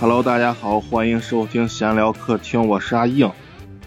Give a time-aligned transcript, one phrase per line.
[0.00, 3.30] Hello，大家好，欢迎收听闲聊客厅，我是阿硬，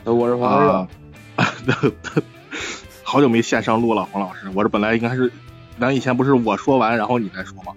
[0.06, 1.94] 呃我是黄老师，
[3.04, 5.30] 好久没线上录了，黄老师，我这本来应该是，
[5.78, 7.74] 咱以前不是我说完，然后你再说吗？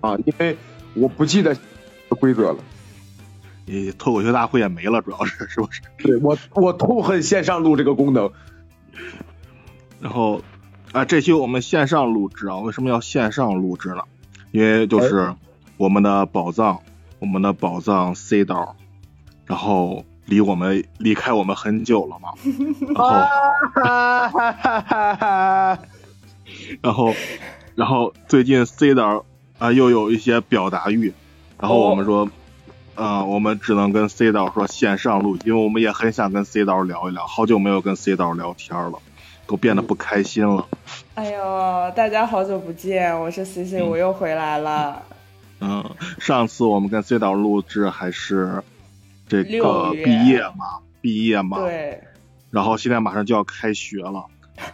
[0.00, 0.56] 啊，因为
[0.94, 1.56] 我不记得
[2.22, 2.58] 规则了。
[3.66, 5.82] 你脱口秀大会也没了，主要是是不是？
[5.98, 8.30] 对我，我痛恨线上录这个功能。
[10.00, 10.40] 然后
[10.92, 14.02] 啊，这期我们线上录制啊，为什么要线上录制呢？
[14.52, 15.34] 因为就是
[15.76, 16.80] 我们的宝藏，
[17.18, 18.76] 我们的宝藏 C 刀，
[19.46, 22.34] 然后离我们离开我们很久了嘛，
[22.94, 23.10] 然后。
[23.74, 25.78] 哈哈哈哈哈！
[26.82, 27.14] 然后，
[27.74, 29.24] 然后最近 C 导
[29.58, 31.12] 啊、又有一些表达欲，
[31.62, 32.28] 然后我们说，
[32.96, 38.98] 嗯、我们只能跟 C 导说线上录，因为我们也很想跟 C 导聊一聊，好久没有跟 C 导聊天了，
[39.46, 40.66] 都变得不开心了。
[41.14, 45.00] 哎呦，大家好久不见，我是 C C，、嗯我又回来了。
[45.60, 48.64] 嗯，上次我们跟 C 导录制还是
[49.28, 52.02] 这个毕业嘛，毕业嘛，对，
[52.50, 54.24] 然后现在马上就要开学了，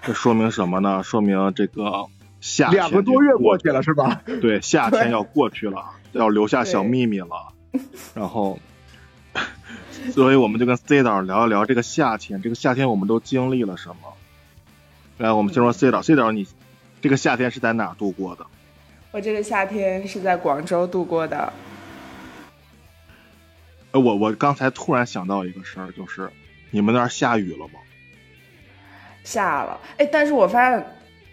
[0.01, 1.03] 这说明什么呢？
[1.03, 2.07] 说明这个
[2.41, 4.23] 夏天两个多月过去了是吧？
[4.41, 7.53] 对，夏天要过去了，要留下小秘密了。
[8.15, 8.59] 然后，
[10.13, 13.97] 所以我们就跟 C 导聊一聊这个夏天，这个夏天我们都经历了什么。
[15.19, 16.47] 来，我们先说 C 导，C 导你
[17.01, 18.47] 这个夏天是在哪度过的？
[19.11, 21.53] 我这个夏天是在广州度过的。
[23.91, 26.31] 呃，我我刚才突然想到一个事儿，就是
[26.71, 27.81] 你们那儿下雨了吗？
[29.25, 30.87] 下了，哎，但是我发现，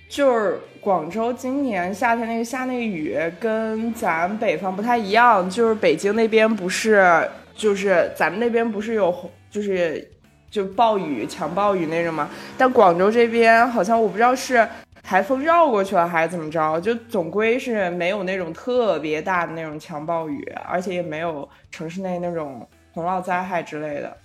[0.07, 5.49] 就是广州今年夏天那个下那个雨，跟咱北方不太一样。
[5.49, 9.13] 就是北京那边不是，就是咱们那边不是有，
[9.49, 10.09] 就是
[10.49, 12.29] 就暴雨、强暴雨那种吗？
[12.57, 14.65] 但广州这边好像我不知道是
[15.01, 24.15] 台风绕过去了还是怎么着，就总归是没有那种特别大的那种强暴雨，而且也没有城市内那种洪涝灾害之类的。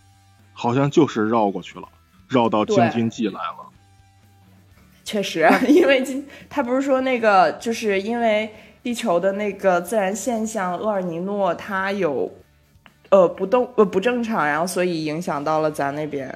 [0.53, 1.89] 好像就是绕过去了，
[2.29, 3.70] 绕到京津冀来了。
[5.10, 8.48] 确实， 因为今他不是说那个，就是因为
[8.81, 12.32] 地球的那个自然现象厄尔尼诺，它有
[13.09, 16.32] 呃不动呃不正常，然后所以影响到了咱那边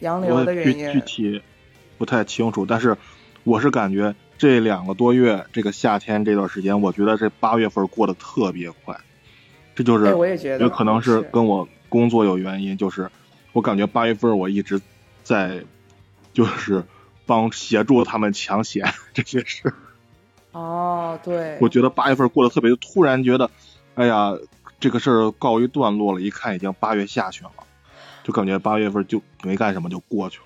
[0.00, 0.90] 洋流的原因。
[0.90, 1.42] 具体
[1.98, 2.96] 不太清楚，但是
[3.44, 8.96] 我是感觉这两个多月，这个夏天这段时间，我觉得这八月份过得特别快。
[9.74, 13.06] 这就是，哎，我也觉得，有可能是跟我工作有原因，就是
[13.52, 14.80] 我感觉八月份我一直
[15.22, 15.60] 在，
[16.32, 16.82] 就是
[17.32, 18.84] 帮协助他们抢险
[19.14, 19.72] 这些事。
[20.52, 23.50] 哦，对，我觉得八月份过得特别，突然觉得，
[23.94, 24.36] 哎呀，
[24.78, 27.52] 这个事儿告一段落了，一看已经八月下旬了，
[28.22, 30.44] 就感觉八月份就没干什么就过去了。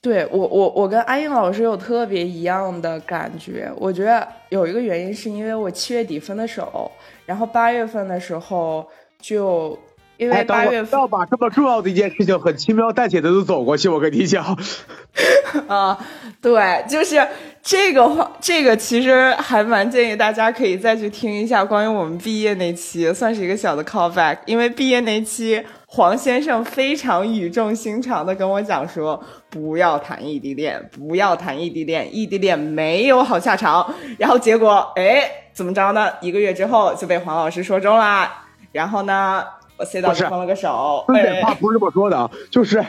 [0.00, 3.70] 对我我我跟安英老师有特别一样的感觉。
[3.76, 6.90] 我觉得有一个原因是因为我七月底分的手，
[7.26, 8.86] 然后八月份的时候
[9.20, 9.78] 就
[10.16, 14.44] 因为八月份要把这么重要的一件事情很轻描淡写的都走过去，我跟你讲。
[15.68, 15.98] 啊，
[16.42, 17.26] 对，就是
[17.62, 24.38] 这个话，这个其实还蛮建议大家可以再去听一下关于我们毕业那期，算是一个小的 callback。
[24.46, 33.94] 因为毕业那期，黄先生非常语重心长的跟我讲说，不要谈异地恋，不要谈异地恋，异地恋没有好下场。
[34.18, 36.10] 然后结果，哎，怎么着呢？
[36.20, 38.44] 一个月之后就被黄老师说中啦。
[38.72, 39.44] 然后呢，
[39.76, 41.04] 我分了个手。
[41.42, 42.84] 话不是这么说的啊，就是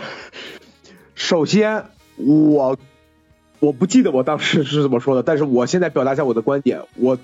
[1.16, 1.86] 首先
[2.18, 2.78] 我
[3.60, 7.18] 我不记得我当时是怎么说的，但是我现在表达一下我的观点，我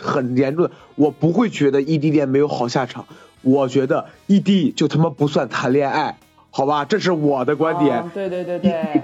[0.00, 3.06] 很严重的，我不会觉得异地恋没有好下场，
[3.42, 6.18] 我觉得异地就他妈不算谈恋爱，
[6.50, 8.02] 好吧，这是我的观点。
[8.02, 9.02] 哦对对对对，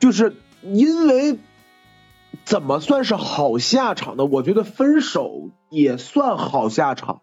[0.00, 1.38] 就是因为
[2.44, 4.24] 怎么算是好下场呢？
[4.24, 7.20] 我觉得分手也算好下场。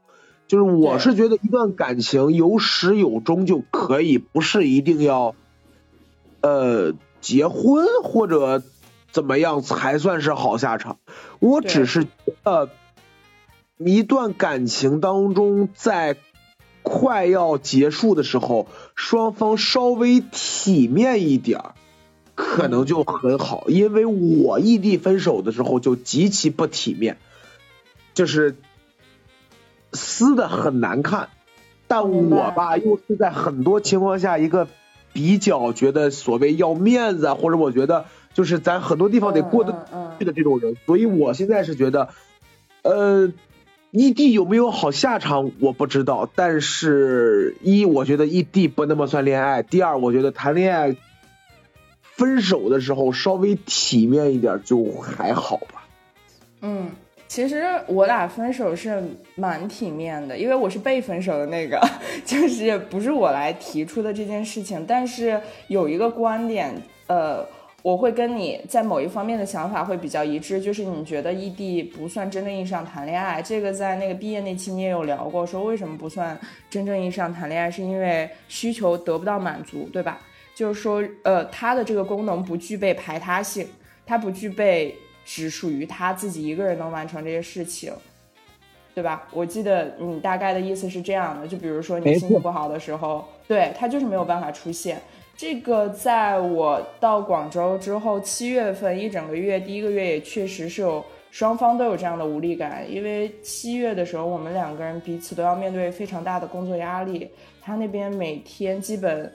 [0.47, 5.35] 就是我是觉得一段感情有始有终就可以，不是一定要
[6.41, 8.61] 呃结婚或者
[9.11, 10.97] 怎么样才算是好下场。
[11.39, 12.07] 我只是
[12.43, 12.69] 呃
[13.77, 16.17] 一段感情当中，在
[16.83, 21.75] 快要结束的时候，双方稍微体面一点儿，
[22.35, 23.63] 可能就很好。
[23.69, 27.17] 因为我异地分手的时候就极其不体面，
[28.13, 28.57] 就是
[29.93, 31.29] 撕的很难看，
[31.87, 34.67] 但我吧又是在很多情况下一个
[35.13, 39.85] 比较觉得所谓要面子啊，或者我觉得就是咱很多地方得过得
[40.19, 42.09] 去的这种人，所以我现在是觉得，
[42.81, 43.31] 呃，
[43.91, 50.95] 异地有没有好下场我不知道，但是一我觉得异地不那么算恋爱，第二我觉得谈恋爱
[52.01, 55.85] 分手的时候稍微体面一点就还好吧。
[56.61, 56.87] 嗯，
[57.33, 59.01] 其实我俩分手是
[59.33, 61.81] 蛮体面的，因为我是被分手的那个，
[62.23, 66.71] 就是不是我来提出的这件事情，但是有一个观点，
[67.07, 67.43] 呃。
[67.81, 73.41] 我会跟你在某一方面的想法会比较一致，就是你觉得异地不算真正意义上谈恋爱。
[73.41, 76.39] 这个在那个毕业那期你也有聊过，说为什么不算
[76.69, 80.17] 真正意义上谈恋爱，是因为需求得不到满足，对吧？
[80.55, 83.67] 就是说，呃，它的这个功能不具备排他性，
[84.05, 87.93] 它不具备只属于他自己一个人能完成这些事情，
[88.93, 89.27] 对吧？
[89.31, 95.01] 我记得你大概的意思是这样的，就比如说你心情不好的时候，对他就是没有办法出现。
[95.35, 107.27] 这个在我到广州之后，七月份一整个月，第一个月也确实是有双方都有这样的无力感，因为七月的时候，我们两个人彼此都要面对非常大的工作压力，
[107.59, 109.33] 他那边每天基本，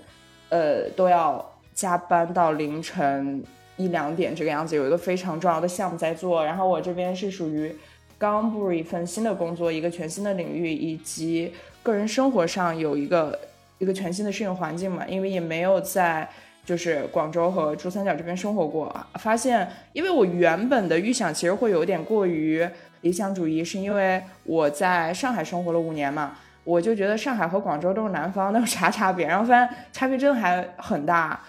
[0.51, 1.45] 呃，都要
[1.75, 3.43] 加班到凌晨
[3.79, 7.75] 一两点这个样子，有一个非常重要的项目在做，然后我这边是属于
[8.19, 13.39] 刚步入一份新的工作，一个全新的领域，以及个人生活上有一个。
[13.81, 16.29] 一个全新的适应环境嘛，因为也没有在
[16.65, 22.69] 就是广州和珠三角这边生活过，发现因为我原本的预想其实会有点过于
[23.03, 29.29] 理想主义，是因为我在上海生活了五年嘛，我就觉得上海和广州都是南方，那有啥差别？
[29.29, 31.41] 然后发现差别真的还很大，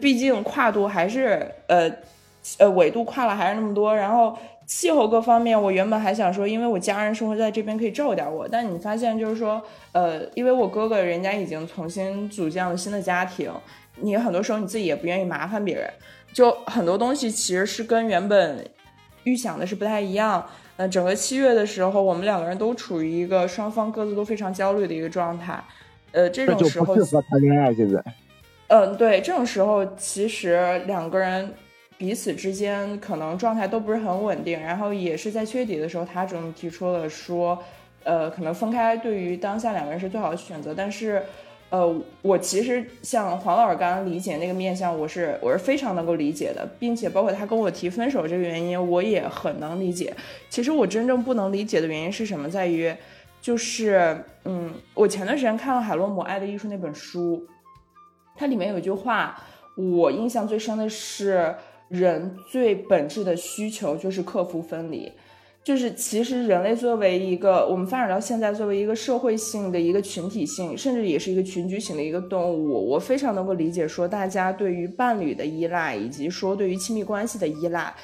[0.00, 1.90] 毕竟跨度还是呃
[2.58, 4.36] 呃纬度跨了还是那么多，然后。
[4.68, 9.62] 气候各方面，我原本还想说，因为我家人生活在这边可以照顾点我，但你发现就是说，
[9.92, 13.48] 呃，因为我哥哥人家已经重新组建了新的家庭，
[14.00, 15.88] 你很多时候你自己也不愿意麻烦别人，
[16.32, 18.68] 就很多东西其实是跟原本
[19.22, 20.44] 预想的是不太一样。
[20.76, 25.62] 呃，整个七月的时候，我们两个人都处于一个双方各自都非常焦虑的一个状态。
[26.10, 28.02] 呃，这种时候适合谈恋爱现在。
[28.68, 31.52] 嗯，对，这种时候其实两个人。
[31.98, 37.58] 彼此之间可能状态都不是很稳定，然后也是在七月底的时候，他主动提出了说，
[38.04, 40.74] 呃，可能分开对于当下两个人是最好的选择。
[40.76, 41.22] 但是，
[41.70, 50.14] 呃，我其实像黄老师刚刚理解那个面相，我是我是非常能够理解的，并且包括他跟我提分手这个原因，我也很能理解。
[50.50, 52.94] 其实我真正不能理解的原因是什么，在于，
[53.40, 57.42] 就是，嗯，我前段时间看了海洛姆《爱的艺术》那本书，
[58.36, 59.40] 它里面有一句话，
[59.76, 61.54] 我印象最深的是。
[61.88, 65.12] 人最本质的需求就是克服分离，
[65.62, 77.94] 就是其实人类作为一个我们发展到现在作为一个社会性的一个群体性，甚至也是一个群居型的一个动物，我非常能够理解说大家对于伴侣的依赖，以及说对于亲密关系的依赖。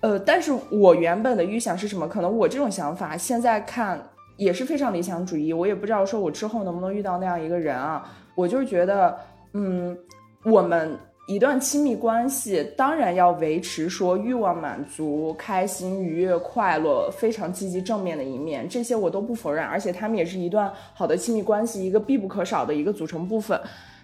[0.00, 2.08] 呃，但是我原本的预想是什么？
[2.08, 8.12] 可能我这种想法现在看也是非常理想主义，我也不知道说我之后能不能遇到那样一个人啊。
[8.36, 9.18] 我就是觉得，
[9.52, 9.96] 嗯，
[10.44, 10.98] 我们。
[11.26, 23.60] 一段亲密关系当然要维持说欲望满足、开心、愉悦、快乐，非常积极正面的一面，这些我都不否认，而且他们也是一段好的亲密关系一个必不可少的一个组成部分。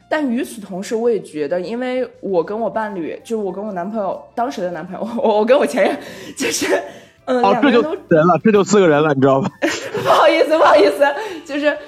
[0.09, 5.99] 但与此同时，我也觉得，因为我跟我伴侣，就我跟我男朋友当时的男朋友，我我跟我前任，
[6.39, 6.81] 就是，
[7.25, 9.51] 嗯，两个人都人了，这就四个人了，你知道吧？
[10.05, 11.05] 不好意思，不好意思，
[11.45, 11.77] 就是。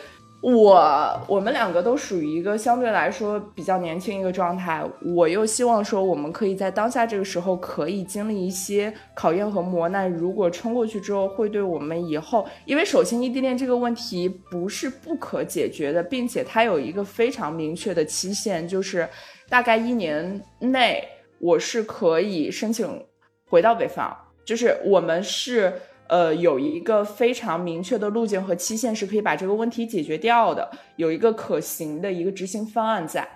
[0.54, 4.82] 我我们两个都属于一个相对来说比较年轻一个状态，
[5.14, 19.06] 我又希望说我们可以在当下这个时候可以经历一些考验和磨难，如果撑过去之后，会对我们以后，因为首先异地恋这个问题不是不可解决的，并且它有一个非常明确的期限，就是
[19.48, 21.06] 大概一年内
[21.38, 23.04] 我是可以申请
[23.50, 25.72] 回到北方，就是我们是。
[26.08, 33.28] 呃，有一个非常明确的路径和期限是可以把这个问题解决掉的，有一个可行的一个执行方案在。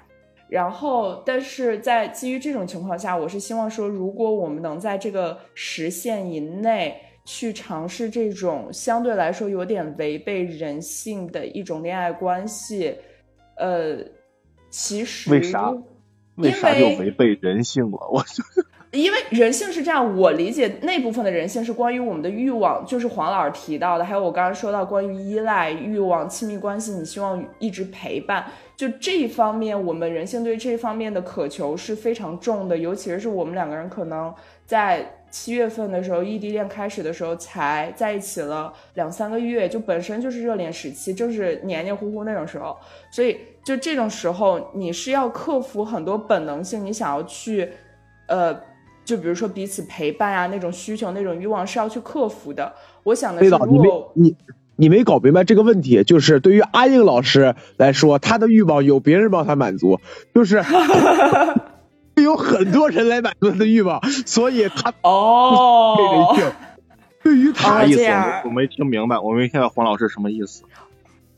[0.49, 12.95] 然后，但是在基于这种情况下，我是希望说，如果我们能在这个时限以内去尝试这种相对来说有点违背人性的一种恋爱关系，
[13.57, 13.99] 呃，
[14.69, 15.73] 其实为啥？
[16.37, 17.99] 为啥就违背人性了？
[18.11, 18.25] 我。
[18.93, 28.45] 因为人性是这样，我理解那部分的人性是关于我们的欲望，就是黄老师提到的，还有我刚刚说到关于依赖、欲望、亲密关系，你希望一直陪伴，
[28.77, 34.33] 就这一方面，我们人性对这方面的渴求是非常重的，尤其是我们两个人可能
[34.67, 42.77] 在七月份的时候，异地恋开始的时候才在一起了两三个月，就本身就是热恋时期，正是黏黏糊糊那种时候，
[43.11, 47.73] 所以就这种时候，你是要克服很多本能性，你想要去，
[48.27, 48.55] 呃。
[49.05, 52.73] 就比如说彼此陪伴啊，那种需求、那种欲望是要去克服的。
[53.03, 54.37] 我想的是，如果你你
[54.77, 60.01] 你没搞明白这个问题，就是对于阿英老师来说，他的欲望有别人帮他满足，
[60.35, 60.63] 就是
[62.17, 66.37] 有很多人来满足他的欲望，所以他哦，
[67.23, 68.05] 对于他意思
[68.45, 70.63] 我没听明白，我没听到黄老师什么意思。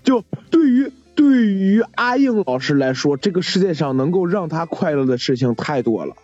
[0.02, 6.14] 就对于对于阿应老师来说，这个世界上能够让他快乐的事情太多了。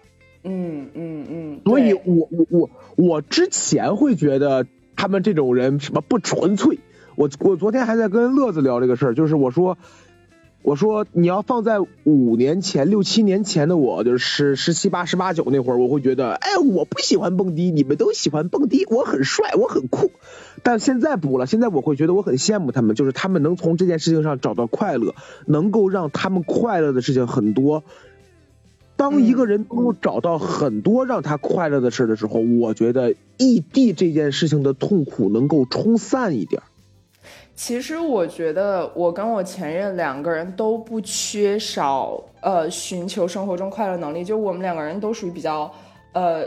[0.42, 4.66] 嗯嗯嗯，所以我我我我之前会觉得
[4.97, 6.78] 他们这种人什么不纯粹。
[7.16, 9.76] 我我昨天还在跟乐子聊这个事儿，就是我说
[10.62, 20.11] 我说你要放在五年前六七年前的我，就是十十七八十八九那会儿，我会觉得哎我不喜欢蹦迪，你们都喜欢蹦迪，我很帅，我很酷。
[20.62, 25.14] 但现在不了，现在我会觉得我很羡慕他们，就是他们能从这件事情上找到快乐，
[25.47, 27.85] 能够让他们快乐的事情很多。
[29.00, 36.61] 当一个人能够找到很多让他快乐的事的时候，我觉得异地这件事情的痛苦能够冲散一点。
[37.54, 45.73] 其实我觉得我跟我前任两个人都不缺少呃寻求生活中快乐能力，就我们两个人都属于比较
[46.12, 46.45] 呃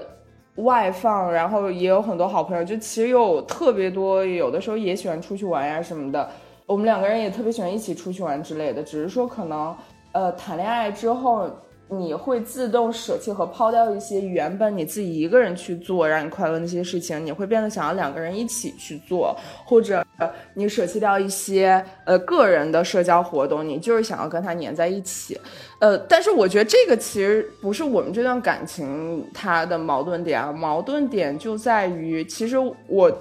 [0.58, 6.30] 外放，然后也有很多好朋友，就其实有特别多，有的时候也喜欢出去玩呀什么的。
[6.68, 9.76] 我们两个人也特别喜欢一起出去玩之类的，只是说可能
[10.12, 11.50] 呃谈恋爱之后。
[11.90, 20.04] 你会自动舍弃和抛掉一些原本你自己一个人去做让你快乐那些事情，你会变得想要两个人一起去做，或者
[20.56, 25.40] 你舍弃掉一些呃个人的社交活动，你就是想要跟他黏在一起。
[25.80, 33.12] 呃，但是我觉得这个其实不是我们这段感情它的矛盾点啊，矛盾点就在于，其实我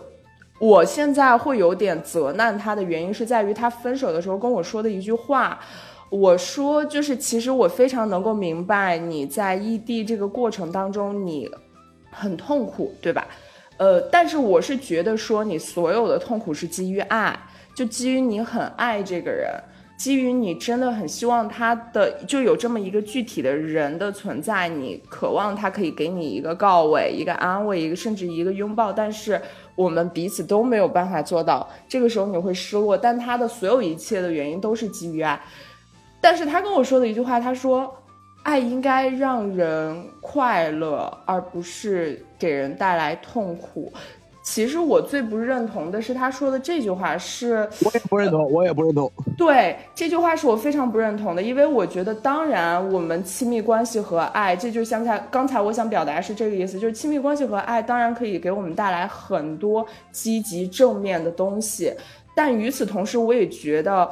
[0.59, 5.59] 我现在会有点责难他的原因是在于他分手的时候跟我说的一句话。
[6.13, 11.49] 我说，就是其实我非常能够明白你在异地这个过程当中，你
[12.11, 13.27] 很痛苦，对吧？
[13.79, 17.35] 呃，但是我是觉得说，你所有的痛苦是基于爱，
[17.75, 19.51] 就基于你很爱这个人，
[19.97, 29.41] 基于你真的很希望他的就有这么一个具体的人的存在，你渴望他可以给你一个告慰、一个安慰、一个甚至一个拥抱，但是
[29.75, 35.41] 我们彼此都没有办法做到，这个时候你会失落，但他的所有一切的原因都是基于爱。
[36.23, 37.93] 但是他跟我说的一句话，他说
[38.45, 43.93] ：“爱应该让人快乐，而不是给人带来痛苦。”
[44.45, 49.11] 其实我最不认同的是他说的这句话，是我也不认同，我也不认同。
[49.37, 61.93] 对这句话是我非常不认同的，因为我觉得，当然，我们亲密关系和爱，这就像才刚才我想表达是这个意思，就是亲密关系和爱当然可以给我们带来很多积极正面的东西，
[62.35, 64.09] 但与此同时，我也觉得。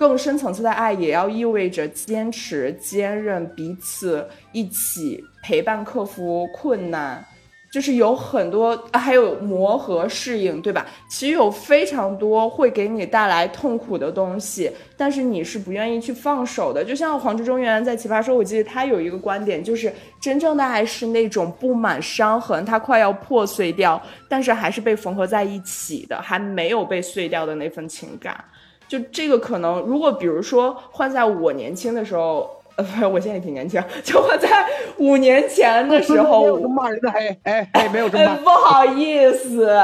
[0.00, 7.22] 更深层次的爱也要意味着坚持、坚韧，彼此一起陪伴、克服困难，
[7.70, 10.86] 就是有很多，还有磨合、适应，对吧？
[11.10, 16.82] 其实有非常多会给你带来痛苦的东西，但是你是不愿意去放手的。
[16.82, 28.42] 就像黄志忠原来在《奇葩说》，我记得他有一个观点，就是真正的爱是那种布满伤痕，它快要破碎掉，但是还是被缝合在一起的，还没有被碎掉的那份情感。
[28.90, 34.66] 就这个可能，如果比如说换在我年轻的时候，呃，不是，我现在也挺年轻，就换在
[34.98, 39.78] 五年前的时 候，没有这么骂人的，哎哎哎，没有这么， 不好意思。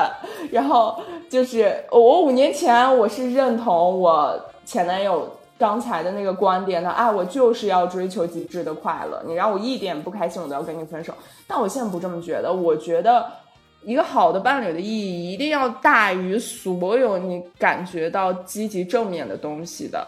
[0.50, 11.14] 然后就是我五年前我是认同我前男友刚才的那个观点的，哎，我就是要追求极致的快乐，你让我一点不开心，我都要跟你分手。
[11.46, 13.25] 但我现在不这么觉得，我觉得。
[13.87, 20.05] 一个好的伴侣的意义一定要大于所有你感觉到积极正面的东西的，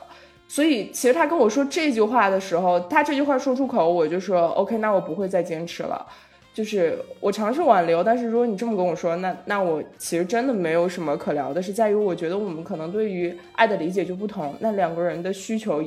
[0.49, 6.05] 所以其实他跟我说这句话的时候，他这句话说出口，我就说 OK，那我不会再坚持了，
[6.53, 15.81] 就是我尝试挽留，但是如果你这么跟我说，那那我其实真的没有什么可聊的，是在于我觉得我们可能对于爱的理解就不同，那两个人的需求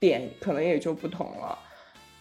[0.00, 1.56] 点可能也就不同了，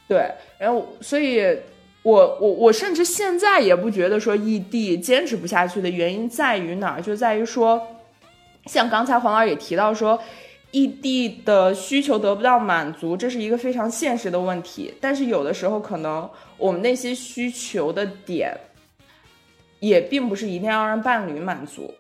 [0.08, 0.30] 对，
[0.60, 1.58] 然后所以。
[2.06, 7.82] 我我我甚至现在也不觉得说异地坚持不下去的原因在于哪儿，就在于说，
[8.68, 10.20] 像刚才黄老师也提到说，
[10.70, 14.94] 异地的需求得不到满足，这是一个非常现实的问题。
[15.02, 18.56] 但是有的时候可能我们那些需求的点，
[19.80, 21.92] 也并不是一定要让伴侣满足，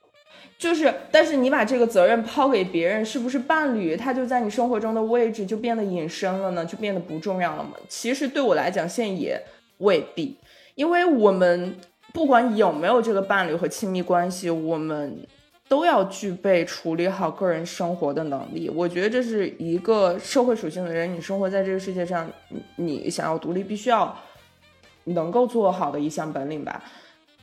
[0.59, 6.63] 就是但是你把这个责任抛给别人，是不是伴侣他就在你生活中的位置就变得隐身了呢？
[6.63, 7.71] 就变得不重要了吗？
[7.89, 9.41] 其实对我来讲，现在也。
[9.77, 10.38] 未必，
[10.75, 11.75] 因为我们
[12.13, 15.20] 不管有没有这个伴侣和亲密关系，我们
[15.67, 18.70] 都要具备处理好个人生活的能力。
[18.70, 22.29] 我觉得这是一个社会属性的人，你生活在这个世界上，
[22.75, 24.15] 你想要独立，必须要
[25.05, 26.84] 能够做好的一项本领吧。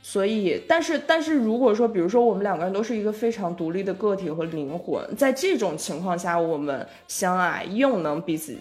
[0.05, 8.57] 所以，但是，但是如果说，比如说，我们两个人都是一个非常独立的个体和灵魂，在这种情况下，我们相爱又能彼此，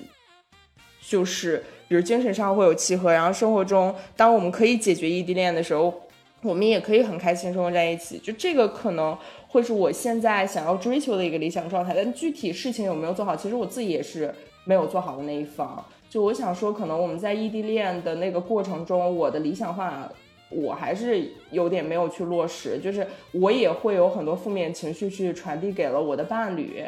[1.02, 5.94] 就是比如精神上会有契合，然后生活中，当我们可以解决异地恋的时候，
[6.42, 8.18] 我们也可以很开心生活在一起。
[8.20, 9.14] 就这个可能
[9.50, 14.34] 会是我现在想要追求的一个理想状态，但具体事情有没有做好，其实我自己也是
[14.64, 15.86] 没有做好的那一方。
[16.10, 20.10] 就我想说，可能我们在异地恋的那个过程中，我的理想化。
[20.50, 26.84] 我还是有点没有去落实，就是我也会有很多负面情绪去传递给了我的伴侣，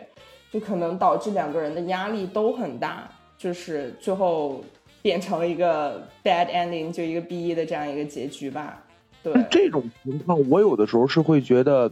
[0.50, 4.62] 就可能导致两个人的压力都很大，就是最后
[5.04, 8.84] 变成了一个 bad ending，就一个 B E 的这样一个结局吧。
[9.22, 11.92] 对这种情况，我有的时候是会觉得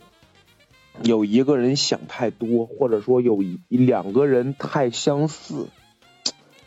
[1.03, 5.67] 有一个人想太多，或者说有一两个人太相似。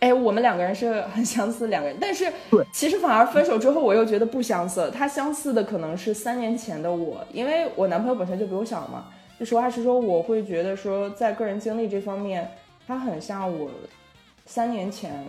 [0.01, 4.91] 哎，我们两个人是很相似两个人，但是对，其实反而分手之后，我又觉得不相似。
[4.91, 9.07] 他相似的可能是三年前的我，因为我男朋友本身就比我小嘛。
[9.41, 12.49] 就实话实说，我会觉得说，在个人经历这方面，
[12.87, 13.71] 他很像我
[14.47, 15.25] 三年前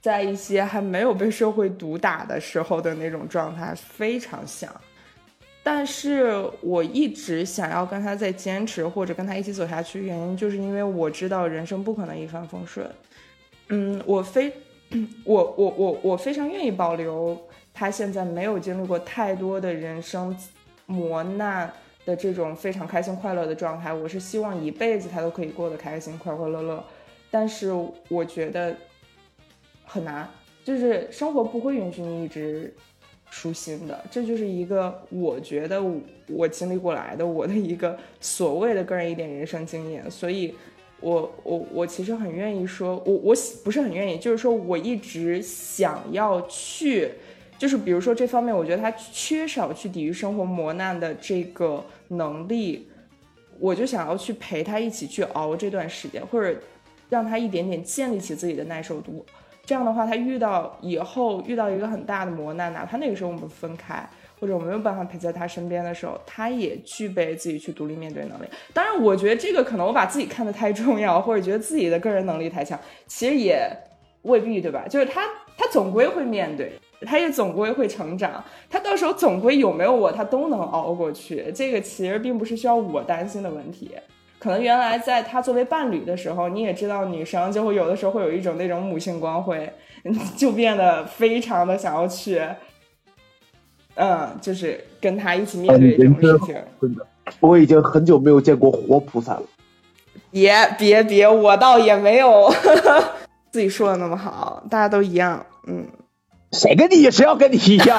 [0.00, 4.70] 在一些还没有被社会毒打的时候的那种状态，非常像。
[5.62, 12.88] 但是我一直想要跟他再坚持，或者跟他一起走下去，原因就是因为我知道人生不可能一帆风顺。
[13.68, 14.50] 嗯，我非，
[15.24, 17.38] 我我我我非常愿意保留
[17.74, 20.34] 他现在没有经历过太多的人生
[20.86, 21.70] 磨难
[22.06, 23.92] 的这种非常开心快乐的状态。
[23.92, 26.82] 我是希望一辈子他都可以过得开心快快乐乐。
[27.30, 27.70] 但是
[28.08, 28.74] 我觉得
[29.88, 30.28] 很难，
[30.62, 32.72] 就是生活不会允许你一直
[33.30, 34.04] 舒心的。
[34.10, 35.82] 这就是一个我觉得
[36.28, 40.54] 我经历过来的我的一个所谓的个人一点人生经验，所以。
[41.00, 47.08] 我我我其实很愿意说，我我不是很愿意，就是说我一直想要去，
[47.56, 52.88] 就是比如说这方面，我觉得他缺少去抵御生活磨难的这个能力，
[53.60, 56.60] 我就想要去陪他一起去熬这段时间，或者
[57.08, 59.24] 让他一点点建立起自己的耐受度。
[59.68, 64.02] 这样的话，他遇到以后遇到一个很大的磨难，哪怕那个时候我们分开。
[64.40, 68.46] 或者我没有办法陪在他身边的时候，他也具备自己去独立面对能力。
[68.72, 72.78] 当然，我觉得这个可能我把自己看得太重要，或者觉得自己的个人能力太强，
[73.08, 73.68] 其实也
[74.22, 74.86] 未必，对吧？
[74.88, 75.22] 就是他，
[75.56, 76.72] 他总归会面对，
[77.04, 81.50] 他也总归会成长，他到时候总归有没有我，他都能熬过去。
[81.52, 83.90] 这个其实并不是需要我担心的问题。
[84.38, 89.72] 可能原来在他作为伴侣的时候，你也知道，女生就会有的时候会有一种那种母性光辉，
[90.36, 92.40] 就变得非常的想要去。
[93.94, 96.54] 嗯，就是跟他一起面对这种事情。
[96.80, 97.04] 真的，
[97.40, 99.42] 我已经很久没有见过活菩萨了。
[100.30, 102.48] 别别别，我倒也没有
[103.50, 105.44] 自己说的那么好，大家都一样。
[105.66, 105.84] 嗯，
[106.52, 107.98] 谁跟你谁要跟你一样？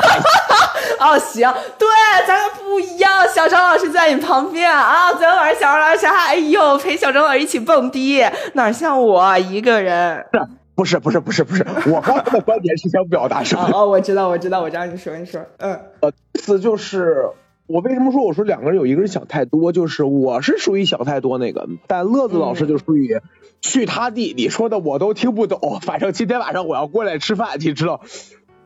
[1.00, 1.88] 哦，行，对，
[2.28, 3.28] 咱们不一样。
[3.28, 10.26] 小张老师在你旁边啊，昨天晚上小张老师还哎呦陪小张老师一起蹦迪，哪像我一个人。
[10.76, 13.70] 不是不是不是不是，我刚才的观点是想表达什么？
[13.74, 17.28] 哦，我知道我知道，我知道你说你说，嗯，呃，意思就是
[17.68, 23.20] 我为什么说我说两个人有一个人想太多，就是我是属于想太多那个，但乐子老师就属于
[23.60, 28.00] 去他地，你说的我都听不懂，反正今天晚上我要过来吃饭，你知道，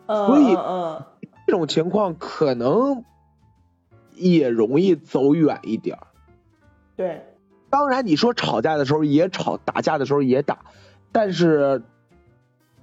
[0.06, 1.13] 所以嗯，这
[1.58, 3.06] 种情况可能
[4.16, 5.98] 也容易走远一点。
[6.96, 7.24] 对，
[7.70, 10.66] 当然你说吵架的时候也吵，打架的时候也打，
[11.12, 11.84] 但是。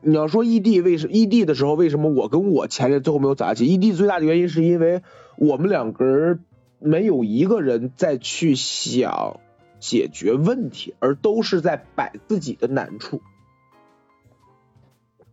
[0.02, 3.66] 你要说异地为什异地的时候为什么我跟我前任最后没有走下去？
[3.66, 5.02] 异地最大的原因是因为
[5.36, 6.42] 我们两个人
[6.78, 9.40] 没有一个人再去想
[9.78, 13.20] 解决问题，而都是在摆自己的难处。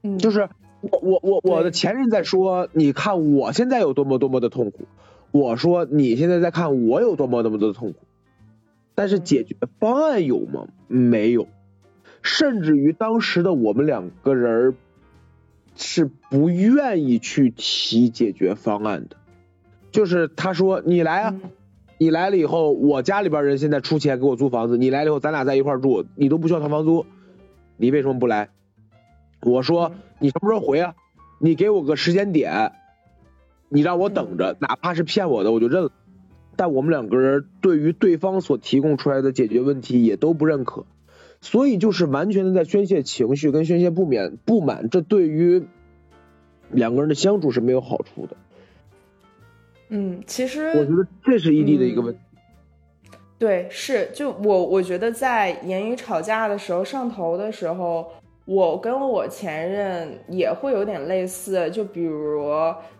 [0.01, 0.49] 嗯，就是
[0.81, 4.85] 我我我我的前任在说，你看我现在有多么多么的痛苦，
[5.31, 7.99] 我说你现在在看我有多么多么的痛苦，
[8.95, 10.67] 但是解决方案有吗？
[10.87, 11.47] 没有。
[12.21, 14.75] 甚至于当时的我们两个人
[15.75, 19.15] 是不愿意去提解决方案的，
[19.91, 21.35] 就是他说你来啊，
[21.97, 27.05] 你来了以后，我家里边人现在出钱给我租房子，你来了以后咱俩在一块住，你都不需要掏房租，
[27.77, 28.49] 你为什么不来？
[29.41, 30.95] 我说你什么时候回啊？
[31.39, 32.71] 你给我个时间点，
[33.69, 35.91] 你让我等着，哪怕是骗我的我就认了。
[36.55, 40.85] 但我们两个人对于对方所提供出来的解决问题也都不认可。
[41.39, 45.67] 所以就是完全的在宣泄情绪跟宣泄不免不满，这对于
[46.71, 48.35] 两个人的相处是没有好处的。
[49.89, 52.19] 嗯，其实我觉得这是异地的一个问题。
[53.37, 58.11] 对，是就我我觉得在言语吵架的时候上头的时候，
[58.47, 62.49] 我跟我前任也会有点类似，就比如，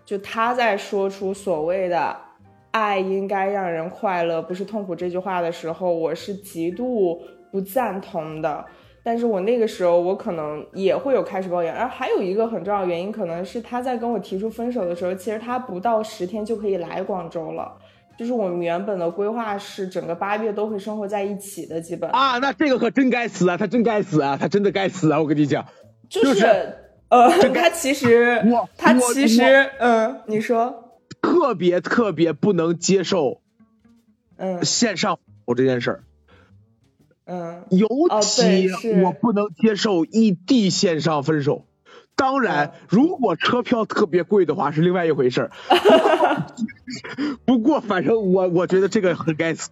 [0.04, 2.14] 就他在说出所谓的
[2.72, 8.66] “爱应该让人快乐，不是痛苦”这句话的时候，我是极度不赞同的。
[9.02, 11.74] 但是我那个时候，我可能也会有开始抱怨。
[11.74, 17.74] 而还有一个很重要的原因，可能是他在跟我提出分手的时候，其实他不到十天就可以来广州了。
[18.18, 23.58] 就是我们原本的规划是整个八月都会生活在一起的，基本啊，那这个可真该死啊！
[23.58, 24.38] 他真该死啊！
[24.40, 25.20] 他真的该死啊！
[25.20, 25.68] 我跟你讲，
[26.10, 26.46] 就是
[27.10, 28.44] 呃，他其实
[28.76, 33.42] 他其实嗯，你说特别特别不能接受
[34.38, 36.04] 嗯线上我这件事儿。
[37.26, 38.70] 嗯，尤哦其
[39.04, 41.66] 我不能接受异地线上分手。
[42.18, 45.52] 当然，如果车票特别贵的话是另外一回事儿。
[47.46, 49.70] 不过，反正我我觉得这个很该死。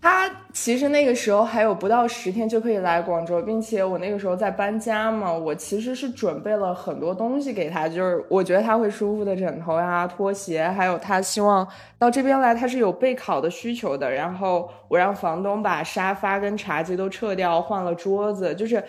[0.00, 11.66] 他其实那个时候还有不到十天就可以来广州，并且我那个时候在搬家嘛，我其实是准备了很多东西给他，就是我觉得他会舒服的枕头呀、拖鞋，还有他希望
[11.98, 14.10] 到这边来，他是有备考的需求的。
[14.10, 18.82] 然后我让房东把沙发跟茶几都撤掉，换了桌子，就是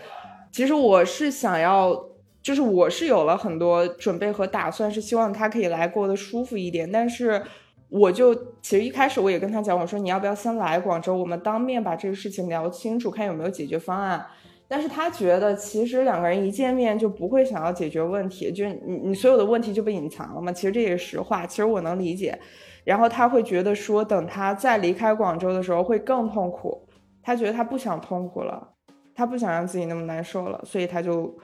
[0.51, 1.99] 其实我是想要。
[2.47, 7.43] 就是我是有了很多准备和打算，是希望他可以来过得舒服一点，但是
[7.89, 14.25] 我就其实一开始我也跟他讲，我说你要不要先来广州，我们当面把这个事情聊清楚，看有没有解决方案。
[14.65, 20.49] 但是他觉得其实两个人一见面就不会想要解决问题，就你你所有的问题就被隐藏了嘛。
[20.49, 22.39] 其实这也是实话，其实我能理解。
[22.85, 26.87] 然后他会觉得说，等他再离开广州的时候会更痛苦，
[27.21, 28.69] 他觉得他不想痛苦了，
[29.13, 31.37] 他不想让自己那么难受了，所以他就。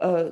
[0.00, 0.30] 呃，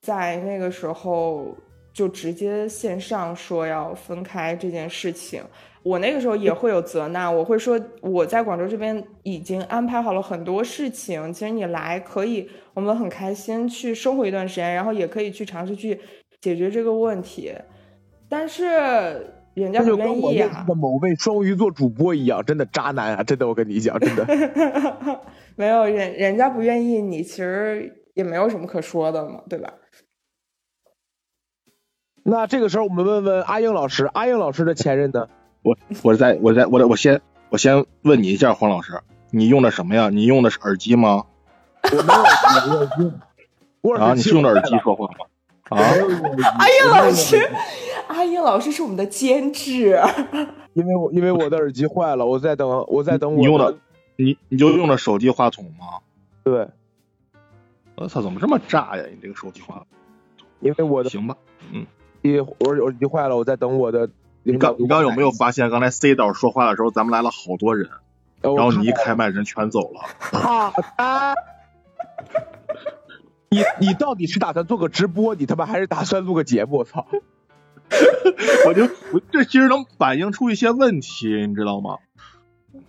[0.00, 1.54] 在那个时候
[1.92, 5.42] 就直接线上说要分开这件事情，
[5.82, 16.00] 我那个时候也会有责难，我会说我在广州这边已经安排好了很多事情，其实你来可以，我们很开心去生活一段时间，然后也可以去尝试去
[16.40, 17.52] 解决这个问题，
[18.28, 18.64] 但是
[19.54, 20.64] 人家不愿意啊。
[20.66, 23.22] 的某位双鱼座主播一样，真的渣男啊！
[23.22, 24.26] 真的，我跟你讲，真的
[25.54, 27.98] 没有人，人家不愿意你，其实。
[28.14, 29.74] 也没有什么可说的嘛，对吧？
[32.24, 35.28] 那这个时候我们问问阿英老师，阿英老师的前任呢？
[35.62, 37.20] 我我在我在我我先
[37.50, 40.08] 我先问你一下，黄老师，你用的什么呀？
[40.08, 41.26] 你用的是耳机吗？
[41.82, 42.22] 我没有
[42.78, 43.12] 耳机。
[43.98, 45.26] 啊，你是用的耳机说话吗？
[45.70, 45.78] 啊！
[46.58, 47.50] 阿英老师，
[48.06, 50.00] 阿英老师是我们的监制。
[50.74, 53.38] 因为我因为我的耳机坏了，我在等我在等我。
[53.38, 53.76] 你用的
[54.16, 55.98] 你你就用的手机话筒吗？
[56.44, 56.68] 对。
[57.96, 59.04] 我操，怎么这么炸呀？
[59.10, 59.86] 你这个手机坏了，
[60.60, 61.36] 因为我的行吧，
[61.72, 61.86] 嗯，
[62.22, 64.08] 一我手机坏了，我在等我的。
[64.44, 67.90] 你刚你刚有没有发现，刚才 C 导说话的时候，咱们来了好多人，
[68.40, 70.00] 然后你一开麦，人全走了。
[70.32, 71.34] 好的。
[73.50, 76.78] 你你到底是打算做个直播，你他妈还是打算录个节目？
[76.78, 77.06] 我操！
[78.66, 81.98] 我就我这其实能反映出一些问题，你知道吗？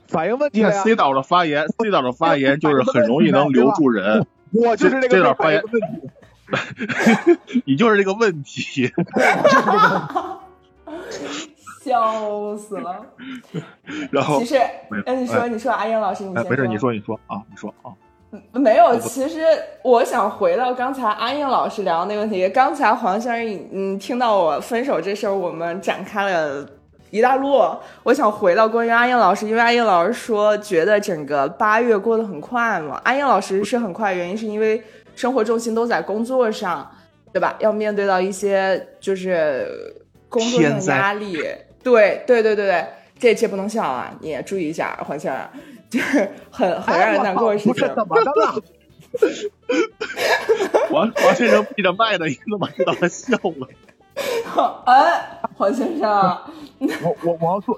[0.08, 0.62] 反映问题。
[0.62, 4.26] 看 C 导的发言，C 导的发言就是很容易能留住人。
[4.54, 5.88] 我就是这个这发言问题，
[7.66, 8.92] 你就是这个问题，
[11.84, 13.04] 笑死了。
[14.12, 14.58] 然后其实，
[15.06, 17.92] 哎，你说，你说，阿英老师，你先没事，你说，你说啊，你说啊。
[18.52, 19.42] 没有，其实
[19.84, 22.50] 我想回到刚才阿英老师聊那个问题。
[22.50, 26.68] 刚才黄先生，嗯，听到我分手这事儿，我们展开了。
[27.14, 27.62] 一大路，
[28.02, 33.00] 我想回到关于阿英老师，因为阿英老师说觉得整个八月过得很快嘛。
[33.04, 34.82] 阿英老师是很快，原因是因为
[35.16, 36.90] 生活重心都在工作上，
[37.32, 37.56] 对吧？
[37.60, 39.96] 要面对到一些就是
[40.28, 41.38] 工作上的压力。
[41.84, 42.88] 对对对对对，
[43.20, 44.12] 这这不能笑啊！
[44.20, 45.48] 你也注意一下，黄先生，
[45.92, 47.88] 就 是很很让人难过的事情。
[47.96, 48.56] 怎么的了？
[50.90, 53.68] 王王先生闭着麦呢，你怎么知道他笑了？
[54.86, 56.10] 哎，黄先生，
[57.04, 57.78] 我我我要说，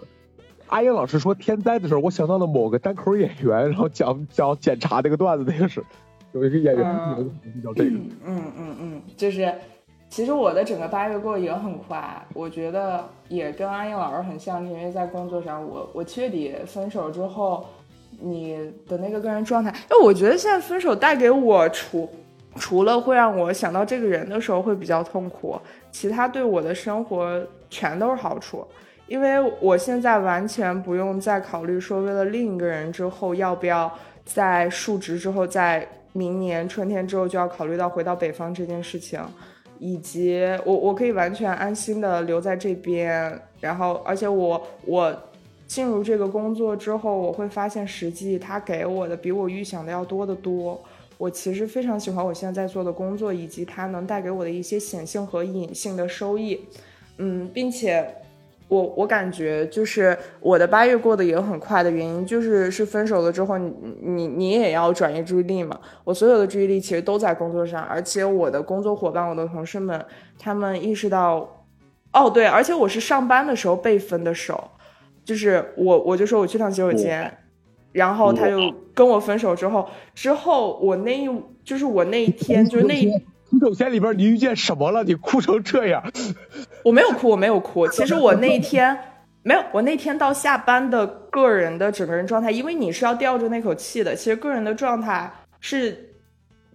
[0.68, 5.84] 阿英老师说天灾的时候，我想到了某个单口演员，然后讲讲检查那个段子，那个是
[6.34, 6.84] 有一个演员
[7.64, 7.92] 叫这个，
[8.26, 9.54] 嗯嗯嗯，就是
[10.10, 17.66] 其实我的整个八月过也很快，我觉得也跟阿英老师很像，是因为在工作上，我我七月底分手之后，
[18.20, 22.10] 你的那个个人状态，因为我觉得现在分手带给我除
[22.56, 25.60] 除了会让我想到这个人的时候会比较痛苦。
[25.92, 28.66] 其他对我的生活全都是好处，
[29.08, 33.92] 因为我现在完全不用再考虑说为了另一个人之后要不要
[34.26, 39.20] 在述职之后，在明年春天之后就要考虑到回到北方这件事情，
[39.80, 45.14] 以及我我可以完全安心的留在这边，然后而且我我
[45.68, 50.82] 进入这个工作之后，我会发现实际他给我的比我预想的要多得多，
[51.18, 56.66] 我其实非常喜欢我现在在做的工作，以及它能带给我的一些显性和隐性的收益。
[57.18, 58.06] 嗯，并且
[58.68, 65.80] 我我感觉就是我的八月过得也很快的原因，就是是分手了之后，你你你也要转移注意力嘛。
[66.04, 70.04] 我所有的注意力其实都在工作上，而且我的工作伙伴、我的同事们，
[70.38, 71.64] 他们意识到，
[72.12, 74.72] 哦对，而且我是上班的时候被分的手，
[75.24, 77.38] 就是我我就说我去趟洗手间。
[77.96, 81.30] 然后他就跟我分手之后，之后我那一
[81.64, 85.02] 就是我那一天就是那一洗手间里边你遇见什么了？
[85.06, 86.04] 你哭成这样？
[86.84, 87.88] 我没有哭，我没有哭。
[87.88, 89.00] 其实我那一天
[89.44, 94.14] 没有，我那天到下班的个人的整个人状态，因为你是要吊着那口气的。
[94.14, 95.32] 其实个人的状态
[95.62, 96.18] 是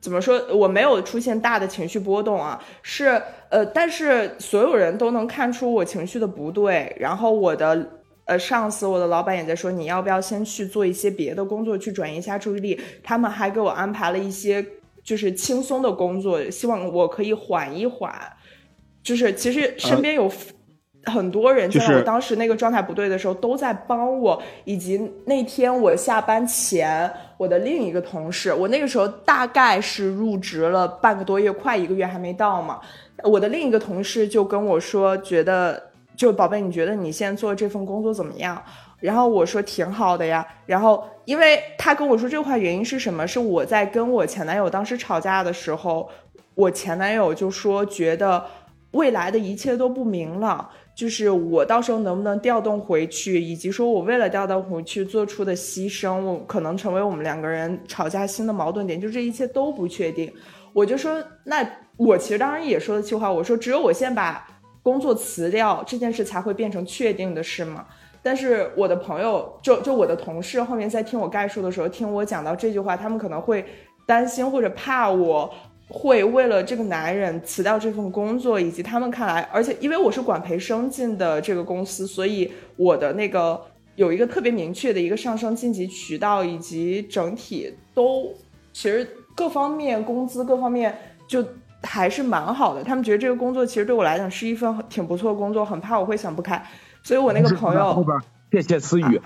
[0.00, 0.42] 怎么说？
[0.56, 8.00] 我没有出现大的情绪波动啊，是呃，但是所有人都能看出我情绪的不对，然后我的。
[8.26, 12.80] 呃，上司，我的老板也在说，你要不要先去做一些别的工作，去转移一下注意力？
[13.02, 14.64] 他们还给我安排了一些
[15.02, 18.14] 就是轻松的工作，希望我可以缓一缓。
[19.02, 20.30] 就是其实身边有
[21.06, 32.78] 很多人在我当时那个状态不对的时候都在帮我，以及那天我下班前，我的另一个同事，我那个时候大概是入职了半个多月，快一个月还没到嘛，
[33.24, 35.89] 我的另一个同事就跟我说，觉得。
[36.20, 38.62] 就宝贝，你觉得你现在做这份工作怎么样？
[38.98, 40.46] 然后我说挺好的呀。
[40.66, 43.26] 然后因为他跟我说这话原因是什么？
[43.26, 46.10] 是我在跟我前男友当时吵架的时候，
[46.54, 48.44] 我前男友就说觉得
[48.90, 60.30] 未来的一切都不明朗，就是我到时候能不能调动回去，以及说我为了调动回去做出的牺牲，我可能成为我们两个人吵架新的矛盾点，就这一切都不确定。
[60.74, 64.46] 我就说，那我其实当时也说了气话，我说只有我先把。
[64.82, 67.86] 工作辞掉这件事才会变成确定的事吗？
[68.22, 73.64] 但是我的朋友，就就我的同事，后面在听我概述的时候，听我讲到这句话，他们可能会
[74.04, 75.50] 担心或者怕我
[75.88, 83.58] 会为了这个男人辞掉这份工作，以及他们看来，而且因为我是管培生进的这个公司，所以我的那个
[83.96, 88.32] 有一个特别明确的一个上升晋级渠道，以及整体都
[88.72, 91.44] 其实各方面工资各方面就。
[91.82, 96.62] 还是蛮好的，他们觉得这个工作其实对我来讲是一份挺不错的工作，很怕我会想不开，
[97.02, 98.16] 所以我那个朋友后边
[98.50, 99.20] 窃窃私语，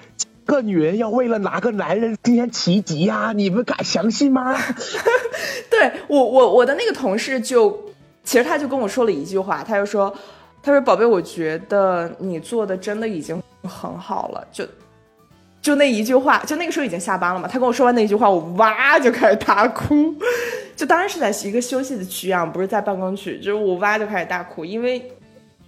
[0.45, 3.33] 个女人要为了哪个男人今天奇迹呀？
[3.35, 4.57] 你们敢相信吗？
[5.71, 7.77] 对我我我的那个同事就
[8.23, 10.15] 其实他就跟我说了一句话，他就说
[10.63, 14.65] 他说宝贝，我觉得你做的真的已经很好了，就
[15.65, 20.15] 就那一句话，就那个时候已经下班了嘛，他跟我说完那句话，我哇就开始大哭。
[20.77, 23.39] 就当然是在一个休息的区啊，不是在办公区。
[23.39, 25.11] 就是我哇就开始大哭，因为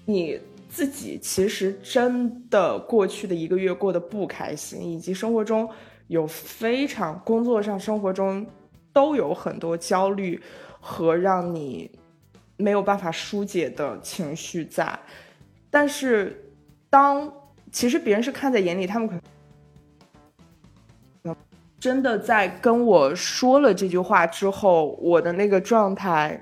[0.05, 5.67] 你自己其实真的过去的一个月过得不开心，以及生活中
[6.09, 8.47] 有非常工作上、生活中
[8.93, 10.39] 都有很多焦虑
[10.79, 11.91] 和让你
[12.59, 14.99] 没有办法疏解的情绪在。
[15.71, 16.53] 但是
[16.91, 17.33] 当
[17.73, 19.23] 其实别人是看在眼里，他们可能。
[21.79, 26.41] 真的在跟我说了这句话之后，我的那个状态，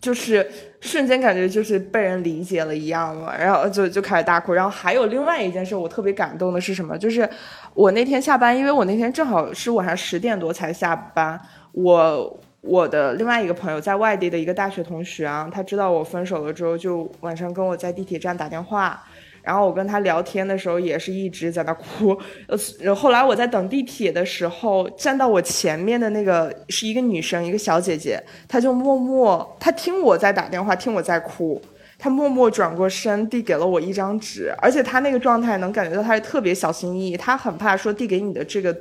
[0.00, 0.46] 就是
[0.80, 4.52] 瞬间感觉就是被人理解了一样嘛，然后就就开始大哭。
[4.52, 6.96] 然后还有另外一件事，我特别感动的是什么？
[6.98, 7.28] 就是
[7.72, 11.40] 我那天下班，因为我那天正好是晚上十点多才下班，
[11.72, 19.02] 我我的另外一个朋友在外地的一个大学同学啊，他知道我分手了之后，就晚上跟我在地铁站打电话。
[19.42, 31.60] 然后我跟他聊天的时候也是一直在那哭，呃，后来我在等地铁的时候，站到我前面的那个是一个女生，一个小姐姐，她就默默，她听我在打电话，听我在哭，
[31.98, 38.72] 她默默转过身递给了我一张纸，而且她那个状态能感觉到她是特别小心翼翼，她很怕说递给你的这个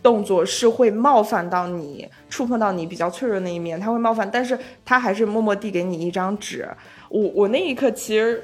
[0.00, 6.68] 动作是会冒犯到你，触碰到你比较脆弱那一面，她会冒犯，但是她还是默默递给你一张纸，
[7.08, 8.40] 我我那一刻其实。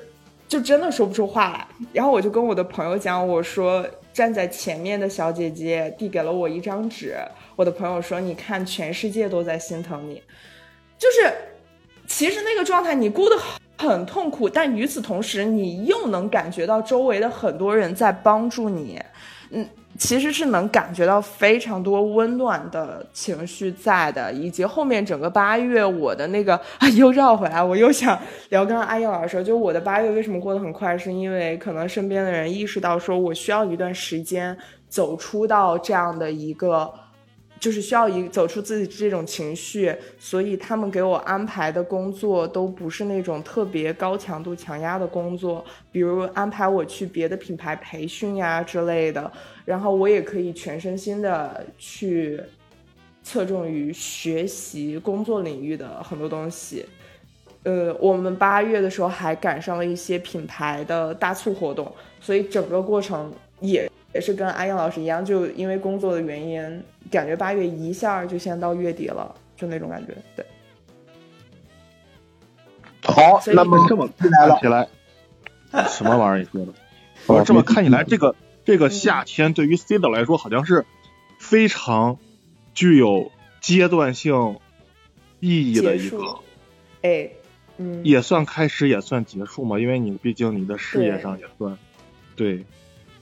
[0.51, 7.17] 就真的说不出话来，然后我就跟我的朋友讲，我说站在前面的小姐姐递给了我一张纸，
[7.55, 10.21] 我的朋友说，你看全世界都在心疼你，
[10.99, 11.33] 就是
[12.09, 13.37] 其实那个状态你过得
[13.79, 19.01] 很痛苦，但与此同时你又能感觉到周围的很多人在帮助你，
[19.51, 19.65] 嗯。
[20.01, 34.57] 其实是能感觉到非常多温暖的情绪在的，以及后面整个八月我的那个啊 又绕回来，我又想聊刚刚阿英老师说，就我的八月为什么过得很快，是因为可能身边的人意识到说我需要一段时间
[34.89, 36.91] 走出到这样的一个。
[37.61, 49.31] 就是需要一走出自己这种情绪，所以他们给我安排的工作都不是那种特别高强度、强压的工作，比如安排我去别的品牌培训呀之类的，
[49.70, 52.40] 然后我也可以全身心的去
[53.22, 56.85] 侧重于学习工作领域的很多东西。
[57.62, 61.87] 呃，我们八月的时候还赶上了一些品牌的大促活动，
[62.20, 70.12] 所以整个过程也也是跟阿英老师一样，就因为工作的原因，感觉八月一下就先到月底了，就那种感觉。
[70.35, 70.44] 对，
[73.04, 74.28] 好，那么这么看
[74.59, 74.88] 起来，
[75.87, 76.38] 什么玩意儿？
[76.38, 76.72] 你说的？
[77.33, 78.35] 哦，这么看起来，这个
[78.70, 80.87] 这个夏天对于 C 的来说，好像是
[81.40, 82.18] 非常
[82.72, 84.59] 具有阶段性
[85.40, 86.38] 意义的一个，
[87.02, 87.30] 哎，
[87.78, 89.80] 嗯，也算开始，也算结束嘛。
[89.80, 91.76] 因为你毕竟你的事业上也算，
[92.37, 92.64] 对，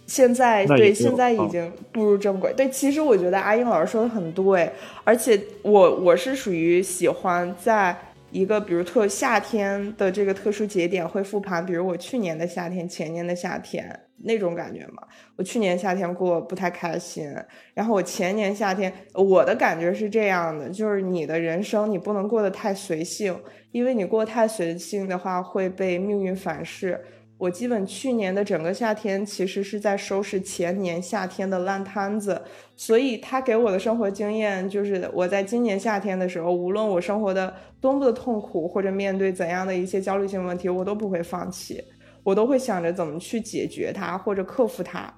[0.07, 2.53] 现在对，现在已啊经步入正轨。
[2.55, 4.71] 对，其实我觉得阿英老师说的很对，
[5.03, 15.03] 而且我我是属于喜欢在一个比如特夏天的这个特殊节点会复盘，比如我去年的夏天、前年的夏天那种感觉嘛。
[15.37, 17.35] 我去年夏天过不太开心，
[17.75, 23.35] 然后我前年夏天我的感觉是这样的，就是你的人生你不能过得太随性，
[23.73, 27.01] 因为你过得太随性的话会被命运反噬。
[27.39, 32.43] 我基本去年的整个夏天其实是在收拾前年夏天的烂摊子，
[32.77, 41.81] 所以他给我的生活经验就是，我在今年夏天的时候，无论我生活的多么的痛苦，或者面对怎样的一些焦虑性问题，我都不会放弃，
[42.25, 45.15] 我都会想着怎么去解决它或者克服它。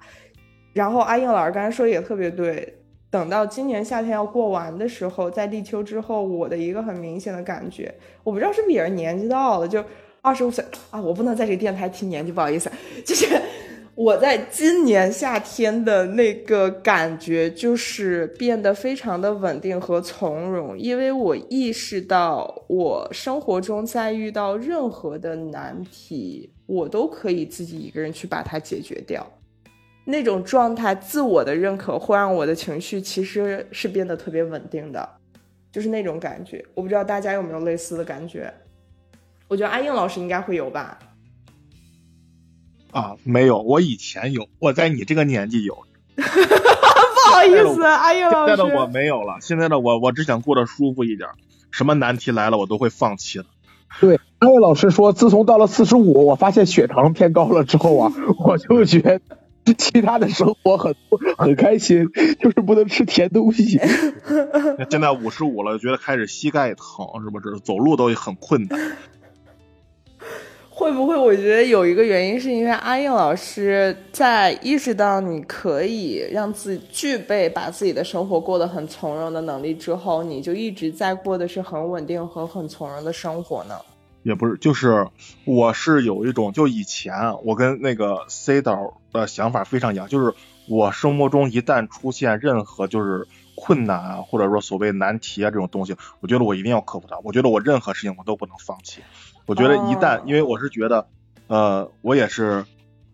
[0.73, 2.71] 然后阿英老师刚才说也特别对，
[3.09, 7.91] 等到今年夏天要过完的时候，在立秋之后，我的一个很明显的感觉，
[8.23, 9.83] 我不知道是不是也是年纪到了，就
[10.23, 12.71] 二十五岁啊，我不能在这个电台提年纪，不好意思，
[13.03, 13.25] 就是
[13.95, 29.25] 我在今年夏天的那个感觉，就是变得非常的稳定和从容，因为我意识到，我生活中在遇到任何的难题，我都可以自己一个人去把它解决掉。
[30.05, 35.07] 那种状态，自我的认可会让我的情绪其实是变得特别稳定的，
[35.71, 36.63] 就是那种感觉。
[36.75, 38.53] 我不知道大家有没有类似的感觉？
[39.51, 40.97] 我觉得阿英老师应该会有吧。
[42.91, 45.75] 啊，没有，我以前有，我在你这个年纪有，
[46.15, 46.21] 不
[47.33, 48.85] 好意思，阿英老现在的我。
[48.85, 49.39] 没有了。
[49.41, 51.27] 现在的我，我只想过得舒服一点，
[51.69, 53.45] 什么难题来了我都会放弃的。
[53.99, 58.13] 对，安慰老师说，自从到了四十五，我发现血糖偏高了之后啊，
[58.45, 59.19] 我就觉得
[59.77, 60.95] 其他的生活很
[61.37, 62.07] 很开心，
[62.39, 63.81] 就是不能吃甜东西。
[64.89, 67.59] 现在五十五了，觉得开始膝盖疼，是不是？
[67.59, 68.79] 走路都很困难。
[70.73, 71.15] 会不会？
[71.15, 83.75] 我觉得有一个原因是因为阿英老师在意识到你可以让自己具备把自己的生活过得很从容的能力之后，你就一直在过的是很稳定和很从容的生活呢。
[84.23, 85.07] 也不是，就是
[85.45, 90.33] 我是有一种，就以前我跟那个 C 导的想法非常一样，就是
[90.69, 97.19] 我生活中一旦出现任何就是困难啊，或者说所谓难题啊这种东西，我觉得我一定要克服它。
[97.23, 99.01] 我觉得我任何事情我都不能放弃。
[99.51, 101.05] 我觉得一旦，哦因为我是觉得，
[101.47, 102.63] 呃，我也是，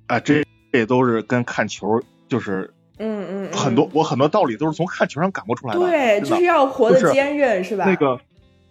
[0.05, 5.79] 啊、这这都是跟看球就是嗯嗯，嗯很多、我很多道理都是从看球上感悟出来的。
[5.79, 7.85] 对，就是要活得坚韧，是吧？
[7.85, 8.19] 那个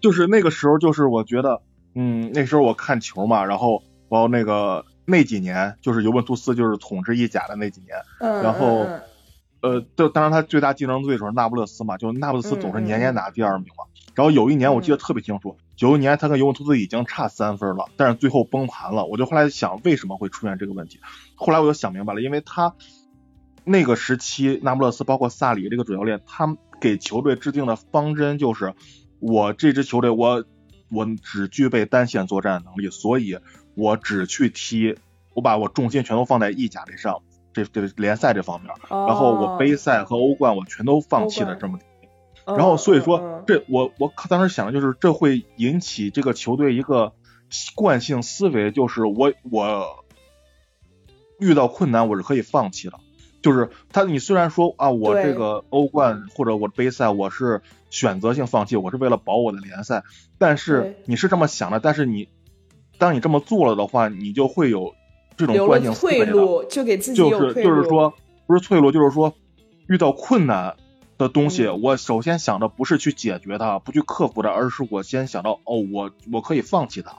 [0.00, 1.60] 就是那个时候，就是我觉得，
[1.96, 9.02] 嗯，那时候我看球嘛，然后然后那个那几年，就是尤文图斯就是统治意甲的那几年，嗯，然后嗯
[9.62, 13.86] 呃，就当然他最大竞争对手是那不勒斯嘛，就那不勒斯总是年年拿第二名嘛。
[14.14, 19.04] 然后有一年我记得特别清楚，九一年他跟尤文图斯已经差三分了，但是最后崩盘了。
[19.04, 21.00] 我就后来想，为什么会出现这个问题？
[21.34, 22.74] 后来我就想明白了，因为他
[23.64, 28.74] 那个时期，那不勒斯包括萨里这个主教练，他给球队制定的方针就是，
[29.18, 30.44] 我这支球队我
[30.88, 33.38] 我只具备单线作战能力，所以
[33.74, 34.96] 我只去踢，
[35.34, 37.20] 我把我重心全都放在意甲这上，
[37.52, 41.78] 这这联赛这方面，然后我杯赛和欧冠我全都放弃了这么。
[42.46, 47.12] 哦然后所以说这我我当时想的就是，这会引起这个球队一个
[47.74, 50.04] 惯性思维，就是我我
[51.38, 52.98] 遇到困难我是可以放弃的。
[53.42, 60.02] 就是他，你虽然说啊，我这个欧冠或者我杯赛我是选择性放弃，我是为了保我的联赛，
[60.38, 62.28] 但是你是这么想的，但是你
[62.98, 64.94] 当你这么做了的话，你就会有
[65.36, 66.32] 这种惯性思维的。
[66.68, 67.54] 就给自己就是。
[67.62, 68.14] 就是说，
[68.48, 69.32] 不是脆弱，就是说
[69.88, 70.74] 遇到困难
[71.18, 77.16] 的东西，嗯我首先想的不是去解决它，不去克服它，而是我先想到哦，我我可以放弃它。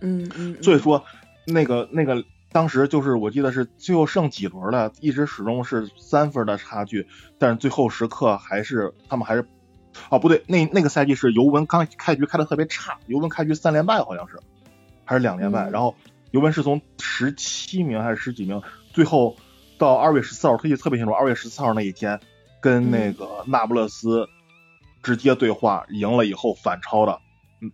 [0.00, 1.04] 嗯嗯，嗯所以说，
[1.46, 7.06] 那个那个当时就是我记得是最后剩几轮了，一直始终是三分的差距，
[7.38, 9.46] 但是最后时刻还是他们还是。
[10.08, 14.40] 哦，不对，那那个赛季是尤文刚开局开的特别差，尤文开局三连败好像是，
[15.04, 15.94] 还是两连败，嗯然后
[16.30, 18.62] 尤文是从十七名还是十几名，
[18.94, 19.36] 最后
[19.76, 22.18] 到二月十四号，特记得特别清楚，二月十四号那一天
[22.62, 24.26] 跟那个那不勒斯
[25.02, 27.18] 直接对话，赢了以后反超的，
[27.60, 27.70] 嗯，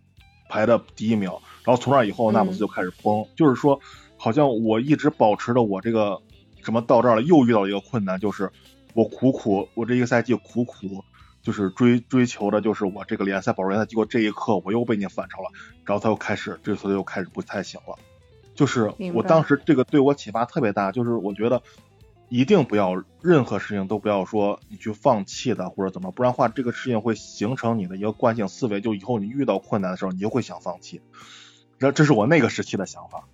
[0.49, 1.29] 排的第一名。
[1.63, 3.79] 然后从那以后，那不勒斯就开始崩，就是说，
[4.17, 6.19] 好像我一直保持着我这个
[6.63, 8.51] 什么到这儿了，又遇到一个困难，就是
[8.93, 11.03] 我苦苦，我这一个赛季苦苦
[11.43, 15.51] 就是追追求的，就是我这个联赛保住联赛，结果这一刻我又被你反超了，
[15.85, 17.95] 然后他又开始这次又开始不太行了。
[18.55, 21.61] 就是我当时这个对我启发特别大，就是我觉得
[22.29, 31.01] 一定不要任何事情都不要说你去放弃的或者怎么，不然话这个事情会形成你的一个惯性思维，就以后你遇到困难的时候，你就会想放弃。
[31.79, 33.27] 这这是我那个时期的想法，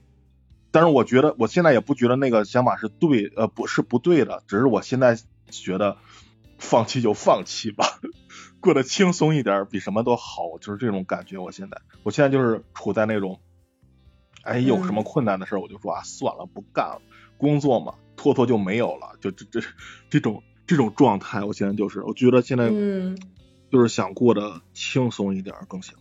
[0.72, 5.18] 但是我觉得我现在也不觉得那个想法是对，呃，不是不对的，只是我现在
[5.50, 5.98] 觉得
[6.58, 8.00] 放弃就放弃吧，
[8.60, 11.38] 过得轻松一点比什么都好，就是这种感觉。
[11.38, 13.39] 我现在，我现在就是处在那种。
[14.43, 17.02] 哎，有什么困难的事，我就说啊，算了，不干了。
[17.36, 19.59] 工作嘛，拖拖就没有了，就这这
[20.09, 23.18] 这种这种状态，我现在就是，我觉得现在嗯，
[23.72, 25.93] 就是想过得轻松一点更行。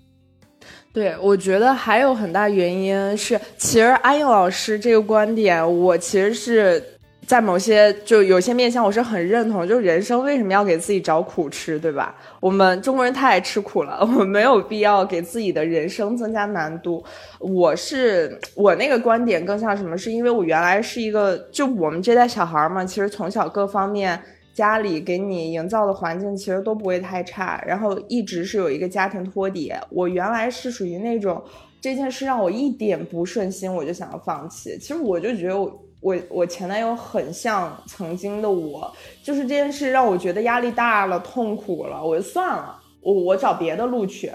[0.92, 6.82] 对，我觉得还有很大原因是，其实阿英老师这个观点，我其实是。
[7.26, 9.66] 在某些就有些面向，我是很认同。
[9.66, 12.14] 就是人生为什么要给自己找苦吃，对吧？
[12.40, 17.02] 我们中国人太爱吃苦了，我们没有必要给自己的人生增加难度。
[17.38, 19.96] 我是我那个观点更像什么？
[19.96, 24.20] 是因为我原来是一个，就我们这代小孩嘛，其实从小各方面
[24.52, 29.72] 家里给你营造的环境其实都不会太差，然后一直是有一个家庭托底。
[29.90, 31.42] 我原来是属于那种
[31.80, 34.76] 这件事让我一点不顺心，我就想要放弃。
[34.78, 35.83] 其实我就觉得我。
[36.04, 44.30] 我我前男友很像曾经的我，就是这件事让我觉得压力大了，痛苦了，我就算了，我我找别的路去。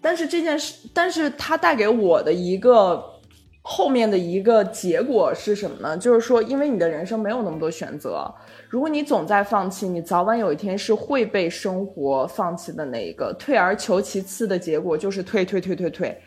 [0.00, 3.00] 但是这件事，但是它带给我的一个
[3.62, 5.96] 后面的一个结果是什么呢？
[5.96, 8.28] 就是说，因为你的人生没有那么多选择，
[8.68, 13.32] 如果你总在放弃，你早晚有一天是会被生活放弃的那一个。
[13.38, 16.20] 退而求其次的结果就是退退退退退。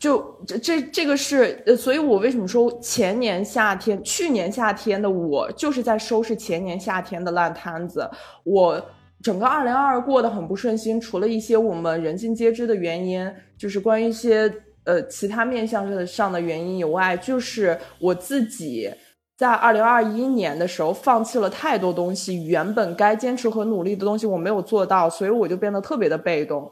[0.00, 8.08] 就这这这个是，呃，所以我为什么说前年夏天、去年夏天的我就是在收拾前年夏天的烂摊子。
[8.42, 8.84] 我
[9.22, 14.52] 整个二零二二过得很不顺心，除了一些我们人尽皆知的原因，就是关于一些
[14.84, 18.90] 呃其他面向上的原因以外，就是我自己
[19.36, 26.68] 在二零二一年的时候放弃了太多东西，原本该坚持和努力的东西我没有做到，所以我就变得特别的被动。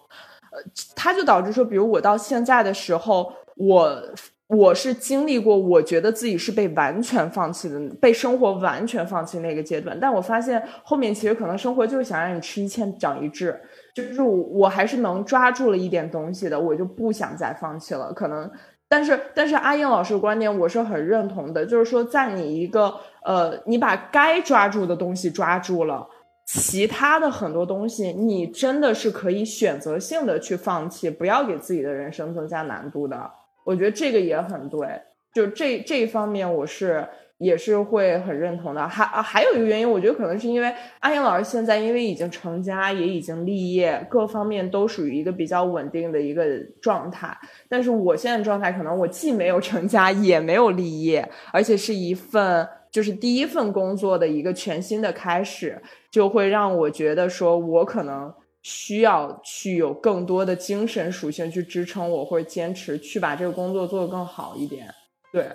[0.50, 0.58] 呃，
[0.96, 4.02] 它就导致说，比如我到现在的时候，我
[4.48, 9.96] 我是经历过，我觉得自己是被完全放弃的，被生活完全放弃那个阶段。
[10.00, 13.60] 但我发现后面其实可能生活就是想让你吃一堑长一智，
[13.94, 18.12] 就是我我还是能抓住了一点东西的，我就不想再放弃了。
[18.12, 18.50] 可能，
[18.88, 22.92] 但是但是阿英老师的观点我是很认同的，就是说在你一个
[23.24, 26.08] 呃，你把该抓住的东西抓住了。
[26.52, 33.30] 其他的很多东西，你真的是可以选择性的去放弃，不要给自己的人生增加难度的。
[33.64, 35.00] 我觉得这个也很对，
[35.32, 37.06] 就这这一方面，我是
[37.38, 38.88] 也是会很认同的。
[38.88, 47.38] 还啊还有一个原因，我觉得可能是因为阿英老师现在因为已经成家，也已经立业，各方面都属于一个比较稳定的一个状态。
[47.68, 52.68] 但是我现在状态，可能我既没有成家，也没有立业，而且是一份。
[52.90, 55.80] 就是第一份工作的一个全新的开始，
[56.10, 64.92] 就会让我觉得说，我可能需要去有更多的精神属性去支撑我，或者坚持去把这个工作做得更好一点。
[65.32, 65.50] 对，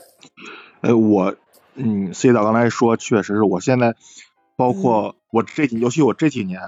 [0.82, 1.36] 哎，我，
[1.76, 3.96] 嗯，C 导刚才说，确实是我现在，
[4.56, 6.62] 包括我这几，尤其我这几年，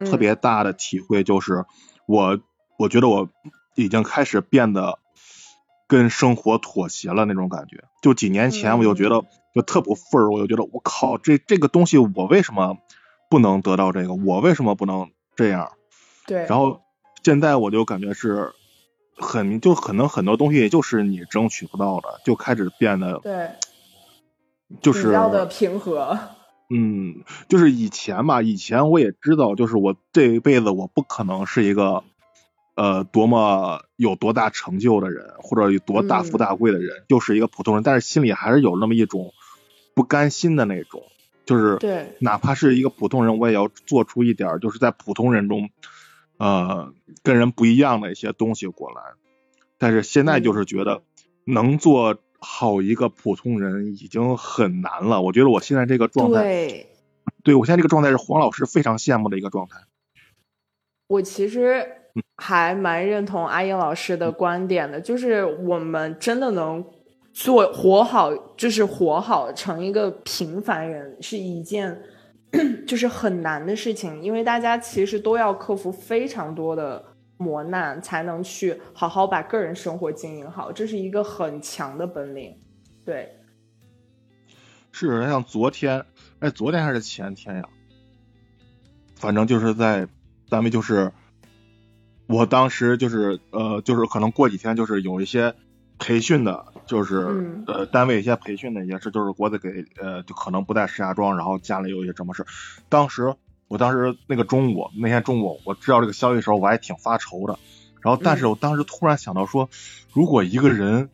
[0.00, 1.64] 特别大的体会就是，
[2.06, 2.38] 我，
[2.78, 3.28] 我觉得我
[3.74, 4.98] 已经开始变得。
[5.90, 9.24] 跟生活妥协了那种感觉，就几年前我就觉得
[9.54, 12.76] 就特不忿儿，我就觉得我靠，这这个东西我为什么
[13.30, 14.14] 不能得到这个？
[14.14, 15.72] 我为什么不能这样？
[16.26, 16.46] 对。
[16.46, 16.82] 然后
[17.22, 18.52] 现在我就感觉是
[19.16, 23.50] 很就可能很多东西就是你争取不到的，就开始变得对，
[24.80, 26.18] 就是比较的平和。
[26.70, 32.04] 嗯，就是以前吧，以前我也知道，就是我这一辈子我不可能是一个。
[32.80, 39.32] 呃，多么有多大成就的人，或者有多大富大贵的人，就是一个普通人，但是心里还是有那么一种
[39.98, 41.02] 不甘心的那种，
[41.44, 45.70] 就是对，哪怕是一个普通人，我也要做出一点，就是在普通人中，
[46.36, 46.94] 呃，
[47.24, 49.02] 跟人不一样的一些东西过来。
[49.76, 51.02] 但是现在就是觉得，
[51.44, 55.20] 能做好一个普通人已经很难了。
[55.20, 56.86] 我觉得我现在这个状态，对，
[57.42, 59.80] 对我现在这个状态是黄老师非常羡慕的一个状态。
[61.08, 61.96] 我其实。
[62.36, 66.84] 还蛮认同阿英老师的观点的，就是我们真的能
[67.38, 72.02] 做活好，就是活好成一个平凡人，是一件
[72.84, 77.04] 就是很难的事情，因为大家其实都要克服非常多的
[77.36, 82.56] 磨难，才能去好好把个人生活经营好，这是一个很强的本领。
[83.04, 83.36] 对，
[84.90, 86.04] 是像昨天，
[86.40, 87.62] 哎，昨天还是前天呀？
[89.14, 90.08] 反正就是在
[90.48, 91.12] 单位，就是
[92.26, 95.54] 我当时就是呃，就是可能过几天就是有一些
[95.98, 102.46] 培训的，就是呃单位一些培训的也是，就是国子给呃就可能不在石家庄，然后家里有一些什么事。
[102.88, 103.34] 当时
[103.68, 107.58] 我当时那个中午那天中午我知道这个消息的时候，我还挺发愁的。
[108.00, 109.68] 然后但是我当时突然想到说，
[110.12, 111.10] 如果一个人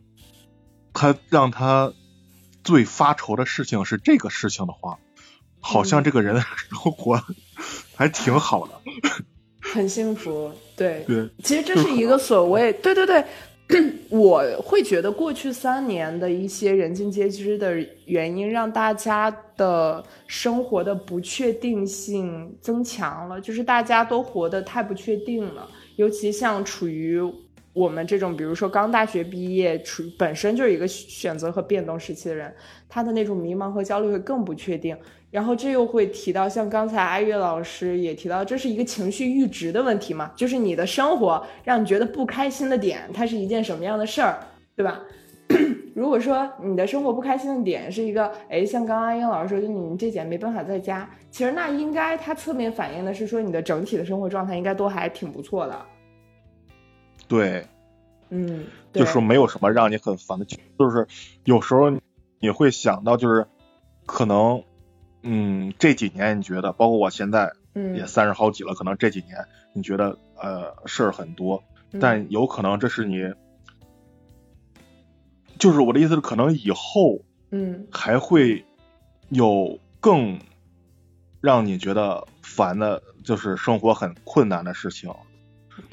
[0.93, 1.93] 他让他
[2.63, 4.99] 最发愁的事情是这个事情的话，
[5.59, 7.23] 好像这个人生活。
[7.97, 8.73] 还挺好的，
[9.61, 10.51] 很幸福。
[10.75, 13.25] 对对，其实这是一个所谓对对对，
[14.09, 27.19] 我会觉得过去三年的一些人尽皆知的原因，让大家的生活的不确定性增强了，就是大家都活得太不确定了，尤其像处于
[27.75, 32.51] 我们这种，比如说刚大学毕业，处本身就是一个选择和变动时期的人，
[32.87, 34.97] 他的那种迷茫和焦虑会更不确定。
[35.29, 40.31] 然后这又会提到，像刚才阿月老师也提到，这是一个情绪阈值的问题嘛？
[40.37, 44.39] 就是你的生活让你觉得不开心的点，它是一件什么样的事儿，
[44.73, 45.01] 对吧？
[45.93, 55.85] 如果说你的生活不开心的点是一个，哎，像刚刚阿英老师说，就你们这姐没办法在家，其实那应该它侧面反映的是说你的整体的生活状态应该都还挺不错的。
[57.27, 57.67] 对，
[58.29, 61.07] 嗯，就是没有什么让你很烦的，就是
[61.43, 61.91] 有时候
[62.39, 63.47] 你会想到，就是
[64.05, 64.63] 可能。
[65.27, 71.63] 嗯，这几年你觉得，包括我现在，嗯，也三十好几了，可能这几年你觉得，呃，事儿很多，
[71.99, 73.33] 但有可能这是你，
[75.57, 78.63] 就是我的意思是，可能以后，嗯，还会
[79.29, 80.39] 有更
[81.41, 85.11] 让你觉得烦的，就是生活很困难的事情。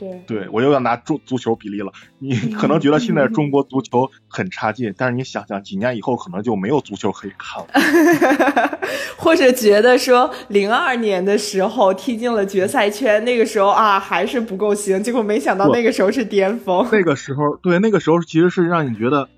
[0.03, 1.93] 对，对我又要拿足足球比例了。
[2.19, 8.79] 你可能觉得现在中 国足球很差劲，但是你想想，几年以后可能就没有足球可以看了。
[9.17, 16.85] 或者觉得说，零二年的时候踢进了决赛圈，那个时候啊还是不够行，结果没想到那个时候是巅峰。
[16.91, 19.29] 那个时候，对，那个时候其实是让你觉得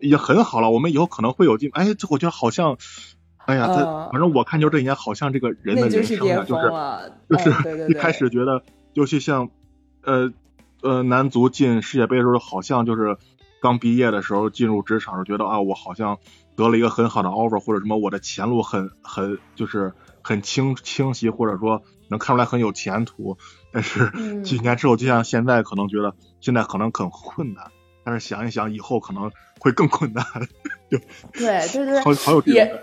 [0.00, 0.70] 也很好了。
[0.70, 2.76] 我们以后可能会有进，哎，这我觉得好像，
[3.46, 3.76] 哎呀，这
[4.12, 6.44] 反正我看球这一年，好像这个人的人生啊，
[7.28, 8.62] 就是就是 一开始觉得，
[8.92, 9.48] 尤其像。
[10.02, 10.32] 呃
[10.82, 13.16] 呃，男足进世界杯的时候，好像就是
[13.60, 16.18] 刚毕业的时候进入职场时，觉得啊，我好像
[16.56, 19.92] 得了一个很好的 offer，或者什么，我的前路很很就是
[20.22, 23.36] 很清清晰，或者说能看出来很有前途。
[23.72, 27.70] 但是几年之后，就像现在，可能觉得现在可能很困难，
[28.02, 30.24] 但是想一想，以后可能会更困难。
[30.88, 30.98] 对
[31.38, 32.78] 对对，好好有这种。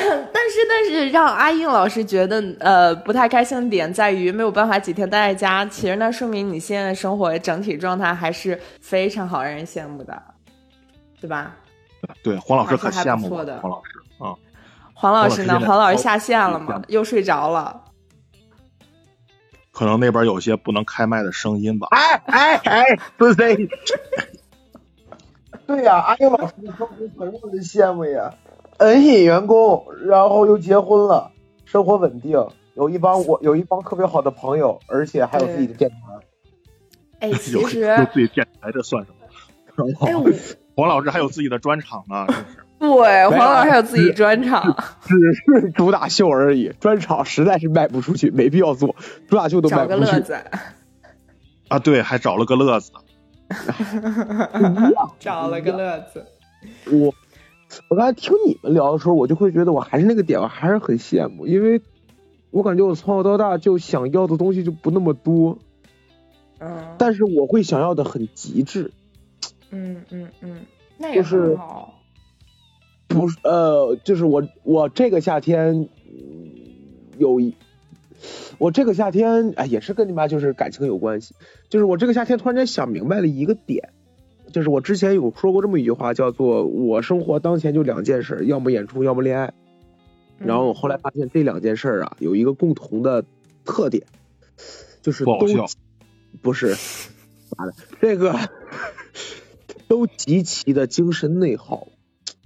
[0.32, 5.64] 但是，但是让阿英老师觉得呃不太开心的点在于没有办法几天待在家。
[5.66, 10.22] 其实那说明你现在生活整体状态还是非常好，让人羡慕的，
[11.20, 11.56] 对吧？
[12.22, 14.34] 对，黄老师很羡慕黄老师啊。
[14.94, 15.60] 黄老师呢？
[15.60, 16.82] 黄老师下线了吗？
[16.88, 17.84] 又睡着了？
[19.72, 21.88] 可能那边有些不能开麦的声音吧。
[21.90, 22.84] 哎哎哎，
[23.18, 23.68] 是谁？
[25.66, 28.34] 对呀，阿英老师的生活很让人羡慕呀。
[28.80, 31.30] 恩信员工，然后又结婚了，
[31.66, 32.32] 生活稳定，
[32.74, 35.96] 有一帮我有一帮特别好的朋友，而且还有自己的 电台。
[37.20, 39.12] 哎，其实有自己电台这算什
[39.76, 39.86] 么？
[40.06, 40.12] 哎，
[40.74, 42.44] 黄老师还有自己的专场呢，真是。
[42.80, 48.96] 对，黄老师还有自己专场，只是主打秀而已，专场实在是卖不出去，没必要做，
[49.28, 50.06] 主打秀都卖不出去。
[50.06, 50.34] 找个乐子。
[51.68, 52.90] 啊，对，还找了个乐子。
[55.18, 56.24] 找了个乐子。
[56.90, 57.12] 我。
[57.88, 61.80] 我刚才听你们聊的时候，我就会觉得我还是那个点，我还是很羡慕，因为
[62.50, 65.58] 我感觉我从小到大就想要的东西就不那么多，
[66.58, 68.92] 嗯，但是我会想要的很极致，
[69.70, 70.62] 嗯嗯嗯，
[70.98, 71.94] 那也很好，
[73.06, 75.88] 不是呃，就是我我这个夏天
[77.18, 77.54] 有一，
[78.58, 81.34] 我这个夏天哎也是跟你妈就是感情有关系，
[81.68, 83.90] 就是我这个夏天突然间想明白了一个点。
[84.52, 89.52] 就是我之前有说过这么一句话，叫做“我生活当前就两件事，要么演出，要么恋爱”。
[90.38, 93.24] 然后我后来发现这两件事啊，有一个共同的
[93.64, 94.04] 特点，
[95.02, 95.38] 就是都
[96.40, 96.76] 不是
[97.56, 98.34] 妈的这个
[99.86, 101.88] 都极其的精神内耗。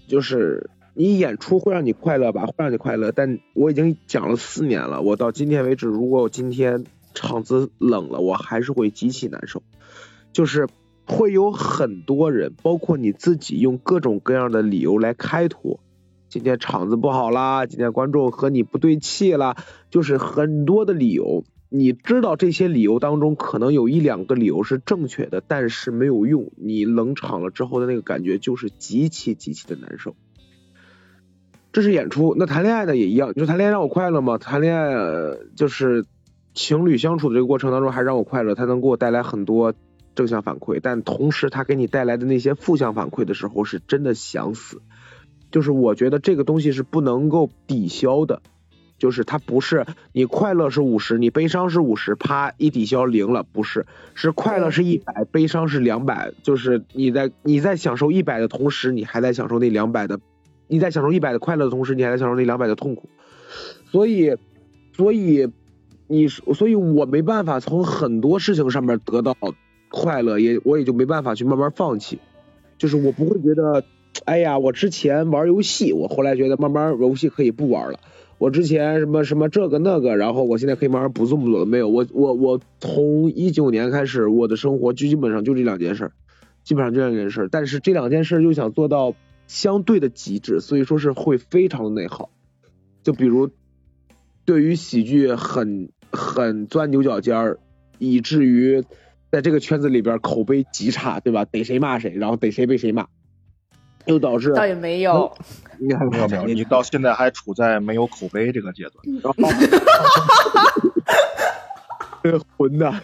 [0.07, 6.85] 就是你演出会让你快乐吧，会让你快乐，但我已经讲了四年了，我到今天为止，如果我今天
[7.15, 9.63] 场子冷了，我还是会极其难受。
[10.33, 10.69] 就是。
[11.07, 15.81] 会有很多人，包括你自己，用各种各样的理由来开脱。
[16.29, 19.57] 今天场子不好啦，今天观众和你不对气啦，
[19.91, 21.45] 就是很多的理由。
[21.69, 26.53] 你知道这些理由当中可能有一两个理由是正确的，但是没有用。
[26.57, 30.15] 你冷场了之后的那个感觉就是极其极其的难受。
[31.73, 33.33] 这是演出，那谈恋爱呢也一样。
[33.35, 34.39] 你说谈恋爱让我快乐吗？
[34.39, 34.95] 谈恋爱
[35.57, 36.07] 就是
[36.53, 39.75] 情侣相处的这个过程当中还让我快乐，它能给我带来很多
[40.15, 44.81] 正向反馈，但同时它给你带来的那些负向反馈的时候，是真的想死。
[45.51, 48.43] 就是我觉得这个东西是不能够抵消的。
[48.97, 60.21] 就是它不是你快乐是五十，你悲伤是五十，啪一抵消零了，不是，是快乐是一百，悲伤是两百，就是你在你在享受一百的同时，你还在享受那两百的，
[60.69, 63.11] 你在享受一百的快乐的同时，你还在享受那两百的痛苦，
[63.91, 64.37] 所以，
[64.93, 65.49] 所以
[66.07, 69.37] 你所以我没办法从很多事情上面得到
[69.95, 72.19] 快乐，也我也就没办法去慢慢放弃，
[72.79, 73.85] 就是我不会觉得，
[74.25, 78.01] 哎呀，我之前玩游戏，我后来觉得慢慢游戏可以不玩了。
[78.39, 81.65] 我之前什么什么这个那个，然后我现在可以慢慢不这么做了。
[81.65, 86.11] 没有，我我我从一九年开始，我的生活就基本上就这两件事，
[86.65, 87.49] 基本上这两件事。
[87.49, 89.15] 但是这两件事又想做到
[89.47, 92.31] 相对的极致，所以说是会非常的内耗。
[93.05, 93.51] 就比如
[94.45, 97.59] 对于喜剧很很钻牛角尖儿，
[97.99, 98.83] 以至于
[99.35, 101.45] 在这个圈子里边口碑极差，对吧？
[101.45, 103.09] 逮谁骂谁，然后逮谁被谁骂。
[104.07, 105.37] 又导致倒也没有，
[105.81, 108.95] 你还没有没有，你到现在还处在没有口碑这个阶段。
[112.23, 112.95] 这个混的，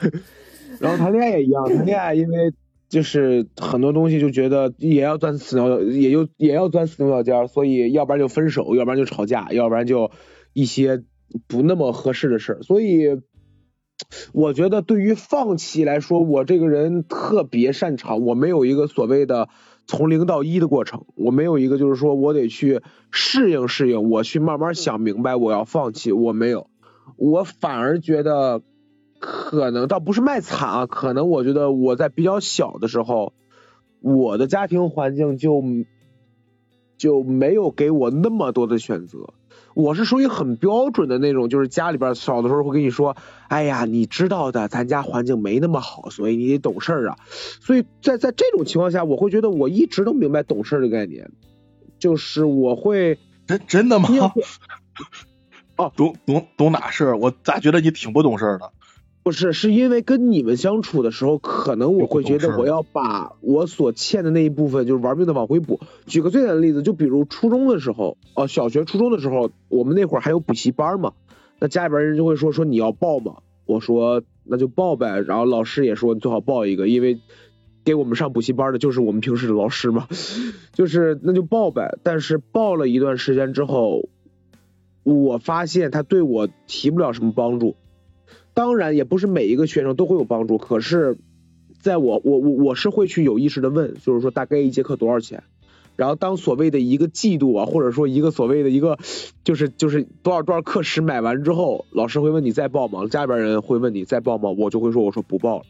[0.78, 2.52] 然后谈恋爱也一样，谈恋爱因为
[2.88, 10.12] 就是很多东西就觉得也要钻死牛，也就也要钻死牛角尖，所以要不然就分手，要不然就吵架，要不然就
[10.52, 11.02] 一些
[11.48, 13.20] 不那么合适的事所以
[14.32, 19.48] 我觉得对于放弃来说，我这个人特别擅长，我没有一个所谓的。
[19.86, 22.80] 从零到一的过程，我没有一个就是说我得去
[23.10, 26.68] 适应适应，我去慢慢想明白我要放弃，我没有，
[27.16, 28.62] 我反而觉得
[29.18, 33.32] 可能倒不是卖惨啊，可能我觉得我在比较小的时候，
[34.00, 35.60] 我的家庭环境就
[36.96, 39.34] 就没有给我那么多的选择。
[39.74, 43.16] 我是属于很标准的那种，就是家里边小的时候会跟你说，
[43.48, 47.16] 哎呀，你知道的，咱家环境没那么好，所以你得懂事啊。
[47.60, 51.30] 所以在在这种情况下，我会觉得我一直都明白懂事的概念，
[51.98, 54.08] 就是我会真真的吗？
[55.76, 57.14] 哦，懂懂懂哪事？
[57.14, 58.72] 我咋觉得你挺不懂事的？
[59.22, 65.78] 不是，是因为跟你们相处的时候，可能我会觉得我要把我所欠的那一部分，就是玩命的往回补。
[66.06, 71.12] 举个最简单的例子，就比如初中的时候，哦，小学、初中的时候，我们那会儿还有补习班嘛，
[71.58, 77.20] 那家里边人就会说说你要报嘛，我说那就报呗，然后老师也说你最好报一个，因为
[77.84, 80.08] 给我们上补习班的就是我们平时的老师嘛，
[80.72, 81.98] 就是那就报呗。
[82.02, 84.08] 但是报了一段时间之后，
[85.02, 87.76] 我发现他对我提不了什么帮助。
[88.54, 91.18] 当然也不是每一个学生都会有帮助，可是，
[91.80, 95.44] 在我我我我是会去有意识的问，就是说大概一节课多少钱，
[95.96, 98.98] 然后当所谓的一个季度啊，或者说一个所谓的一个
[99.44, 103.06] 就是就是多少多少课时买完之后，老师会问你再报吗？
[103.06, 104.50] 家里边人会问你再报吗？
[104.50, 105.64] 我就会说我说不报了，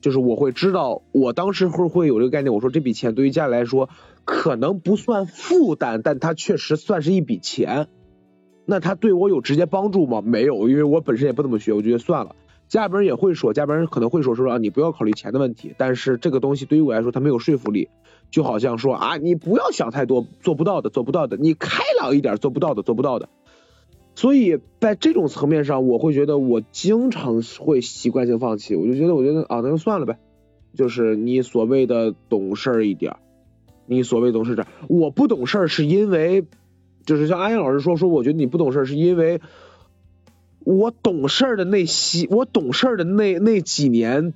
[0.00, 3.90] 就是我会知道我当时会会有这个概念，我说这笔钱对于家里来说
[4.24, 7.88] 可能不算负担，但它确实算是一笔钱。
[8.70, 10.20] 那他对我有直接帮助吗？
[10.20, 12.36] 没有，因为我本身也不怎么学，我觉得算了。
[12.68, 15.74] 家里边人也会说，家里边人可能会说说啊，你不要考虑钱的问题。
[15.78, 17.88] 但是这个东西对于我来说，它没有说服力，
[18.30, 21.38] 就好像说啊，你不要想太多，做不到的，做不到的。
[21.38, 23.30] 你开朗一点，做不到的，做不到的。
[24.14, 28.76] 所以在这种层面上，我会觉得我经常会习惯性放弃。
[28.76, 30.18] 我就觉得，我觉得啊，那就算了呗。
[30.74, 33.16] 就是你所谓的懂事一点，
[33.86, 36.44] 你所谓懂事点，我不懂事是因为。
[37.08, 39.40] 就是像安阳老师说说，我觉得你不懂事是因为
[40.58, 44.34] 我懂事的那些，我懂事的那那几年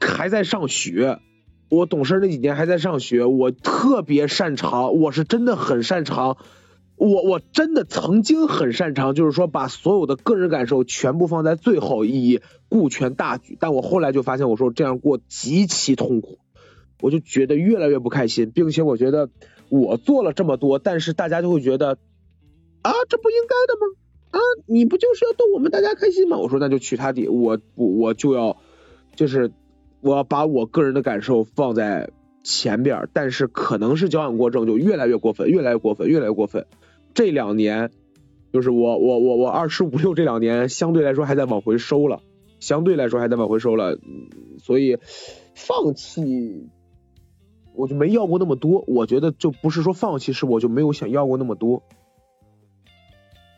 [0.00, 1.18] 还在上学，
[1.68, 6.38] 我懂事那几年还在上学，我特别擅长，我是真的很擅长，
[6.96, 12.40] 我我真的曾经很擅长，就是说把所有的个人感受全部放在最后，以
[12.70, 13.58] 顾全大局。
[13.60, 16.38] 但我后来就发现，我说这样过极其痛苦，
[17.02, 19.28] 我就觉得越来越不开心，并且我觉得。
[19.74, 21.96] 我做了这么多，但是大家就会觉得
[22.82, 23.96] 啊，这不应该的吗？
[24.32, 26.36] 啊，你不就是要逗我们大家开心吗？
[26.36, 28.58] 我说那就去他的，我我我就要
[29.16, 29.50] 就是
[30.02, 32.10] 我要把我个人的感受放在
[32.42, 36.66] 前边，但是可能是矫枉过正，就越来越过分，越来越过分，越来越过分。
[37.14, 37.90] 这两年
[38.52, 42.20] 就是我我我我二十五六这两年相对来说还在往回收了，
[42.60, 43.98] 相对来说还在往回收了，
[44.58, 44.98] 所以
[45.54, 46.68] 放弃。
[47.74, 48.84] 我就没要过那么多。
[48.86, 51.82] 我觉得就不是说放弃，是我就没有想要过那么多。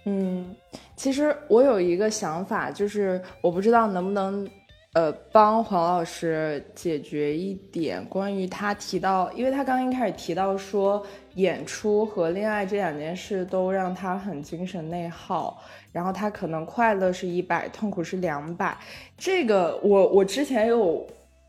[0.05, 0.55] 嗯，
[0.97, 4.49] 其实我有一个想法，就是我不知道能不能。
[4.97, 11.05] 呃，帮黄老师解决一点关于他提到，因为他刚一开始提到说
[11.35, 15.61] 演出和恋爱这两件事都让他很精神内耗，
[15.91, 18.79] 然后他可能快乐是一百，痛苦是两百。
[19.19, 21.05] 这个我我之前有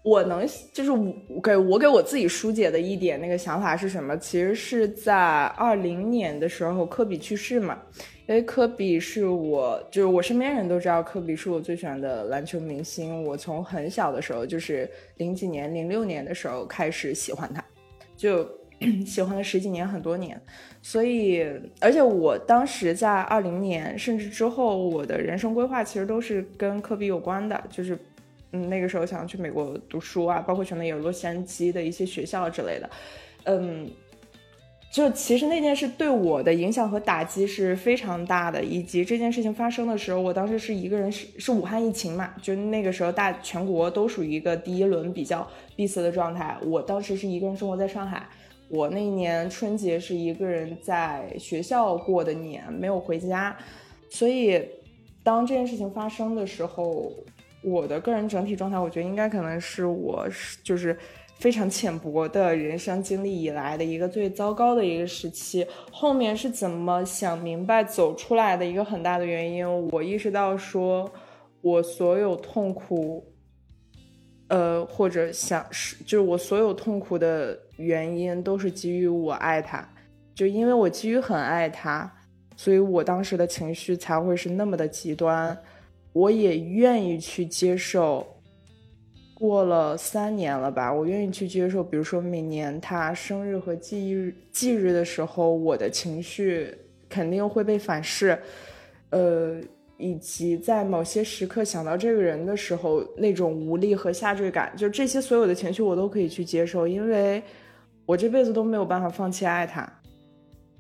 [0.06, 4.16] 我能就是我给我给我自己疏解的一点那个想法是什么？
[4.20, 5.16] 其实是在
[5.58, 7.82] 二零年的时候，科比去世嘛。
[8.28, 13.24] 因为科比是我，就是我身边人都知道，科比是我最喜欢的篮球明星。
[13.24, 14.88] 我从很小的时候，就是
[15.18, 17.64] 零几年、零六年的时候开始喜欢他，
[18.16, 18.48] 就
[19.06, 20.40] 喜欢了十几年、很多年。
[20.84, 21.44] 所以，
[21.80, 27.98] 而且我当时在二零年甚至之后，我的人生规划其实都是跟科比有关的，就是
[28.56, 32.90] 那个时候想要去美国读书啊，包括可能有洛杉矶的一些学校之类的，
[33.44, 33.90] 嗯。
[34.94, 45.46] 就其实那件事对我的影响和打击是非常大的，以及这件事情发生的时候，我当时是一个人，是是武汉疫情嘛，就那个时候大全国都属于一个第一轮比较
[45.76, 46.56] 闭塞的状态。
[46.64, 48.26] 我当时是一个人生活在上海，
[48.70, 53.54] 我那一年春节是一个人在学校过的年，没有回家。
[54.10, 54.64] 所以
[55.24, 57.12] 当这件事情发生的时候，
[57.66, 60.28] 我的个人整体状态，我觉得应该可能是我
[60.64, 60.98] 就是。
[61.38, 71.12] 非常浅薄的人生经历以来的一个最糟糕的一个时期，后面是怎么想明白走出来的一个很大的原因，我意识到说，
[71.60, 73.22] 我所有痛苦，
[74.48, 79.86] 呃，或者想是就是我所有痛苦的原因都是基于我爱他，
[80.34, 82.10] 就因为我基于很爱他，
[82.56, 85.58] 所以我当时的情绪才会是那么的极端，
[86.16, 88.26] 我也愿意去接受。
[89.38, 96.74] 过了三年了吧，我愿意去接受，比如说每年他生日和忌日忌日的时候，我的情绪
[97.10, 98.40] 肯定会被反噬，
[99.10, 99.60] 呃，
[99.98, 107.44] 以及在某些时刻想到这个人的时候，那种无力和下坠感，就这些所有的情绪我都可以去接受，因为
[108.06, 109.86] 我这辈子都没有办法放弃爱他，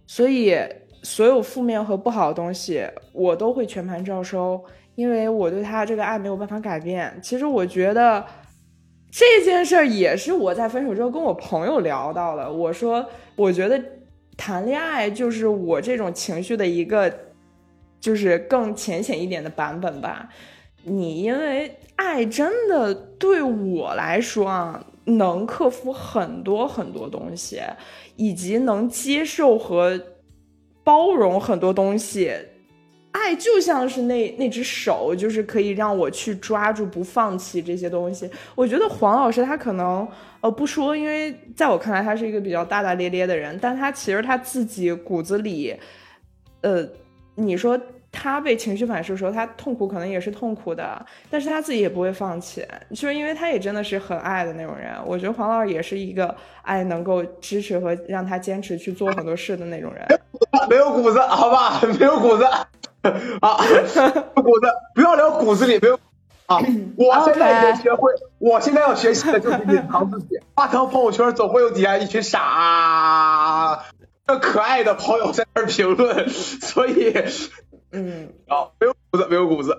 [0.07, 0.57] 所以
[1.03, 4.63] 所有负面和不好的东西我都会全盘照收，
[4.95, 7.19] 因为我对他这个爱没有办法改变。
[7.21, 8.25] 其实我觉得。
[9.17, 12.51] 这件事儿也是我在分手之后跟我朋友聊到的。
[12.51, 13.05] 我说，
[13.37, 13.81] 我觉得
[14.35, 17.09] 谈恋爱就是我这种情绪的一个，
[18.01, 20.27] 就是更浅显一点的版本吧。
[20.83, 27.61] 你因为爱真的对我来说啊，能克服很多很多东西，
[28.17, 29.97] 以及能接受和
[30.83, 32.33] 包容很多东西。
[33.16, 38.30] 爱就像是那那只手，就是可以让我去抓住不放弃这些东西。
[38.55, 40.05] 我觉得黄老师他可能
[40.41, 45.74] 呃不说，因为在我看来他是一个比较大大咧咧的人，但他其实他自己骨子里，
[46.59, 46.86] 呃，
[47.36, 47.80] 你说
[48.11, 54.91] 他被情绪反噬的时候，他痛苦可能也是痛苦的，但是他自己也不会放弃，就是因为他也真的是很爱的那种人。
[55.05, 60.05] 我觉得黄老师也是一个爱能够支持和让他坚持去做很多事的那种人。
[60.70, 62.45] 没有骨子，好吧，没有骨子。
[63.41, 63.58] 啊，
[64.36, 65.99] 骨子不要聊骨子里没有
[66.47, 66.60] 啊！
[66.97, 70.39] 我现在已经学会，我现在要学习的就是隐藏自己。
[70.56, 73.84] 发条朋友圈总会有底下一群傻、
[74.41, 77.14] 可爱的朋友在那评论，所以，
[77.91, 79.78] 嗯，啊，没有骨子，没有骨子。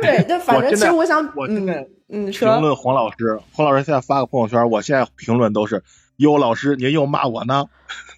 [0.00, 5.82] 对，就反正其实我想，我现在嗯，评论黄老师，黄老师现在发个朋友圈，我现在评论都是
[6.16, 7.66] 哟，老师您又骂我呢。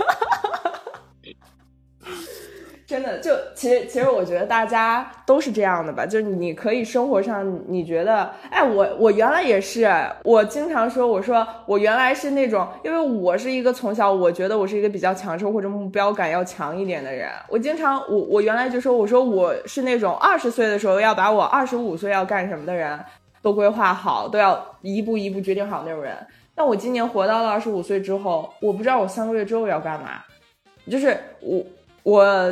[2.90, 9.88] 真的，就其实其实我觉得大家都是这样的吧，就是你可以生活上你觉得，哎，我我原来也是，
[10.24, 23.00] 我经常说，我说我原来是那种，因为我是一个从小我觉得我是一个比较强势或者目标感要强一点的人，我经常我我原来就说，我说我是那种二十岁的时候要把我二十五岁要干什么的人
[23.44, 26.18] 都规划好，都要一步一步决定好那种人，
[26.56, 30.24] 但我今年活到了二十五岁之后，我不知道我三个月之后要干嘛，
[30.90, 31.64] 就是我
[32.02, 32.52] 我。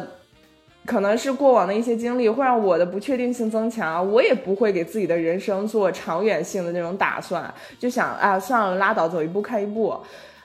[0.88, 9.94] 可能是过往的一些经历会让我的不确定性增强，我也不会给自己的人生做长远性的那种打算，就想啊，算了，拉倒，走一步看一步。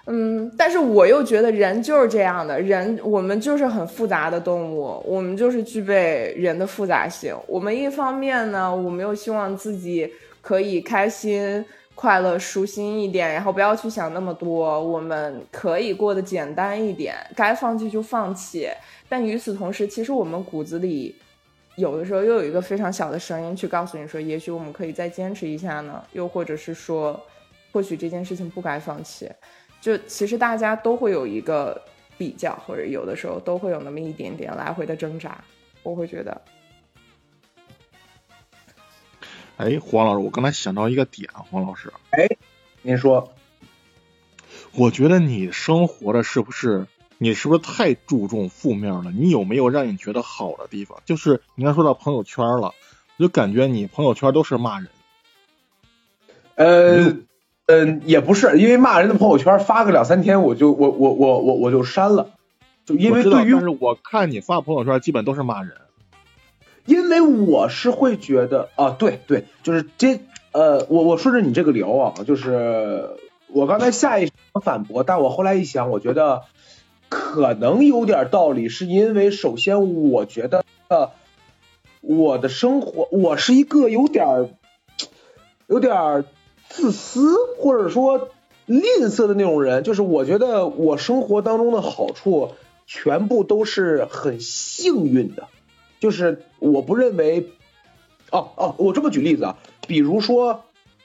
[0.06, 7.32] 嗯，但是我又觉得人就是这样的，人我们就是很复杂的动物，我们就是具备人的复杂性。
[7.46, 11.64] 我们一方面呢，我们又希望自己可以开心、
[11.94, 18.68] 快乐、舒心一点，然后不要去想那么多，我们可以过得简单一点，该放弃就放弃。
[19.08, 21.14] 但与此同时，其实我们骨子里
[21.76, 26.02] 有的时候又有一个非常小的声音去告诉你说，也许我们可以再坚持一下呢。
[26.12, 27.20] 又或者是说，
[27.72, 29.30] 或许这件事情不该放弃。
[29.80, 31.80] 就其实大家都会有一个
[32.16, 35.42] 比较，或者有的时候都会有那么一点点来回的挣扎。
[35.82, 36.40] 我会觉得，
[39.56, 42.28] 哎，黄老师，我刚才想到一个点，黄老师，哎，
[42.82, 43.32] 您说，
[44.74, 46.86] 我觉得你生活的是不是
[47.18, 49.10] 你是不是太注重负面了？
[49.10, 50.98] 你有没有让你觉得好的地方？
[51.04, 52.74] 就是你刚说到朋友圈了，
[53.16, 54.88] 我就感觉你朋友圈都是骂人。
[56.56, 57.16] 呃。
[57.66, 62.32] 嗯，也不是，因为骂人的朋友圈发个两三天，我就我我我我我就删了，
[62.84, 65.76] 就因为对于，但是我看你发朋友圈基本都是骂人，
[66.84, 70.20] 因为我是会觉得啊，对对，就是这
[70.52, 73.10] 呃，我我顺着你这个聊啊，就是
[73.48, 76.42] 我刚才下意识反驳，但我后来一想，我觉得
[77.08, 81.10] 可能有点道理，是因为首先我觉得呃，
[82.00, 84.54] 我的生活我是一个有点
[85.66, 86.24] 有点。
[86.74, 88.30] 自私或者说
[88.64, 92.52] 吝啬的那种人，就是我觉得我生活当中的好处
[92.86, 95.48] 全部都是很幸运的，
[96.02, 97.52] 就是我不认为，
[98.32, 100.64] 哦哦，我这么举例子啊，比如说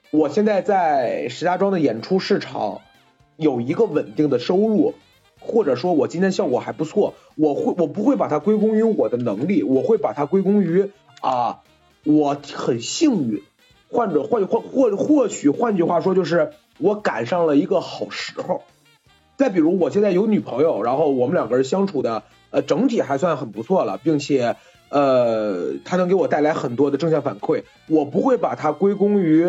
[0.10, 2.82] 我现在在石家庄的演出市场
[3.36, 4.96] 有一个稳定的收入，
[5.40, 10.90] 或者说我今天效果还不错，我会我不会把它归功于我的能力，我会把它归功于
[11.22, 11.62] 啊，
[12.04, 13.44] 我很幸运。
[13.92, 18.64] 患者换或或或许换句话说就是我赶上了一个好时候。
[19.36, 24.56] 再比如我现在有女朋友，然后我们两个人相处的呃整体还算很不错了，并且
[24.90, 27.64] 呃她能给我带来很多的正向反馈。
[27.88, 29.48] 我不会把它归功于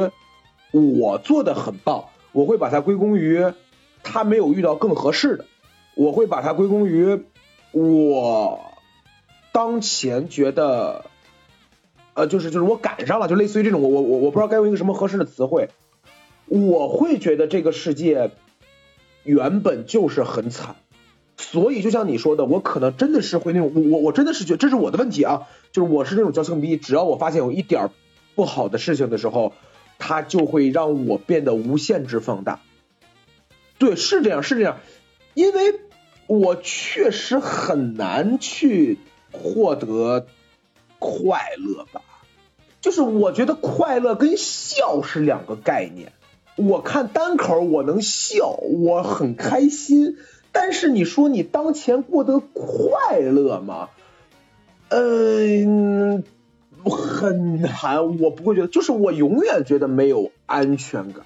[0.71, 3.53] 我做的很棒，我会把它归功于
[4.03, 5.45] 他没有遇到更合适的。
[5.95, 7.23] 我会把它归功于
[7.73, 8.61] 我
[9.53, 11.05] 当前觉得。
[12.15, 15.69] 呃，就是就是我赶上了，就类似于这种，我我我我不知道该用一个什么合适的词汇，
[16.47, 18.33] 我会觉得这个世界
[19.23, 20.75] 原本就是很惨，
[21.41, 27.91] 所以就像你说的，我可能真的是会那种，我我真的是觉得这是我的问题啊，就是我是那种矫情逼，只要我发现有一点
[28.35, 29.53] 不好的事情的时候，
[29.99, 32.61] 它就会让我变得无限制放大。
[33.79, 34.79] 对，是这样，是这样，
[35.35, 35.81] 因为
[36.27, 38.99] 我确实很难去
[39.31, 40.27] 获得
[40.99, 42.03] 快乐吧。
[42.81, 46.13] 就是我觉得快乐跟笑是两个概念。
[46.57, 50.17] 我看单口我能笑，我很开心。
[50.61, 53.91] 但是你说你当前过得快乐吗？
[54.89, 56.25] 嗯，
[56.85, 58.19] 很难。
[58.19, 61.25] 我不会觉得，就是我永远觉得没有安全感。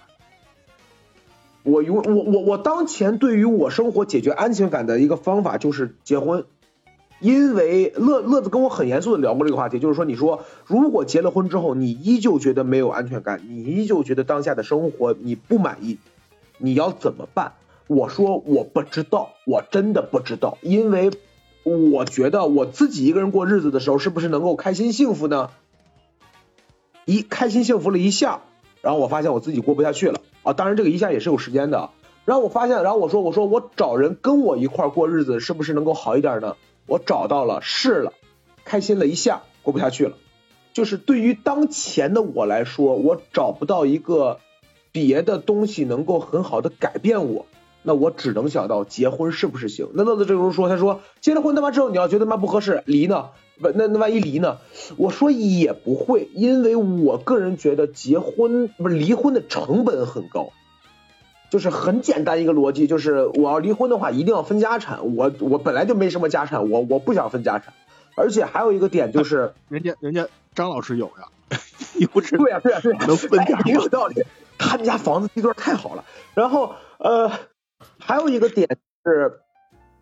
[1.62, 6.45] 我永我我我当前对于我生活解决安全感的一个方法就是结婚。
[7.18, 15.99] 因为乐乐子跟我很严肃的聊过这个话题，就是说，你说如果结了婚之后，你依旧觉得没有安全感，你依旧觉得当下的生活你不满意，
[16.59, 17.55] 你要怎么办？
[17.97, 21.11] 我说我不知道，我真的不知道，因为
[21.64, 25.51] 我觉得我自己一个人过日子的时候，是不是能够开心幸福呢？
[27.05, 28.43] 一开心幸福了一下，
[28.80, 30.53] 然后我发现我自己过不下去了啊！
[30.53, 31.90] 当然这个一下也是有时间的。
[32.24, 36.57] 然后我发现，然后我说我说我找人跟我一块过日子，是不是能够好一点呢？
[36.86, 38.12] 我找到了，试了，
[38.64, 40.16] 开心了一下，过不下去了。
[40.72, 44.38] 就是对于当前的我来说，我找不到一个
[44.93, 47.47] 别的东西能够很好的改变我，
[47.83, 49.89] 那我只能想到结婚是不是行？
[49.95, 53.30] 那乐子这时候说，他说结了婚他妈之后你要觉得妈不合适，离呢？
[53.61, 54.59] 不，那那万一离呢？
[54.97, 60.51] 我说也不会，因为我个人觉得结婚不是离婚的成本很高。
[61.51, 65.14] 就是很简单一个逻辑，就是我要离婚的话，一定要分家产。
[65.14, 67.74] 我我本来就没什么家产，我我不想分家产。
[68.14, 71.59] 而且还有一个点就是，人家人家张老师有呀，
[71.93, 74.22] 你不知对呀对呀对呀，能分家也有道理。
[74.57, 76.05] 他们家房子地段太好了。
[76.33, 77.30] 然后呃，
[77.99, 79.41] 还有一个点是，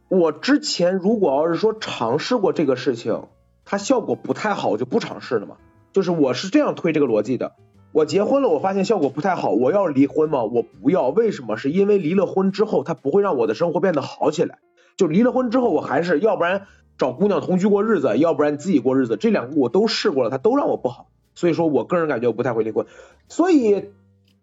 [0.08, 3.24] 我之前如果要是说尝试过这个事情，
[3.64, 5.56] 它效果不太好，我就不尝试了嘛。
[5.92, 7.52] 就是我是这样推这个逻辑的。
[7.92, 10.44] 我结婚了，我发现效果不太好，我要离婚吗？
[10.44, 11.56] 我不要，为什么？
[11.56, 14.58] 是因为离了婚之后，它不会让我的生活变得好起来。
[14.96, 16.66] 就离了婚之后，我还是要不然
[16.98, 21.08] 找姑娘同居过日子，要不然自己过日子，这两个我都试过了，它都让我不好。
[21.34, 22.86] 所以说我个人感觉我不太会离婚。
[23.28, 23.90] 所以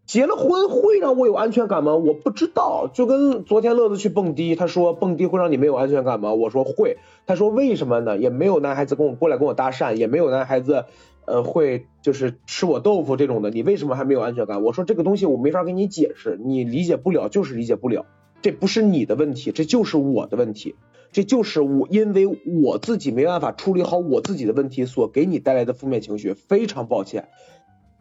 [0.07, 1.95] 结了婚会让我有安全感吗？
[1.97, 2.89] 我不知道。
[2.93, 6.33] 就跟昨天乐子去蹦迪，他说蹦迪会让你没有安全感吗？
[6.33, 6.97] 我说会。
[7.25, 8.17] 他说为什么呢？
[8.17, 10.85] 也没有男孩子跟我过来跟我搭讪，也没有男孩子。
[11.25, 14.63] 呃，会就是吃我豆腐这种的，你为什么还没有安全感？
[14.63, 18.05] 我说这个东西我没法给你解释，你理解不了就是理解不了，
[18.41, 20.75] 这不是你的问题，这就是我的问题，
[21.11, 22.27] 这就是我因为
[22.63, 27.27] 我自己没办法处理好我自己的问题所给你带来的负面情绪，非常抱歉。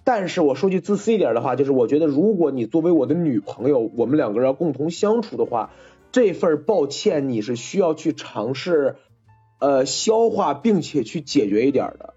[0.06, 5.70] 但是我说句自私一点的话，就是我觉得如果你作为我的女朋友，我们两个人要共同相处的话，
[6.12, 8.94] 这份抱歉你是需要去尝试
[9.58, 12.14] 呃消化，并且去解决一点的。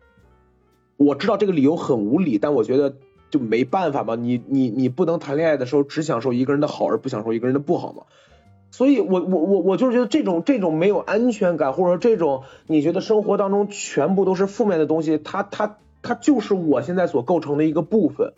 [0.97, 2.93] 我知道这个理由很无理，但我觉得
[3.31, 4.13] 就没办法嘛。
[4.13, 8.03] 你你你不能谈恋爱的时候只享受一个人的好，而不享受一个人的不好嘛。
[8.69, 18.33] 所以我我我我就是觉得这种这种没有安全感，或者说这种你觉得生活当中全部都是负面的东西，它它它就是我现在所构成的一个部分。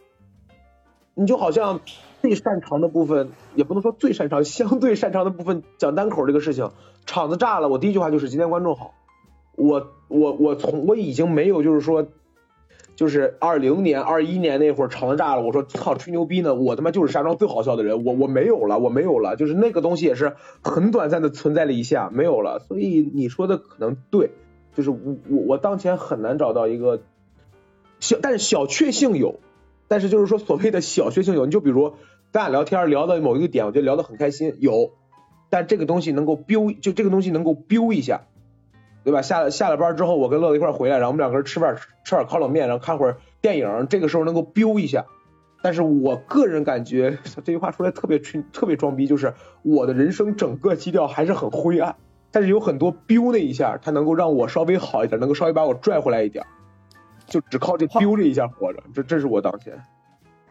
[1.14, 1.82] 你就好像
[2.22, 6.72] 最擅长的部分，也不能说最擅长，相对擅长的部分讲单口这个事情，
[7.06, 8.94] 场子炸了，我第一句话就是今天观众好。
[9.56, 12.08] 我我我从我已经没有就是说。
[12.94, 15.42] 就是二零年、二一年那会儿，场子炸了。
[15.42, 16.54] 我说操，吹牛逼呢！
[16.54, 18.04] 我他妈就是石家庄最好笑的人。
[18.06, 19.36] 我我没有了，我没有了。
[19.36, 22.60] 就是那个东西也是很短暂的存在了一下，没有了。
[22.60, 24.32] 所以你说的可能对，
[24.76, 24.98] 就是我
[25.30, 27.02] 我我当前很难找到一个
[28.02, 29.40] 小，但是小确幸有。
[29.88, 31.94] 但是就是说所谓的小确幸有，你就比如
[32.34, 34.92] 咱俩聊天聊到某一个点，我觉得聊得很开心，有。
[35.50, 38.24] 但这个东西能够 biu，就这个东西能够 biu 一下。
[39.04, 39.24] 对吧？
[39.24, 41.76] 下了下了班之后，我跟乐乐一块回来，然后我们两个人吃饭，
[42.06, 43.88] 吃点烤冷面，然后看会儿电影。
[43.90, 45.08] 这个时候能够 biu 一下，
[45.64, 49.34] 但是我个人感觉 这句话说来特别吹，特别装逼，就是
[49.64, 51.96] 我的人生整个基调还是很灰暗，
[52.30, 56.46] 但是有很多 biu 那一下，它能够让我稍微好一点，能够稍微把我拽回来一点，
[57.32, 58.84] 就只靠这 biu 这一下活着。
[58.94, 59.74] 这这是我当前。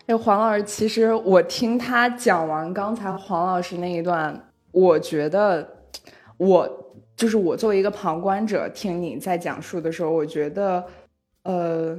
[0.07, 5.68] 哎，黄老师，其实我听他讲完刚才黄老师那一段，我觉得
[6.39, 6.87] 我。
[7.16, 10.83] 就是我作为一个旁观者，听你在讲述的时候，我觉得，
[11.43, 11.95] 呃，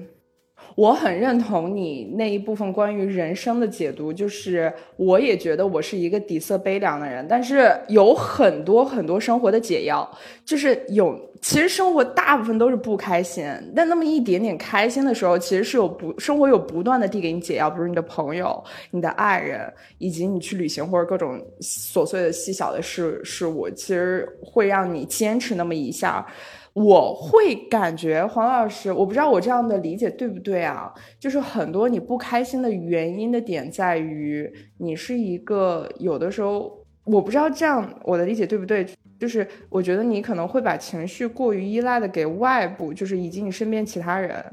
[0.75, 4.11] 我很认同你那一部分关于人生的解读。
[4.11, 10.09] 就是我也觉得我是一个底色悲凉的人，但是有很多很多生活的解药，
[10.45, 11.19] 就是有。
[11.41, 13.43] 其实生活大部分都是不开心，
[13.75, 19.61] 但那么一点点开心的时候，其实是有不生活有不断的递给你解药，比如你的朋友、你的爱人，
[19.97, 26.23] 以及你去旅行或者各种琐碎的细小的事事物，其实会让你坚持那么一下。
[26.73, 30.93] 我会感觉黄老师，我不知道我这样的理解对不对啊？
[31.19, 38.85] 就是很多你不开心的原因的点在于，你是一个有的时候，我不知道这样我的理解对不对。
[39.19, 44.43] 就是我觉得你可能会把情绪过于依赖的给外部，就是以及你身边其他人。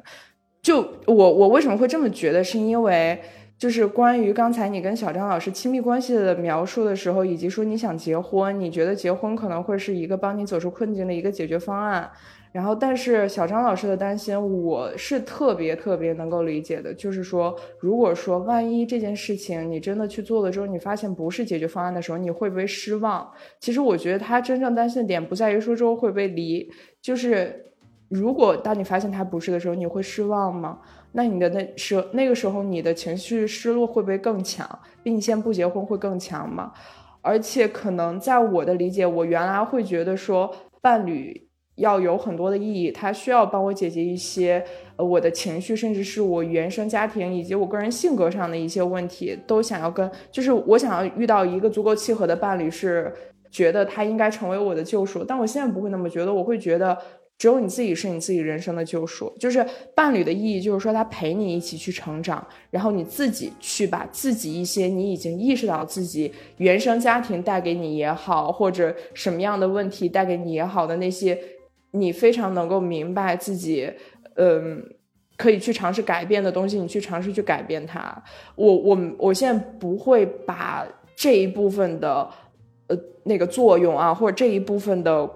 [0.60, 3.18] 就我我为什么会这么觉得，是因为
[3.58, 12.08] 就是关于刚才你跟小张老师亲密关系的描述的时候，以及说你想结婚，你觉得结婚可能会是一个帮你走出困境的一个解决方案。
[12.50, 16.94] 然后，但是小张老师的担心，我是特别特别能够理解的。
[16.94, 23.28] 就是说，如果说万一这件事情你真的去做了之后，你发现不是解决方案的时候，你会不会失望？
[23.60, 26.66] 其实我觉得他真正担心的点不在于说之后会不会离，
[27.02, 27.66] 就是
[28.08, 30.78] 如果当你发现他不是的时候，你会失望吗？
[31.12, 34.68] 那你的那时那个时候你的情绪失落会不会更强？
[35.02, 36.72] 比你先不结婚会更强吗？
[37.22, 41.46] 而且可能在我的理解，我原来会觉得说伴侣。
[41.78, 44.64] 要有很多的意义，他需要帮我解决一些
[44.96, 53.14] 呃我的情绪，甚至是我原生家庭以及我个人性格上的一些问题，都想要跟，就是我想要遇到一个足够契合的伴侣，是
[53.52, 55.22] 觉得他应该成为我的救赎。
[55.22, 56.98] 但我现在不会那么觉得，我会觉得
[57.38, 59.32] 只有你自己是你自己人生的救赎。
[59.38, 59.64] 就是
[59.94, 71.38] 伴侣的意义，就是说他陪你一起去成长，然后你自己去把自己一些你已经意识到自己原生家庭带给你也好，或者什么样的问题带给你也好的那些。
[71.92, 73.90] 你非常能够明白自己，
[74.34, 74.84] 嗯，
[75.38, 78.22] 可以去尝试改变的东西，你去尝试去改变它。
[78.56, 80.86] 我我我现在不会把
[81.16, 82.28] 这一部分的
[82.88, 85.28] 呃那个作用啊，或者这一部分的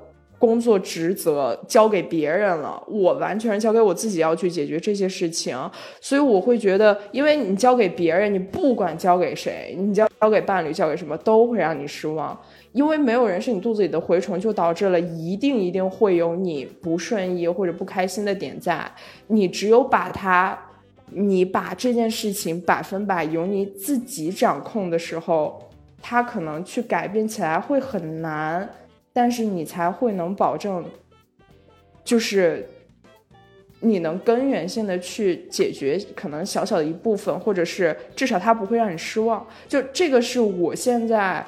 [0.43, 5.57] 工作职责交给别人了，我完全交给我自己要去解决这些事情。
[6.01, 12.37] 所以我会觉得，因为你交给别人，你不管交给谁，你交交给伴侣，交给什么，都会让你失望。
[12.73, 18.85] 因为没有人是你肚子里的蛔虫，就导致了一定一定会有你不顺意或者不开心的点在。
[19.29, 20.59] 你只有把它，
[21.07, 25.63] 你把这件事情百分百由你自己掌控的时候，
[26.03, 28.69] 它可能去改变起来会很难，
[29.13, 30.85] 但是你才会能保证，
[32.05, 32.69] 就是
[33.81, 39.47] 你能根源性的去解决可能小小的一部分，或者是至少它不会让你失望。
[39.69, 41.47] 就这个是我现在。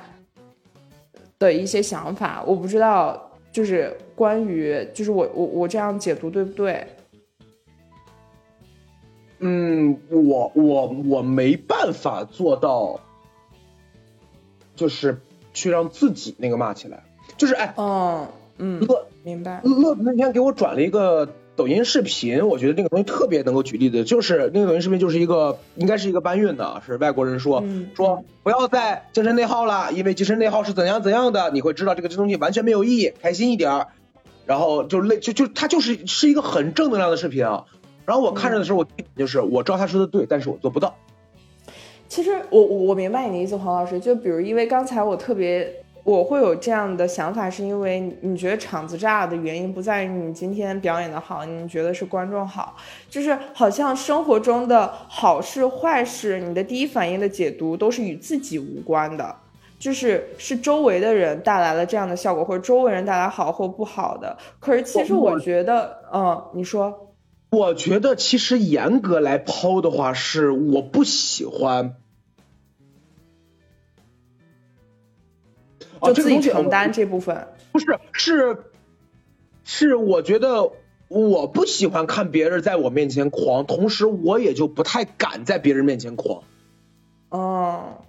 [1.36, 6.86] 的一些想法，我不知道，就是关于，就是我我我这样解读对不对？
[9.40, 12.98] 嗯，我我我没办法做到，
[14.76, 15.20] 就是
[15.52, 17.02] 去让自己那个骂起来，
[17.36, 18.26] 就是哎，嗯
[18.58, 33.88] 嗯，乐明白，乐那天给我转了一个抖音视频，我觉得那个东西特别能够举例子，就是那个抖音视频就是一个应该是一个搬运的，是外国人说、嗯说不要再精神内耗了，因为精神内耗是怎样怎样的，你会知道这个这东西完全没有意义，开心一点儿。
[34.46, 37.64] 然后就类就就他就是是一个很正能量的视频啊。
[38.04, 40.94] 然后我看着的时候，我就是我知道他说的对，但是我做不到。
[42.08, 43.98] 其实我我我明白你的意思，黄老师。
[43.98, 52.76] 就比如，因为刚才我特别我会有这样的想法，是因为你你觉得场子炸的原因不在于你今天表演的好，你觉得是观众好，
[53.10, 59.34] 就是好像生活中的好事坏事，你的第一反应的解读都是与自己无关的。
[59.76, 64.38] 就是是周围的人带来了这样的效果，或者周围人带来好或不好的。
[64.58, 67.12] 可是其实我觉得，嗯，你说，
[67.50, 71.96] 我觉得其实严格来抛的话，是我不喜欢，
[76.12, 77.48] 就自己承担这部分。
[77.72, 78.58] 不是是
[79.64, 80.70] 是，我觉得
[81.08, 86.42] 我不喜欢看别人在我面前狂，同时我也就不太敢在别人面前狂。
[87.30, 88.02] 哦，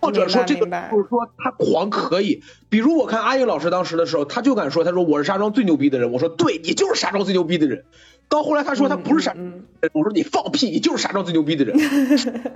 [0.00, 7.84] 或者说这个明白明白就是说他狂可以，比如我看阿英老师当时的时候，他就敢说，他说我是沙庄最牛逼的人，我说对你就是沙庄最牛逼的人。
[8.28, 11.76] 到后来他说他不是沙嗯嗯，我说你放屁，你就是沙庄最牛逼的人。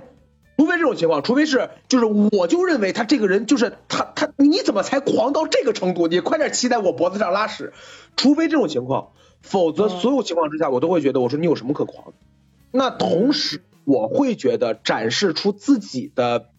[0.57, 6.07] 除非这种情况，除非是就是我就认为他这个人就是他他你怎么才狂到这个程度？
[6.07, 7.73] 你快点骑在我脖子上拉屎。
[8.15, 9.09] 除非这种情况，
[9.41, 12.13] 否则嗯所有情况之下我都会觉得我说你有什么可狂的？
[12.71, 16.49] 那同时我会觉得展示出自己的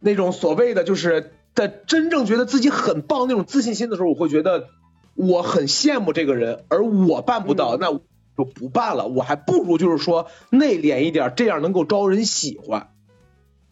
[0.00, 4.68] 那种所谓的就是的真正觉得自己很棒那种自信心的时候，我会觉得
[5.14, 8.02] 我很羡慕这个人，而我办不到，那我
[8.36, 9.06] 就不办了。
[9.06, 12.88] 我还不如就是说内敛一点，这样能够招人喜欢。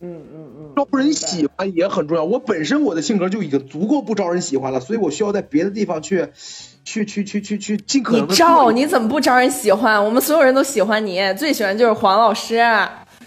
[0.05, 2.25] 嗯嗯嗯，招人喜欢也很重要。
[2.25, 6.31] 我本身我的性格就已经足够不招人喜欢了，所以我需要在别的地方去，
[6.85, 10.05] 去去去去去尽可能你招你怎么不招人喜欢？
[10.05, 12.61] 我们所有人都喜欢你，最喜欢就是黄老师，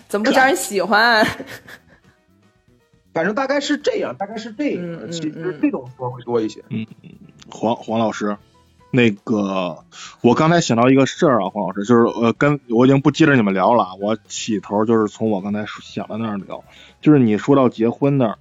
[0.10, 1.26] 怎么不招人喜欢？
[3.14, 4.84] 反正大概是这样，大概是这样。
[4.84, 6.62] 嗯嗯其实嗯这种说会多一些。
[6.70, 7.10] 嗯嗯
[7.50, 8.36] 黄黄老师，
[8.96, 9.84] 那个
[10.22, 16.64] 我刚才想到一个事儿啊，黄老师，就是呃，跟我已经不接着你们聊了，我起头就是从我刚才想的那儿聊，
[17.02, 18.38] 就是你说到结婚那儿，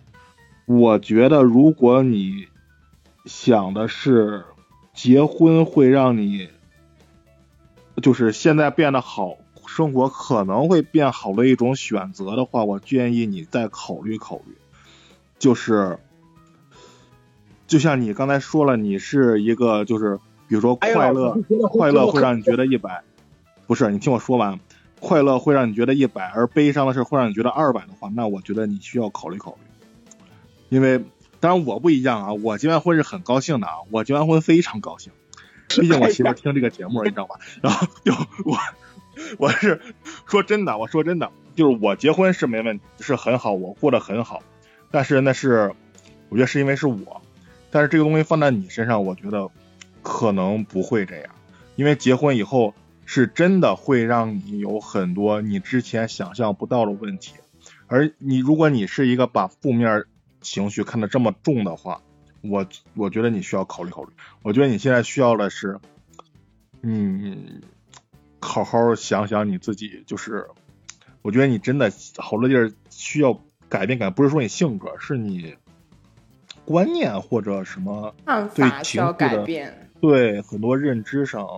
[0.66, 2.46] 我觉得如果你
[3.26, 4.44] 想的是
[4.94, 6.48] 结婚会让你，
[8.00, 9.36] 就是现在变得好，
[9.66, 14.54] 生活可能会变好的一种选择的话，我建议你再考虑考虑，
[15.38, 15.98] 就是。
[17.66, 20.20] 就像你刚才说了，你是一个就是
[20.54, 21.36] 比如说快乐，
[21.72, 23.02] 快乐会让你觉得一百，
[23.66, 24.60] 不是你听我说完，
[25.00, 30.16] 快乐会让你觉得一百，而悲伤的事会让你觉得二百的话，那我觉得你需要考虑考虑，
[30.68, 31.02] 因为
[31.40, 35.12] 当然我不一样啊，我结完婚是很高兴的啊，我结完婚非常高兴，
[35.66, 37.40] 毕竟我媳妇听这个节目，你知道吧？
[37.60, 38.12] 然后就
[38.44, 38.56] 我
[39.38, 39.80] 我是
[40.26, 44.40] 说真的，我说真的，就是我结婚是没问题，是很好，我过得很好，
[44.92, 45.72] 但是那是
[46.28, 47.20] 我觉得是因为是我。
[47.72, 49.50] 但是这个东西放在你身上，我觉得
[50.04, 51.34] 可能不会这样，
[51.74, 52.74] 因为结婚以后
[53.06, 57.32] 是真的会让你有很多你之前想象不到的问题。
[57.86, 60.04] 而你如果你是一个把负面
[60.40, 62.02] 情绪看得这么重的话，
[62.42, 64.10] 我我觉得你需要考虑考虑。
[64.42, 65.80] 我觉得你现在需要的是，
[66.82, 67.62] 嗯，
[68.40, 70.46] 好好想想你自己，就是
[71.22, 73.40] 我觉得你真的好多地儿需要
[73.70, 75.56] 改变改，不是说你性格，是你。
[76.66, 79.83] 观念或者什么看对情绪的改变。
[80.00, 81.48] 对很多认知上，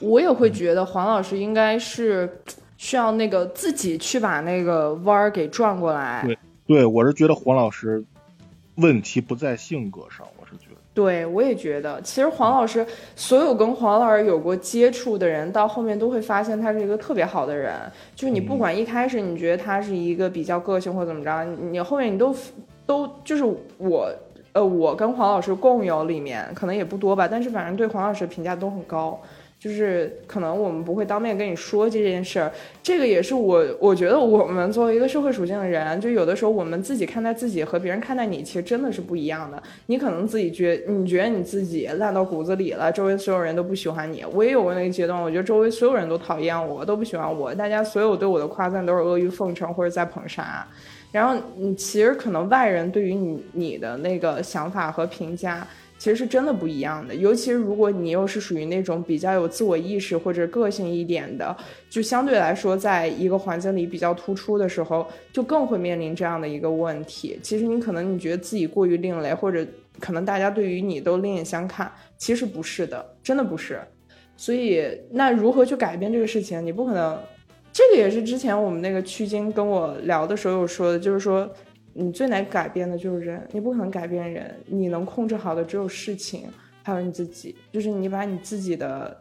[0.00, 2.30] 我也会觉得黄老师应该是
[2.76, 6.22] 需要那个自己去把那个弯儿给转过来。
[6.24, 8.04] 对对我是觉得黄老师
[8.76, 12.86] 问题不在性格上，我是觉得对，我也觉得，其实黄老师
[13.16, 17.74] 所有跟黄老师有过接触的人，到后面都会发现他是一个特别好的人。
[18.14, 22.34] 就是你不管一开始你觉得他是一个比较个性或怎么着，你你后面你都
[22.84, 23.44] 都就是
[23.76, 24.12] 我
[24.58, 29.20] 呃，我跟黄老师共有里面可能也不多吧，但是反正对黄老师的评价都很高。
[29.60, 39.60] 就是可能我们不会当面跟你说这件事儿，这个也是我我觉得我们作为一个社会属性的人，就有的时候我们自己看待自己和别人看待你，其实真的是不一样的。
[39.86, 44.24] 你可能自己觉你觉得你自己烂到骨子里了，周围所有人都不喜欢你。
[44.32, 50.64] 我也有过那个阶段，我觉得周围所有人都讨厌我，都不喜欢我，大家所有对我的夸赞都是阿谀奉承或者在捧杀。
[51.12, 55.66] 然后你其实可能外人对于你你的那个想法和评价。
[56.00, 61.56] 其实是真的不一样的，尤其是如果你又是属于那种比较有自我意识或者个性一点的，
[61.90, 67.36] 就相对来说，在一个环境里比较突出的时候，就更会面临这样的一个问题。
[67.42, 69.66] 其实你可能你觉得自己过于另类，或者
[69.98, 73.80] 可能大家对于你都另眼相看，其实不是的，真的不是。
[74.36, 76.64] 所以那如何去改变这个事情？
[76.64, 77.18] 你不可能，
[77.78, 81.48] 这个也是之前我们那个区经跟我聊的时候有说的，就是说
[81.92, 86.48] 你最难改变的就是人，你不可能改变人，你能控制好的只有事情，
[86.82, 89.16] 还有你自己，就是你把你自己的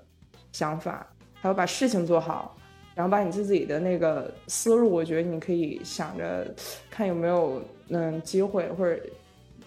[0.53, 1.05] 想法，
[1.35, 2.57] 还有把事情做好。
[2.95, 6.51] 然后把你自己的那个思路，我觉得你可以想着
[6.89, 8.99] 看有没有嗯机会，或者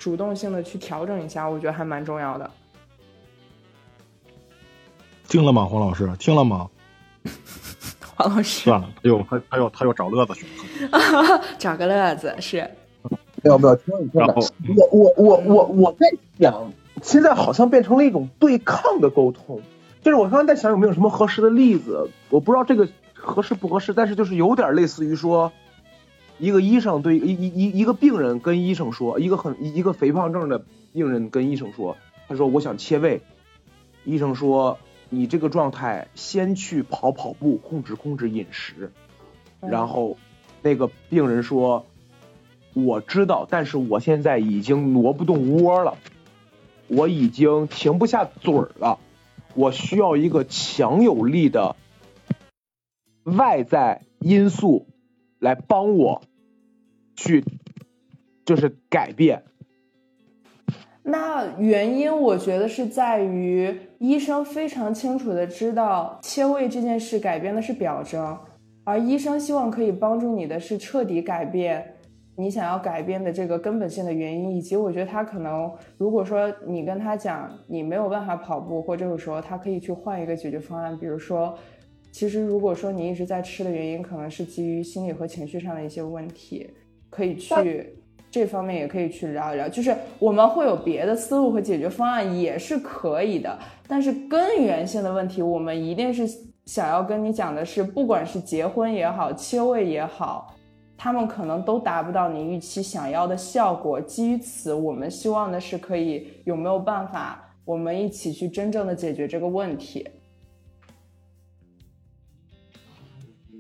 [0.01, 2.51] 主动性的去调整一下，我觉得还蛮重要的。
[5.29, 6.11] 听了吗，黄老师？
[6.19, 6.69] 听了吗？
[8.23, 10.47] 黄老师，算了，他又他他又他又找乐子去
[10.87, 12.69] 了， 找个乐子是。
[13.43, 14.35] 没有没有，听你听的。
[14.77, 16.07] 我我我我我在
[16.39, 16.73] 想，
[17.03, 19.61] 现在好像变成了一种对抗的沟通，
[20.03, 22.89] 就是我刚刚在想有没有什么合适的例子，我不知道这个。
[23.23, 23.93] 合适不合适？
[23.93, 25.53] 但是就是有点类似于说，
[26.39, 30.63] 一个医生对一一一一个病人跟医生说，一个很一个肥胖症的
[30.95, 31.95] 病人跟医生说，
[32.27, 33.21] 他说我想切胃，
[34.05, 34.79] 医生说
[35.11, 38.93] 你这个状态先去跑跑步，控制控制饮食，
[39.61, 40.17] 然后
[40.63, 41.85] 那个病人说
[42.73, 45.99] 我知道，但是我现在已经挪不动窝了，
[46.87, 49.01] 我已经停不下嘴儿了，
[49.55, 51.77] 我需要一个强有力的。
[53.25, 54.87] 外在因素
[55.39, 56.23] 来帮我
[57.17, 57.45] 去，
[58.45, 59.45] 就是改变。
[61.11, 68.39] 那原因我觉得是在于医生非常清楚的知道切胃这件事改变的是表征，
[68.85, 71.95] 而医生希望可以帮助你的是彻底改变
[72.37, 74.57] 你想要改变的这个根本性的原因。
[74.57, 81.55] 以及我觉得他可能如果说你跟他讲你没有办法跑步，或者说他可以去换一个解决方案，比如说。
[82.13, 86.69] 其实，如果说你一直在吃的原因，可能是基于心理和情绪上的一些问题，
[87.09, 87.95] 可以去
[88.31, 89.69] 这方面也可以去聊一聊。
[89.69, 93.59] 就是我们会有别的思路和解决方案，也是可以的。
[93.89, 96.27] 但是根源性的问题，我们一定是
[96.65, 100.55] 想要跟你讲的是，不管是结婚也好，切胃也好，
[100.97, 104.01] 他们可能都达不到你预期想要的效果。
[104.01, 110.09] 基于此，我们希望的是可以有没有办法，我们一起去真正的解决这个问题。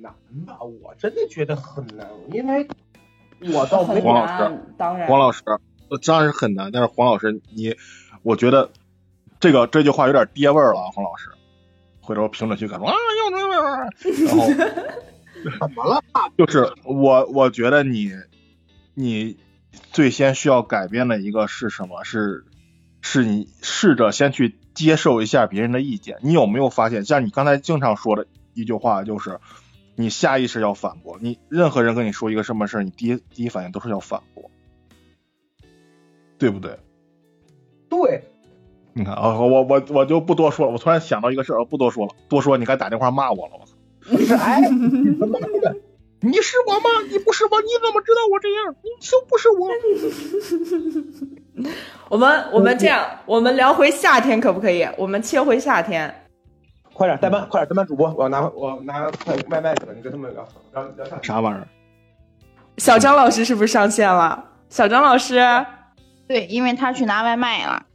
[0.00, 0.14] 难
[0.46, 0.58] 吧？
[0.62, 2.66] 我真的觉得很难，因为
[3.52, 5.42] 我倒没黄老师，当然黄老师，
[6.06, 6.70] 当然是很难。
[6.70, 7.74] 但是黄老师，你
[8.22, 8.70] 我觉得
[9.40, 11.30] 这个这句话有点爹味儿了，黄老师。
[12.02, 14.46] 回头评论区看说啊，又然后
[15.60, 16.02] 怎么了？
[16.36, 18.12] 就是我我觉得你
[18.94, 19.38] 你
[19.92, 22.04] 最先需要改变的一个是什么？
[22.04, 22.44] 是
[23.00, 26.18] 是你试着先去接受一下别人的意见。
[26.22, 29.38] 你有没有发现，像你刚才经常说的一句话，就是。
[30.00, 34.50] 你下意识要反驳，你任何人跟你说一个什么事儿，你第一第一反应都是要反驳，
[36.38, 36.78] 对不对？
[37.90, 38.24] 对。
[38.94, 40.72] 你看啊，我我我就不多说了。
[40.72, 43.52] 我突然想到一个事儿，不多说了，多说你该打电话骂我了。
[43.60, 43.72] 我操！
[44.18, 44.60] 你是哎，
[46.20, 46.88] 你是我吗？
[47.10, 48.74] 你不是我，你怎么知道我这样？
[48.82, 49.68] 你就不是我。
[52.08, 54.88] 我们我们这样，我们聊回夏天可不可以？
[54.96, 56.29] 我们切回夏天。
[57.00, 61.18] 快点代班，快点代班主播，我要拿我拿快外卖去了，你跟他们聊聊聊啥？
[61.22, 61.66] 啥玩意儿？
[62.76, 64.44] 小张老师是不是上线了？
[64.68, 65.40] 小张老师，
[66.28, 67.86] 对，因为他去拿外卖了。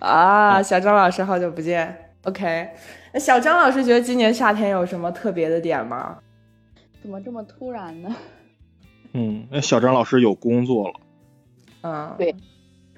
[0.00, 2.10] 啊，小张老师，好久不见。
[2.24, 2.70] OK，
[3.12, 6.18] 那小张老师觉得今年夏天有什么特别的点吗？
[7.00, 8.16] 怎么这么突然呢？
[9.14, 10.94] 嗯，那小张老师有工作了。
[11.82, 12.34] 嗯，对，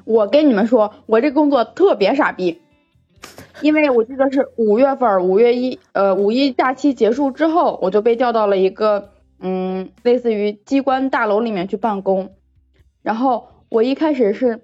[0.07, 2.63] 我跟你们说，我这工作特别傻逼。
[3.63, 9.11] 因为我记得是五月份，五月一，呃，五一假期结束之后，我就被调到了一个，
[9.41, 12.31] 嗯，类似于机关大楼里面去办公。
[13.03, 14.61] 然后我一开始是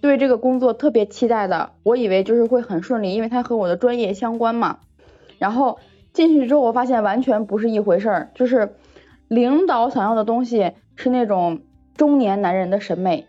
[0.00, 4.78] 对这个工作特别期待的，我以为就是会很顺利，因为它和我的专业相关嘛。
[5.38, 5.78] 然后
[6.12, 8.74] 进去之后，我发现完全不是一回事儿，就是
[9.28, 11.60] 领导想要的东西是那种
[11.96, 13.26] 中年男人的审美，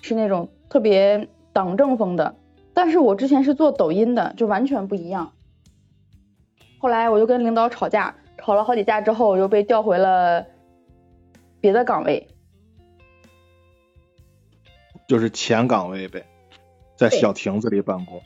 [0.00, 2.36] 是那种特别党政风的。
[2.74, 5.32] 但是我之前是做抖音的，就完全不一样。
[6.78, 10.44] 后来我就跟领导吵架，吵了好几架之后，我又被调回了
[11.60, 12.28] 别的岗位，
[15.08, 16.26] 就是前岗位呗，
[16.96, 18.20] 在小亭子里办公。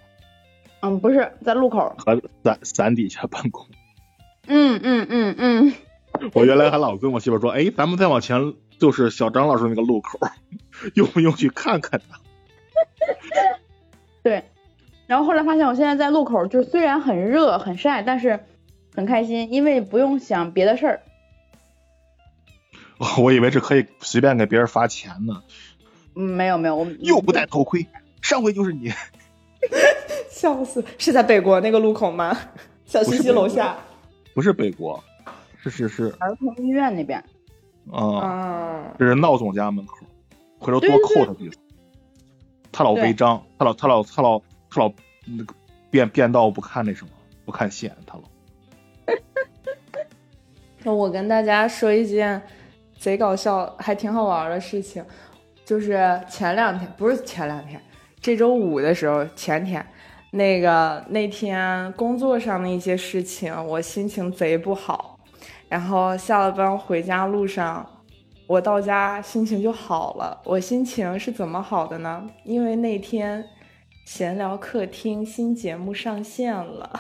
[0.81, 3.67] 嗯，不是在路口和伞伞底下办公。
[4.49, 5.73] 嗯嗯嗯嗯。
[6.33, 10.19] 我原来还老跟我媳妇说，哎，咱们再往前就是小张老师那个路口，
[10.95, 12.17] 用不用去看看呢？
[14.23, 14.45] 对，
[15.07, 18.41] 然后后来发现我现在在路口，就虽然很热很晒，但是
[18.95, 21.03] 很开心，因为不用想别的事儿。
[23.23, 25.43] 我以为是可以随便给别人发钱呢。
[26.17, 27.87] 嗯，没有没有，我又不戴头盔，
[28.21, 28.93] 上回就是你。
[30.31, 30.85] 笑死！
[30.99, 32.37] 是在北国那个路口吗？
[32.85, 33.77] 小西西楼下。
[34.35, 35.03] 不是北国，
[35.61, 37.19] 是是是儿童医院那边。
[37.91, 39.97] 啊，啊，这是闹总家门口，
[40.59, 41.59] 回头多扣他几次。
[42.79, 44.39] 他老违章，他老他老他老
[44.71, 44.93] 他老
[45.25, 45.53] 那个
[45.91, 47.11] 变变道不看那什么，
[47.45, 48.23] 不看线，他老。
[50.85, 52.41] 那我跟大家说一件
[52.97, 55.05] 贼搞笑还挺好玩的事情，
[55.65, 55.99] 就是
[56.31, 57.83] 前两天不是前两天，
[58.21, 59.85] 这周五的时候，前天
[60.31, 65.19] 那个那天工作上的一些事情，我心情贼不好，
[65.69, 67.85] 然后下了班回家路上，
[68.49, 70.41] 我到家心情就好了。
[70.45, 72.27] 我心情是怎么好的呢？
[72.45, 73.45] 因为那天
[74.07, 76.91] 闲聊客厅新节目上线了。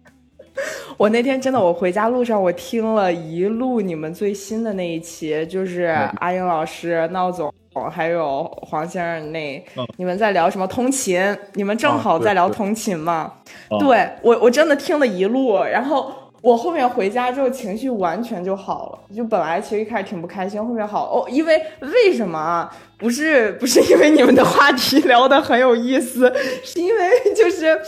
[0.98, 5.84] 我那天真的，我回家路上我听了一路你们最新的那一期，就是
[6.16, 7.50] 阿英老师、闹总
[7.90, 11.18] 还有黄先生那，嗯你们在聊什么通勤？
[11.54, 13.32] 你们正好在聊通勤嘛？
[13.70, 22.74] 啊对我我真的听了一路，然后我后面回家之后情绪完全就好了，就本来其实一开始挺不开心，后面好哦，因为为什么啊？
[22.96, 27.78] 不是不是因为你们的话题聊得很有意思，是因为就是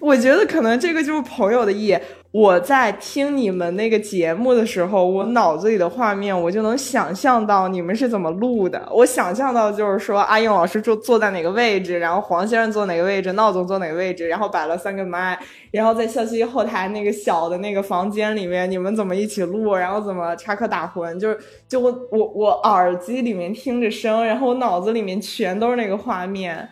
[0.00, 1.98] 我觉得可能这个就是朋友的意义。
[2.32, 8.88] 我在听你们那个节目的时候，我脑子里的画面，我就能想象到你们是怎么录的。
[8.92, 15.36] 我想象到就是说，阿英老师坐坐在哪个位置，然后黄先生坐哪个位置，闹总坐哪个位置，然后摆了三个麦，
[15.72, 26.68] 然后在校区后台那个小的那个房间里面，你们怎么一起录，然后怎么插科打诨，就是就我我我耳机里面听着声，然后我脑子里面全都是那个画面。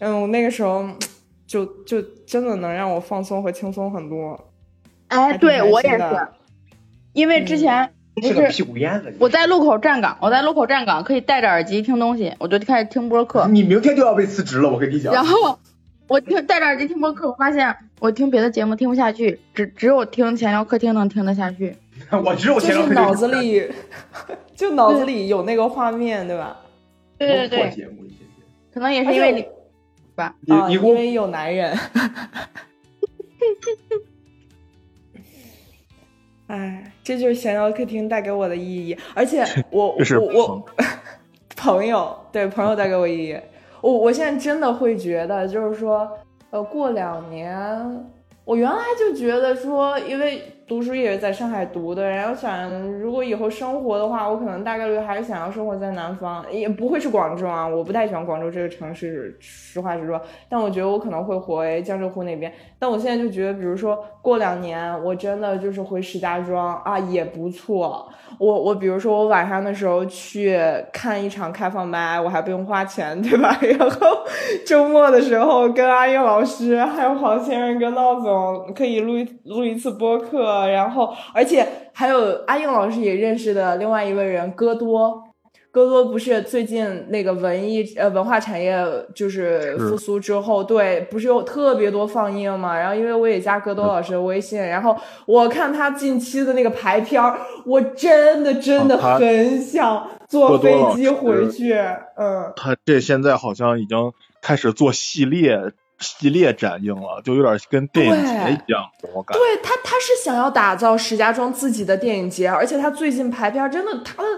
[0.00, 0.84] 嗯，那个时候
[1.46, 4.38] 就就真的能让我放松和轻松很多。
[5.12, 6.28] 哎，对我也是，
[7.12, 9.14] 因为之前不是个屁股烟子。
[9.18, 13.46] 我在路口站岗，我在路口站岗可以戴着耳机听东西，我就开始听播客。
[13.48, 15.12] 你明天就要被辞职了，我跟你讲。
[15.12, 15.58] 然后
[16.08, 21.76] 我听戴着耳机听播客，我发现我听别的节目听不下去，只只有听闲聊客厅能听得下去。
[22.24, 23.70] 我只有就是前两脑子里，
[24.56, 26.56] 就脑子里有那个画面，对吧？
[27.18, 28.24] 对对对，节目一些些
[28.72, 29.46] 可能也是因为你
[30.14, 30.34] 吧。
[30.48, 31.78] 啊，你你给我因为有男人。
[36.52, 39.42] 哎，这就是闲聊客厅带给我的意义，而且
[39.72, 40.64] 我是我我
[41.56, 43.34] 朋友 对朋友带给我意义。
[43.80, 46.06] 我我现在真的会觉得，就是说，
[46.50, 47.58] 呃，过两年，
[48.44, 60.20] 我原来就觉得说，因为读书也是在上海读的，然后想如果以后生活的话，我可能大概率还是想要生活在南方，也不会去广州啊，我不太喜欢广州这个城市，实话实说。
[60.48, 62.52] 但我觉得我可能会回江浙沪那边。
[62.78, 68.08] 但我现在就觉得，比如说过两年，我真的就是回石家庄啊，也不错。
[68.38, 70.58] 我我比如说我晚上的时候去
[70.92, 73.56] 看一场开放麦，我还不用花钱，对吧？
[73.78, 74.24] 然后
[74.66, 85.24] 周末的时候跟阿英老师、还有黄先生、跟闹总可以录一录一次播客，然后而且还有阿英老师也认识的另外一位人戈多。
[85.70, 88.76] 戈多不是最近那个文艺呃文化产业
[89.14, 92.78] 就是复苏之后，对，不是有特别多放映嘛？
[92.78, 94.94] 然后因为我也加戈多老师的微信，然后
[95.24, 101.72] 我看他近期的那个排片儿，我真的真的很想坐飞机回去。
[102.18, 104.12] 嗯，他这现在好像已经
[104.42, 105.58] 开始做系列
[106.02, 108.32] 系列展映了，就有点跟电影节
[108.66, 108.82] 一样，
[109.14, 109.40] 我感觉。
[109.42, 114.28] 对他，他是想要打造石家庄自己的电影节，而且他最近排片儿真的，他的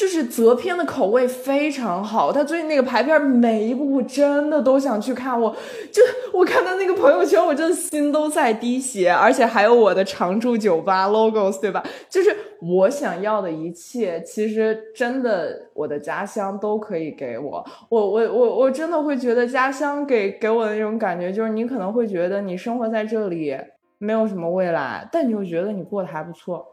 [0.00, 2.32] 就是择片的口味非常好。
[2.32, 5.54] 他最近那个排片每一部真的都想去看，我
[5.92, 6.02] 就
[6.32, 11.84] 我看他那个朋友圈，我真的心都在滴血，而且还有我的常驻酒吧 logos，对吧？
[12.08, 17.62] 就是我想要的一切，其实真的我的家乡都可以给我。
[17.90, 23.54] 我我我我真的会觉得家乡给给我的那种感觉，就是你可能会觉得你生活在这里
[23.98, 26.64] 没有什么未来，但你又觉得你过得还不错，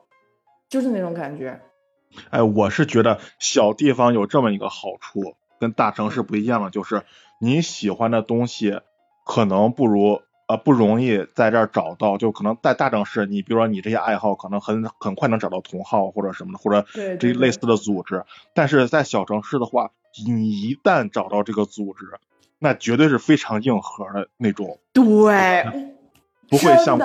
[0.69, 1.59] 就是那种感觉。
[2.29, 7.03] 哎，我是觉得小地方有这么一个好处，跟大城市不一样的，就是
[7.39, 8.79] 你喜欢的东西
[9.25, 16.85] 可能不如呃不容易在这儿找到，就可能在大城市，你比如说你这些爱好，可能很很快能找到同好或者什么的，或者
[17.17, 18.23] 这类似的组织。
[18.53, 19.91] 但是在小城市的话，
[20.25, 22.05] 你一旦找到这个组织，
[22.59, 25.93] 那绝对是非常硬核的那种，对，
[26.49, 26.97] 不会像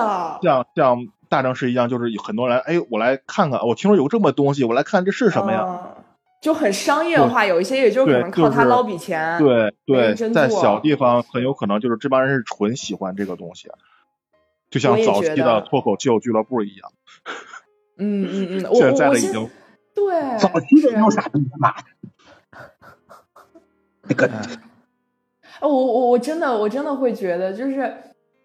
[0.42, 5.64] 像像大城市一样，就是有很多人哎，我来看看，我听说有这么东西，我来看这是什么呀？
[5.66, 6.04] 嗯
[6.42, 9.38] 就很商业化，有一些也就可能靠他捞笔钱。
[9.38, 13.70] 对没对在小地方很有可能就是这帮人是纯喜欢这个东西，
[14.68, 16.92] 就像早期的脱口秀俱乐部一样。
[17.96, 19.48] 嗯嗯嗯，我现在的已经
[19.94, 21.84] 对早期的是有啥东西妈的？
[24.08, 24.28] 那个
[25.60, 27.94] 呃我我我真的我真的会觉得，就是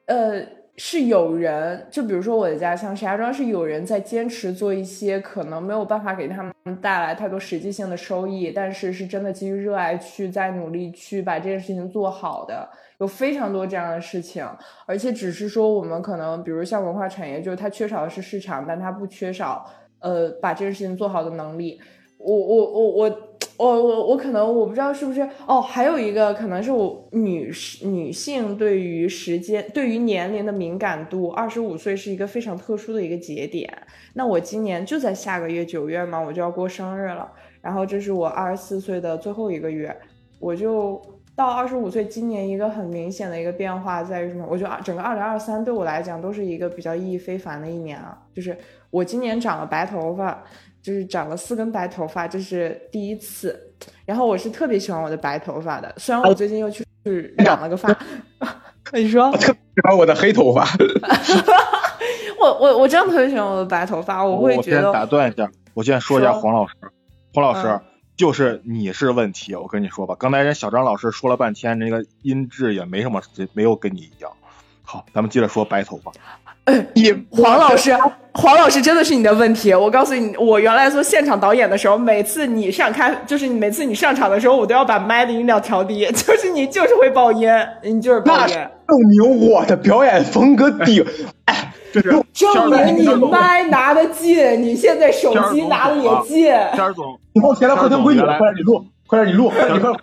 [0.05, 0.45] 呃，
[0.77, 14.47] 是有人，就比如说我的家乡石家庄，是有人在坚持做一些可能没有办法给他们带来太多实际性的收益，但是是真的基于热爱去在努力去把这件事情做好的，有非常多这样的事情，
[14.85, 19.65] 而且只是说我们可能，比如像文化产业，就是它缺少的是市场，但它不缺少
[19.99, 21.81] 呃把这件事情做好的能力。
[22.19, 23.26] 我我我我。
[23.57, 27.51] 我我我可能我不知道是不是哦，还有一个可能是我女
[27.81, 33.67] 女性对于时间对于年龄的敏感度，二十五岁是一个非常特殊的一个节点。
[34.13, 37.31] 那我今年就在下个月九月嘛，我就要过生日了。
[37.59, 39.95] 然后这是我二十四岁的最后一个月，
[40.39, 41.01] 我就
[41.35, 42.05] 到二十五岁。
[42.05, 44.45] 今年一个很明显的一个变化在于什么？
[44.47, 48.55] 我觉得整个二零二三对我来讲都是一个比较意义非凡的一年啊，就是
[48.91, 50.43] 我今年长了白头发。
[50.87, 53.61] 就是长了四根白头发，这是第一次。
[54.05, 56.81] 然后我是特别喜欢我的白头发的，虽然我最近又去
[57.39, 57.93] 染了个发。
[58.93, 59.29] 你说？
[59.29, 60.65] 我特别喜欢我的黑头发。
[62.39, 64.87] 我我我真的特别喜欢我的白头发，我会觉得。
[64.87, 66.73] 我先打断一下，我先说一下黄老师，
[67.33, 67.81] 黄老师
[68.15, 74.31] 就是你是问题，我跟你说吧，刚才人小张老师说了半天，那个音质也没什么，没有跟你一样。
[74.83, 76.13] 好，咱们接着说白头发。
[76.93, 77.95] 你黄老师，
[78.33, 79.73] 黄老师真的是你的问题。
[79.73, 87.49] 我告诉你，我原来做现场导演的时候，每次你上开，就是每次你上场的时候，我都要把麦的音量调低， 就是你就是会爆音，
[87.83, 88.53] 你就是爆音。
[88.87, 91.05] 证明我的表演风格顶，
[91.45, 96.45] 哎，这是证明你麦拿的近，你现在手机拿的也近。
[96.73, 99.93] 天总，以后前来客厅规矩，快点你录，快点你录，快点你快。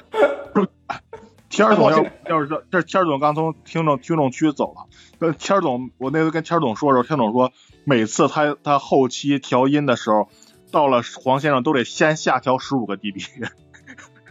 [1.51, 4.87] 天总要要是这，这天总刚从听众听众区走了。
[5.25, 7.53] 跟天总，我那次跟天总说的时候，天总说
[7.85, 10.29] 每次他他后期调音的时候，
[10.71, 13.25] 到了黄先生都得先下调十五个 dB，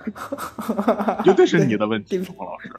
[1.24, 2.72] 绝对是你的问题，黄老师。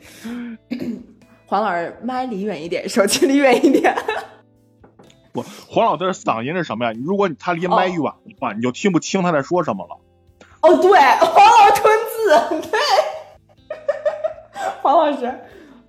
[1.47, 3.95] 黄老师，麦离远一点，手机离远一点。
[5.33, 6.93] 不，黄老师嗓音是什么呀？
[7.05, 9.99] 如果他离麦远的话，你就听不清他在说什么了。
[10.63, 12.79] 哦，对，黄老师吞字，对。
[14.81, 15.39] 黄老师，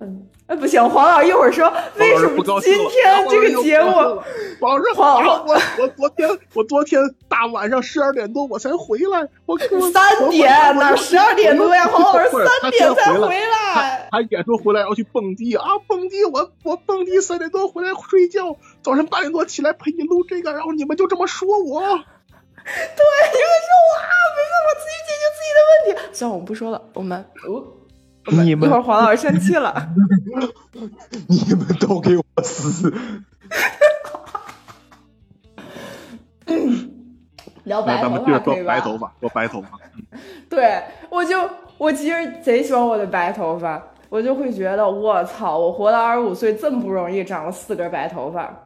[0.00, 4.22] 嗯，哎，不行，黄老师一会儿说为什么今天这个节目？
[4.60, 11.88] 黄老师，黄老师， 我我昨天我昨天大晚上十二点多我才回来，我三点哪十二点多呀？
[11.88, 22.04] 黄老师三点才回来，还演出回来要去蹦迪啊，蹦迪我我蹦迪三点多回来睡觉，早上八点多起来陪你录这个，然后你们就这么说我， 对，你们
[23.66, 27.64] 说我啊，没办法自己解决自己的问题，算了，我们不说了，我们哦。
[28.28, 29.88] 你们一会儿黄老师生气了，
[31.28, 32.92] 你们都给我死！
[37.64, 39.68] 聊白头发说白头发，说白头发。
[40.48, 41.48] 对，我就
[41.78, 48.65] 我其实贼喜欢我的白头发，我就会觉得我操，我活到二十五岁这么不容易，长了四根白头发。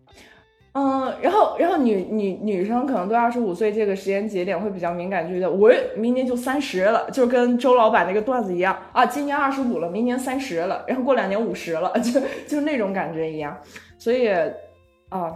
[0.73, 13.57] 嗯，然后，然后女女女生可能对二十五岁这个时间节点会比较敏感，就觉得我明年就三十了，就跟周老板那个段子一样啊，今年二十五了，明年三十了，然后过两年五十了， 就就那种感觉一样。
[13.99, 14.29] 所以
[15.09, 15.35] 啊，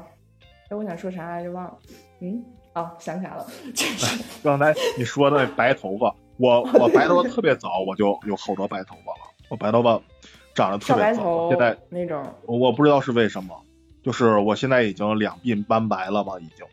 [0.70, 1.76] 哎，我想说啥来着忘了，
[2.20, 3.44] 嗯，啊，想起来了，
[4.44, 10.00] 刚才你说的白头发，我 我白头发特别早，我就有好多白头发了，我白头发
[10.54, 13.52] 长得特别早，现在那种，我不知道是为什么。
[14.04, 16.66] 就是我现在已经两鬓斑白了吧，已经，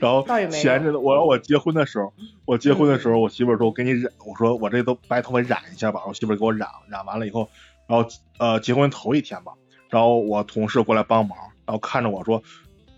[0.00, 2.12] 然后然后闲着的我我结婚的时候，
[2.44, 7.50] 我结婚的时候，我媳妇说我给你染，我说我这都白头发染一下吧，我媳妇给我染，染完了以后，
[7.88, 8.08] 然后
[8.38, 9.52] 呃结婚头一天吧，
[9.88, 11.36] 然后我同事过来帮忙，
[11.66, 12.40] 然后看着我说，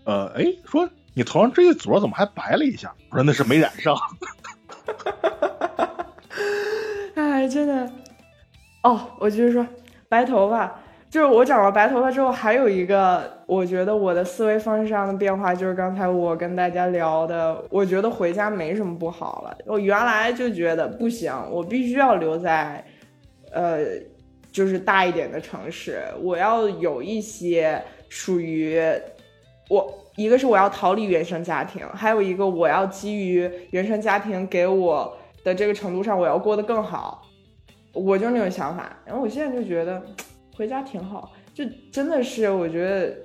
[0.03, 2.93] 呃哎说你头上这一撮怎么还白了一下？
[3.09, 3.97] 我说那是没染上。
[7.15, 7.91] 哎，真的，
[8.83, 9.65] 哦，我就是说
[10.07, 10.79] 白头发。
[11.13, 19.55] 就是我长了白头发之后，还有一个我觉得我的思维方式上的变化，就是刚才我跟大家聊的，我觉得回家没什么不好了。
[19.67, 22.83] 我原来就觉得不行，我必须要留在，
[23.51, 23.81] 呃，
[24.51, 27.79] 就是大一点的城市，我要有一些
[28.09, 28.81] 属于
[29.69, 37.21] 我，一个是我要逃离原生家庭，还有一个我要基于原生家庭给我的这个程度上，我要过得更好，
[37.93, 38.91] 我就那种想法。
[39.05, 40.01] 然后我现在就觉得。
[40.55, 43.15] 回家挺好，就真的是我觉得，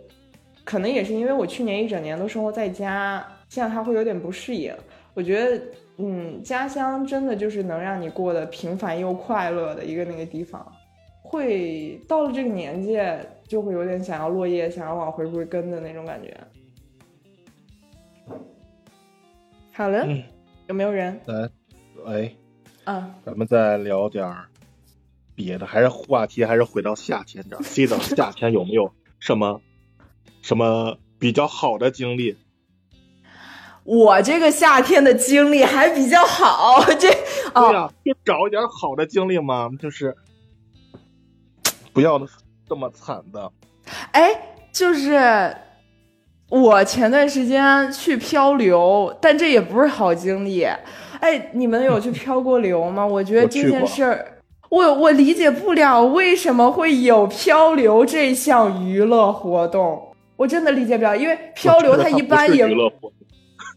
[0.64, 4.74] 可能也是因为我去年一整年都生活在家，现在他会有点不适应。
[5.14, 5.62] 我觉得，
[5.98, 10.66] 嗯，家乡真的就是能让你过得平凡又快乐的一个那个地方。
[11.22, 12.98] 会到了这个年纪，
[13.46, 16.34] 就会有点想要落叶，想要往回归根的那种感觉。
[19.72, 20.08] 好了，
[20.66, 21.20] 有没有人？
[21.26, 21.50] 来，
[22.06, 22.34] 喂，
[22.84, 24.47] 嗯，咱们再聊点儿。
[25.38, 27.62] 别的还是话题，还是回到夏天这儿。
[27.62, 29.60] 记得夏天有没有什么
[30.42, 32.36] 什么比较好的经历？
[33.84, 37.08] 我这个夏天的经历还比较好，这
[37.54, 40.16] 哦，对呀、就找一点好的经历嘛，就是
[41.92, 42.20] 不要
[42.68, 43.52] 这么惨的。
[44.10, 45.56] 哎，就是
[46.50, 50.64] 我前段时间去漂流，但这也不是好经历。
[51.20, 53.06] 哎，你们有去 漂过流吗？
[53.06, 54.37] 我觉得这件事儿，
[54.70, 62.68] 我我理解不了为什么会有漂流这项娱乐活动，我真的理解不了，因为漂流它一般也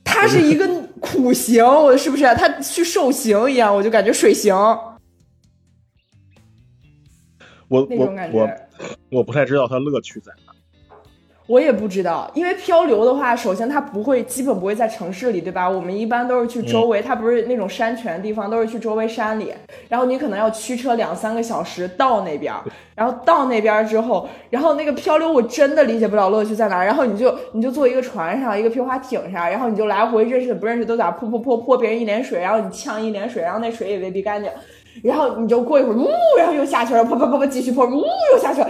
[0.03, 0.67] 它是一个
[0.99, 2.23] 苦行，我是不是？
[2.35, 4.97] 它去受刑一样，我就感觉水刑我。
[7.69, 7.87] 我
[9.09, 10.50] 我不太知道它乐趣在哪。
[11.51, 15.69] 我也不知道，因为漂流的话，首先它不会，基本不会在城市里，对吧？
[15.69, 19.51] 我们一般都是去周围，它不是那种山泉的地方，都是去周围山里。
[19.89, 22.61] 然后你可能要驱车两三个小时到那边儿，
[22.95, 26.85] 然后到那边儿之后，然后那个漂流我真的理解不了乐趣在哪儿。
[26.85, 34.49] 然后你就你就坐一个船上，一个皮划艇上，然后你就来回认识的不认识都在泼泼泼泼别人一脸水，然后你呛一脸水，然后那水也未必干净。
[35.03, 36.07] 然后你就过一会儿，呜，
[36.37, 38.03] 然后又下去了，啪啪啪啪继续泼，呜，
[38.33, 38.69] 又下去了。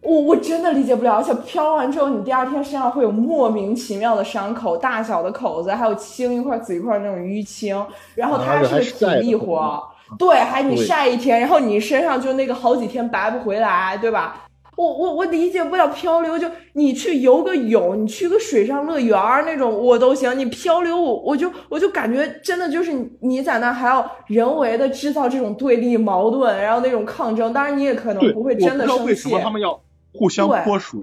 [0.00, 7.84] 我我真的理解不了，而且漂完之后，你第二天身上会有莫名其妙的伤口，大小的口子，还有青一块紫一块那种淤青，
[8.14, 9.82] 然后它是个体力活，
[10.18, 14.44] 对，还你晒一天，然后你身上就那个好几天白不回来，对吧？
[14.76, 29.80] 我我我理解不了漂流，就你去游个泳，你去个水上乐园那种我都行，你漂流我我就我就感觉真的就是你你在那还要人为的制造这种对立矛盾，然后那种抗争，当然你也可能，不会真的生气我不知道为什么他们要
[30.18, 31.00] 互相对泼水，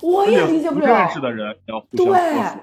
[0.00, 0.86] 我也理解不了。
[0.86, 2.60] 不认识的人要互相泼对水。，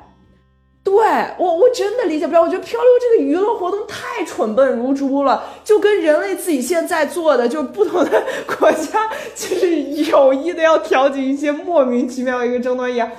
[0.83, 0.93] 对
[1.37, 2.41] 我我真的理解不了。
[2.41, 8.23] 我觉得漂流这个娱乐活动太蠢笨如猪了，就跟人类自己现在做的，就不同的
[8.57, 13.11] 国家就是有意的要挑起一些莫名其妙的一个争端一样。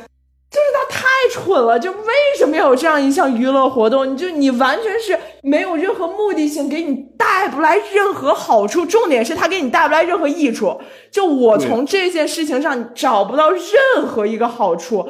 [0.52, 4.12] 就是他太蠢了，就为什么要有这样一项娱乐活动？
[4.12, 8.84] 你就你完全是没有任何目的性，给你带不来任何好处。
[8.84, 10.78] 重点是他给你带不来任何益处。
[11.10, 15.08] 就我从这件事情上找不到任何一个好处，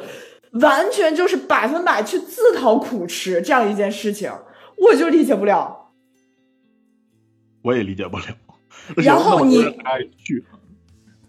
[0.61, 4.31] 完全就是百分百去自讨苦吃这样一件事情，
[4.77, 5.89] 我就理解不了。
[7.63, 8.23] 我也理解不了。
[8.95, 9.61] 然后你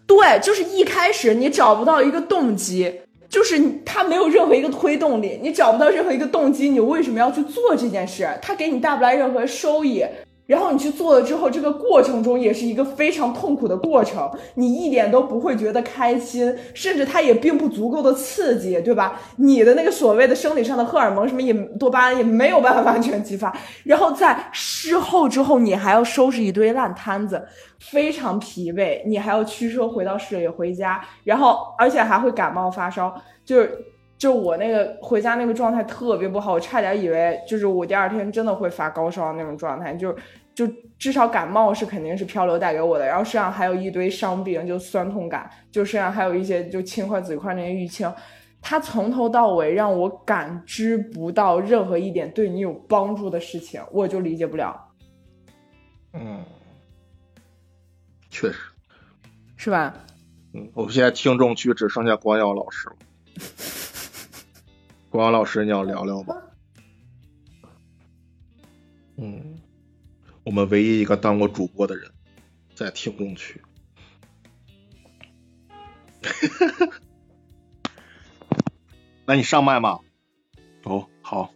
[0.07, 3.01] 对，就是一开始你找不到一个动机，
[3.35, 8.25] 就是他没有任何一个推动力，你找不到任何一个动机，你为什么要去做这件事？
[8.41, 10.05] 他给你带不来任何收益。
[10.45, 19.19] 然后你去做了之后，这个过程中也是一个非常痛苦的过程，你一点都不会觉得开心，甚至它也并不足够的刺激，对吧？
[19.37, 27.43] 你的那个所谓的生理上的荷尔蒙什么也多巴胺也没有办法完全激发，然后在事后之后，你还要收拾一堆烂摊子，
[27.79, 33.13] 非常疲惫，你还要驱车回到市里回家，然后而且还会感冒发烧，
[33.43, 33.77] 就是
[34.17, 40.15] 就我那个回家那个状态特别不好，我差点以为就是我第二天真的会发高烧那种状态，就
[40.53, 40.65] 就
[40.97, 48.11] 至少感冒是肯定是漂流带给我的，然后身上还有一堆伤病，就酸痛感，就身上还有一些就青块紫块那些淤青。
[48.61, 54.75] 它从头到尾让我感知不到任何一点对你有帮助的事情，我就理解不了，
[56.13, 56.43] 嗯，
[58.31, 58.57] 确实，
[59.55, 59.93] 是吧？
[60.53, 62.95] 嗯，我们现在听众区只剩下光耀老师了。
[65.15, 66.35] 光耀老师，你要聊聊吗？
[69.15, 69.61] 嗯，
[70.43, 72.11] 我们唯一一个当过主播的人，
[72.75, 73.61] 在听众区。
[79.25, 79.99] 那你上麦吗？
[80.83, 81.49] 哦，好，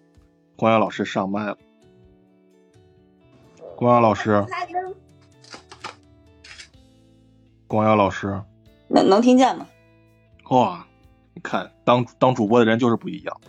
[0.56, 1.57] 光耀老师上麦了。
[3.76, 4.45] 光耀老师，
[7.68, 8.41] 光耀老师，
[8.88, 9.68] 能能听见吗？
[10.49, 10.88] 哇，
[11.34, 13.41] 你看，当当主播的人就是不一样。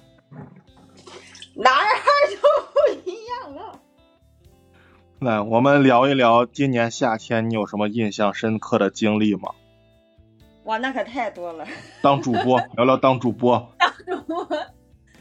[1.54, 1.86] 哪儿
[2.30, 2.36] 就
[2.72, 3.80] 不一样了。
[5.18, 9.50] 那我们聊一聊今年夏天你有什么印象深刻的经历吗？
[10.64, 11.66] 哇，那可太多了。
[12.02, 13.72] 当主播， 聊聊当主播。
[13.78, 14.48] 当主播，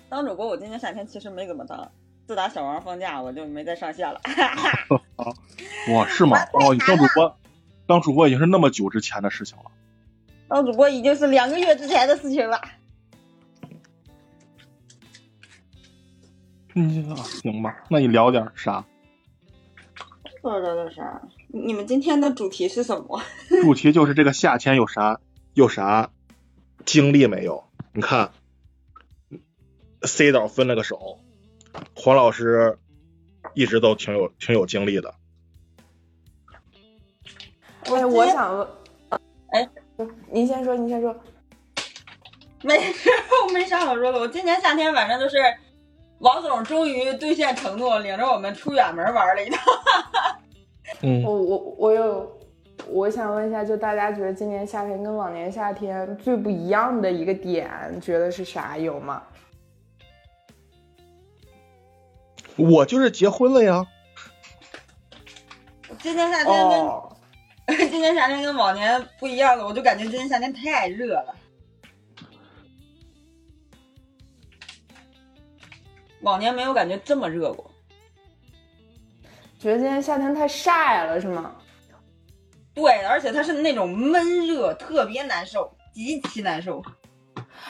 [0.10, 1.92] 当主播，我今年夏天其实没怎么当。
[2.28, 4.22] 自打小王放假，我就没再上线了。
[5.94, 6.38] 哇， 是吗？
[6.54, 7.36] 哦，你当主播，
[7.88, 9.66] 当主播已经是那么久之前的事情了。
[10.48, 12.62] 当主播已经是两个月之前的事情了。
[16.76, 18.86] 嗯， 行吧，那你聊点啥？
[20.42, 21.22] 说聊点啥？
[21.48, 23.22] 你们今天的主题是什么？
[23.64, 25.20] 主题就是这个夏天有啥
[25.54, 26.12] 有啥
[26.86, 27.66] 经历没有？
[27.94, 28.32] 你看
[30.04, 31.20] ，C 导分了个手，
[31.96, 32.78] 黄老师
[33.54, 35.16] 一直都挺有挺有经历的。
[37.86, 38.68] 哎，我想问，
[39.48, 39.68] 哎，
[40.32, 41.16] 您先说，您先说。
[42.62, 43.10] 没事，
[43.48, 44.20] 我没啥好说的。
[44.20, 45.38] 我今年夏天反正就是
[46.20, 49.62] 王总终于兑现承诺，领着我们出远门玩了一趟。
[51.02, 52.40] 嗯我我我有，
[52.88, 57.70] 我想问一下，就大家觉得今年夏天跟往年夏天最不一样的一个点，
[58.02, 58.78] 觉得是啥？
[58.78, 59.24] 有吗？
[62.58, 63.86] 我就是结婚了呀。
[66.00, 67.16] 今年夏天跟、哦，
[67.68, 71.34] 今年夏天跟往年不一样了，我就感觉今年夏天太热了。
[76.22, 77.70] 往年没有感觉这么热过。
[79.60, 81.52] 觉得今年夏天太晒了，是吗？
[82.74, 86.82] 对，而且它是那种闷热，特别难受，极其难受。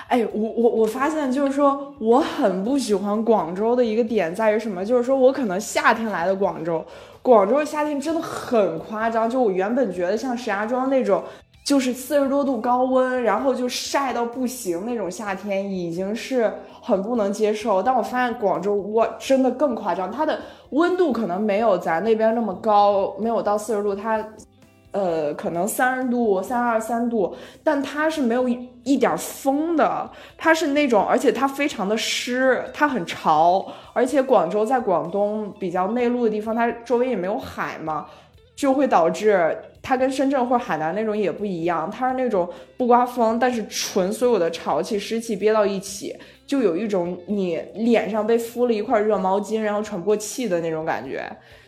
[0.07, 4.85] 哎，我我我发现就是说，我很不喜欢广州的一个点在于什么？
[4.85, 6.85] 就是说我可能夏天来的广州，
[7.23, 9.27] 广州的夏天真的很夸张。
[9.27, 11.23] 就我原本觉得像石家庄那种，
[11.63, 16.53] 就是四十多度高温，然后就晒到不行那种夏天，已经是
[16.89, 17.83] 很不能接受。
[17.83, 20.39] 但我发现广州，哇，真的更夸张，它的
[20.71, 24.27] 温度可能没有咱那边那么高，没有到四十度，它
[24.91, 33.63] 呃，可能三十度、三二三度，但它是没有一一点风的，它是那种，而且它非常的湿，它很潮，
[33.93, 38.07] 而且广州在广东比较内陆的地方，它周围也没有海嘛，
[38.55, 46.15] 就会导致它跟深圳或海南那种也不一样，它是那种不刮风，但是纯所有的潮气、湿气憋到一起，
[46.49, 51.23] 就有一种你脸上被敷了一块热毛巾，然后喘不过气的那种感觉，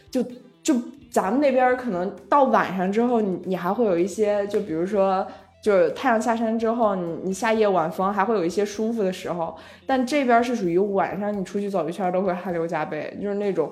[0.10, 0.24] 就
[0.64, 0.74] 就
[1.12, 5.24] 咱们那边可能到晚上之后，你你还会有一些，就比如说，
[5.64, 9.56] 就是太阳下山之后，你你下夜晚风还会有一些舒服的时候，
[9.86, 13.72] 但这边是属于晚上你出去走一圈都会汗流浃背，就是那种。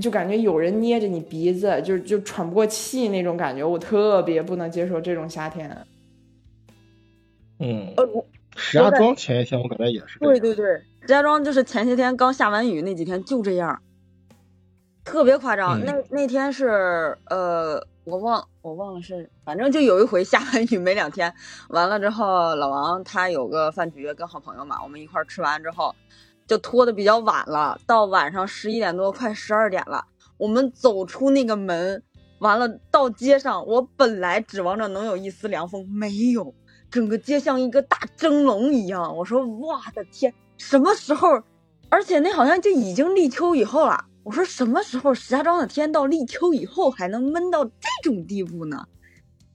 [0.00, 5.70] 就感觉有人捏着你鼻子，就就喘不过气那种感觉，我特别不能接受这种夏天。
[7.60, 8.04] 嗯，呃，
[8.56, 10.18] 石家庄前一天我感觉也是。
[10.18, 10.64] 对对对，
[11.00, 13.82] 石家庄就是前些天刚下完雨那几天就这样，
[15.04, 15.80] 特别夸张。
[15.80, 21.34] 嗯那那天是呃，我忘我忘了是，反正就有一回下完雨没两天，
[21.68, 25.94] 完了之后老王他有个饭局跟好朋友嘛，我们一块吃完之后，
[26.46, 30.04] 就拖的比较晚了，到晚上十一点多快十二点了，
[30.36, 32.02] 我们走出那个门，
[32.38, 36.54] 完了到街上，我本来指望着能有一丝凉风，没有。
[36.94, 39.16] 整个街像一个大蒸笼一样。
[39.16, 41.42] 我说我的天，什么时候？
[41.88, 44.04] 而且那好像就已经立秋以后了。
[44.22, 47.72] 我说什么时候石家庄的天到立秋以后还能闷到这
[48.04, 48.86] 种地步呢？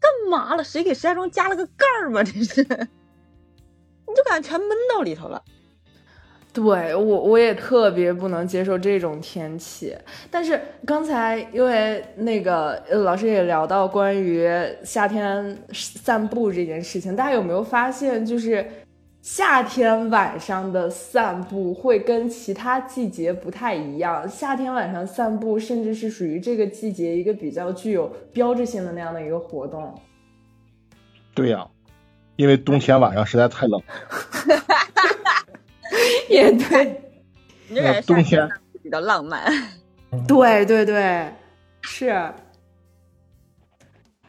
[0.02, 0.66] 干嘛了？
[0.66, 2.22] 谁给石家庄加了个盖儿吗？
[2.24, 2.62] 这是，
[4.06, 5.42] 你就感觉全闷到里头了。
[6.52, 9.96] 对我我也特别不能接受这种天气，
[10.32, 14.50] 但是刚才因为那个呃老师也聊到关于
[14.84, 18.68] 夏天散步这件事情，大家有没有发现，就是
[19.22, 24.28] 夏天晚上的散步会跟其他季节不太一样？
[24.28, 29.94] 夏天晚上散步甚至是属于这个季节一个比较具有标志性的那样的一个活动。
[31.36, 31.66] 对呀、
[32.38, 33.80] 因为冬天晚上实在太冷。
[36.30, 37.02] 也对，
[37.68, 38.50] 你就感觉呃冬夏天天
[38.84, 39.52] 比较浪漫。
[40.28, 41.30] 对对对，
[41.82, 42.08] 是。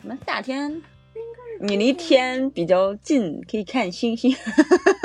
[0.00, 0.82] 什么夏天？
[1.60, 4.34] 你离天比较近，可以看星星。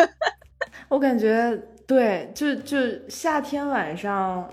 [0.88, 2.78] 我感觉对，就就
[3.10, 4.50] 夏天晚上，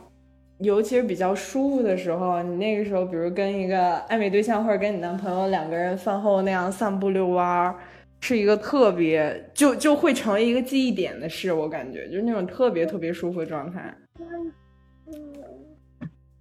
[0.58, 7.76] 尤其是比较舒服的时候，你那个时候，比如跟一个暧昧对象或者跟你男朋友两个人饭后那样散步遛弯儿，
[8.22, 11.52] 是一个特别就就会成为一个记忆点的事。
[11.52, 13.94] 我感觉就是那种特别特别舒服的状态。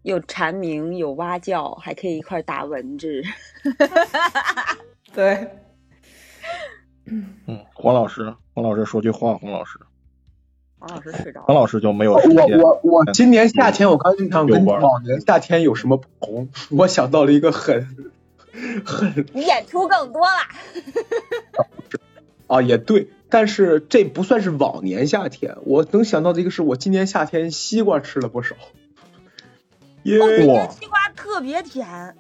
[0.03, 3.21] 有蝉鸣，有蛙叫，还可以一块儿打蚊子。
[5.13, 5.47] 对，
[7.05, 9.79] 嗯，黄老师，黄老师说句话，黄老师，
[10.77, 11.45] 黄老师睡着了。
[11.47, 12.59] 黄老师就没有时间。
[12.59, 17.87] 我我我今年夏天我刚想跟有玩儿往年夏天有什么不同，我想到了一个很
[18.85, 20.37] 很你演出更多了。
[22.47, 28.55] 啊也对，但是这不算是往年夏天，我能想到的一个是我今年夏天西瓜吃了不少，
[30.03, 32.15] 因哦，为今哇年西瓜特别甜。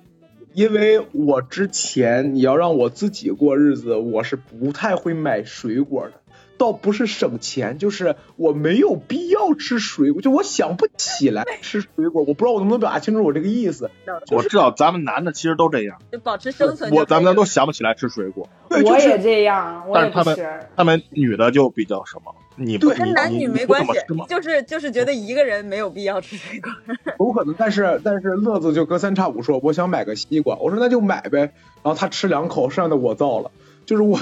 [0.53, 6.20] 因为我之前你要让我自己过日子，我是不太会买水果的。
[6.61, 13.89] 倒不是省钱，就是我没有必要吃水果，就我想不起来吃水果，我不知道我能不能表达清楚我这个意思。
[14.29, 16.93] 我知道咱们男的其实都这样，就保持生存。
[16.93, 20.37] 我咱们都想不起来吃水果，对，就是我也这样，我但是他们。
[20.75, 23.91] 他们女的就比较什么，你不对跟男女没关系
[24.27, 26.71] 就是就是觉得一个人没有必要吃水果。
[27.19, 31.51] 有可能，但是但是乐子就隔三差五说我想买个西瓜，我说那就买呗，然
[31.83, 33.51] 后他吃两口，剩下的我造了，
[33.85, 34.17] 就是我，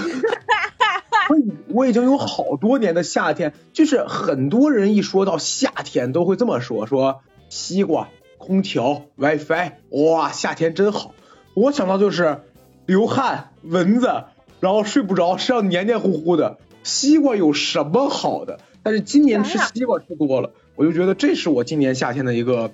[1.68, 11.14] 我已经有好多年的夏天，就是很多人一说到夏天都会这么说，说西瓜、空调、WiFi，哇，夏天真好。
[11.54, 12.42] 我想到就是
[12.86, 14.24] 流汗、蚊子，
[14.60, 16.58] 然后睡不着，身上黏黏糊糊的。
[16.84, 18.60] 西瓜有什么好的？
[18.82, 22.72] 但是今年吃西瓜吃多了，我就觉得这是我今年夏天的一个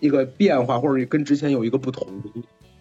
[0.00, 2.08] 一个变化，或者跟之前有一个不同。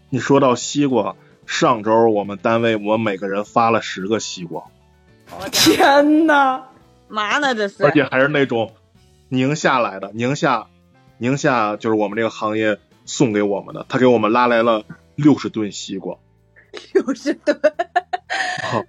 [0.10, 1.16] 你说到西瓜，
[1.46, 4.64] 上周我们单位我们每个人发了十个西瓜，
[5.52, 6.64] 天呐，
[7.08, 7.84] 嘛呢这是？
[7.84, 8.74] 而且还是那种
[9.30, 10.68] 宁夏来的，宁夏
[11.18, 14.84] 宁夏就是我们这个行业送给我们的，他给我们拉来了
[15.16, 16.18] 六十吨西瓜。
[16.94, 17.60] 六十吨。
[18.64, 18.84] 好，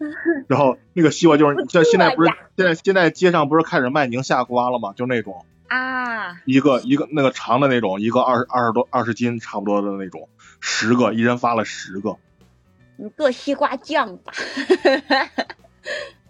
[0.46, 4.92] 然后那个西瓜就是像现在不是现在现在街上不是开始卖宁夏瓜了吗？
[4.94, 10.28] 就那种啊，一个一个那个长的那种，一个二十二十多二十斤差不多的那种，
[10.60, 12.16] 十个，一人发了十个。
[12.96, 14.32] 你做西瓜酱吧。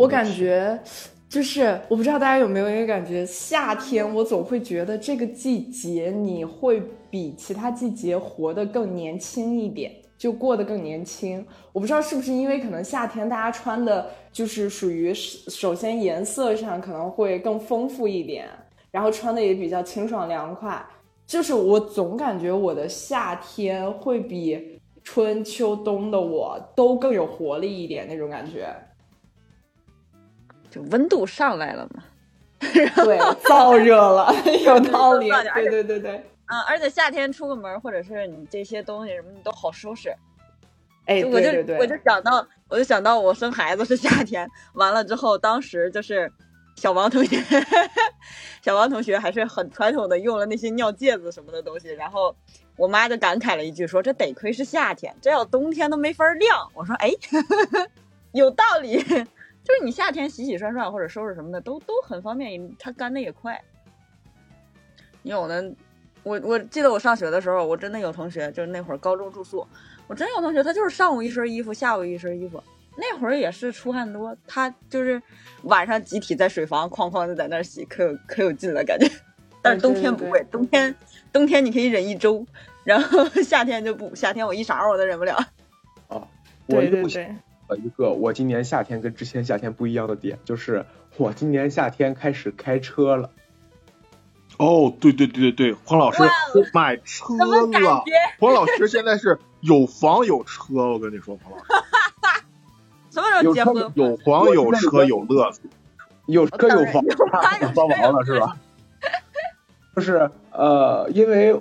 [0.00, 0.80] 我感觉
[1.28, 9.92] 就是我不知道大家有没有一个感觉，夏天我总会觉得这个季节你会比其他季节活得更年轻一点。
[10.16, 18.46] 就过得更年轻，我不知道是不是因为可能夏天大家穿的就是属于首先颜色上可能会更丰富一点，
[18.90, 20.82] 然后穿的也比较清爽凉快，
[21.26, 28.74] 就是我总感觉我的夏天会比春秋冬的我都更有活力一点那种感觉，
[30.70, 32.04] 就温度上来了嘛，
[32.60, 34.32] 对，燥热了，
[34.64, 36.24] 有道理，对对对对。
[36.46, 40.12] 嗯，而且夏天出个门，或者是你这些东西什么，你都好收拾。
[41.06, 46.30] 哎，我就对对我就想到，我就想到我生孩子是夏天，完了之后，当时就是
[46.76, 47.36] 小王同学，
[48.62, 51.88] 小王同学还是很传统的，用了那些尿介子什么的东西。
[51.92, 52.34] 然后
[52.76, 56.68] 我妈就感慨了一句，说这得亏是夏天，这要冬天都没法晾。
[56.74, 57.12] 我说，哎，
[58.32, 59.04] 有道理，
[59.64, 63.62] 就是你夏天洗洗涮涮或者收拾什么的都都很方便，它干的也快。
[65.22, 65.74] 有的。
[66.22, 69.66] 我我记得我上学的时候，我真的有同学，就是那会儿高中住宿，
[70.06, 72.62] 我真有同学，他就是上午一身衣服，下午一身衣服，
[72.98, 75.22] 那会儿也是出汗多，他就是
[75.62, 79.10] 晚上集体在水房哐哐的在那儿洗，可有可有劲了感觉。
[79.62, 80.94] 但是冬天不会，冬天
[81.32, 82.46] 冬天你可以忍一周，
[82.84, 85.34] 然后 夏天就不，夏天我一勺我都忍不了。
[86.08, 86.28] 啊，
[86.66, 87.24] 我又想
[87.70, 90.84] 了一个我今年夏天跟之前夏天不一样的点，就是
[91.16, 93.30] 我今年夏天开始开车了。
[94.58, 96.22] 哦，对对对对对，黄老师
[96.74, 98.04] 买车了。
[98.38, 101.64] 黄老师现在是有房有车，我跟你说，黄老师。
[103.10, 103.92] 什么时候结婚？
[103.94, 105.62] 有房有车有乐子，
[106.26, 107.02] 有车有房，
[107.74, 108.56] 帮忙了是吧？
[109.96, 111.60] 就是呃，因为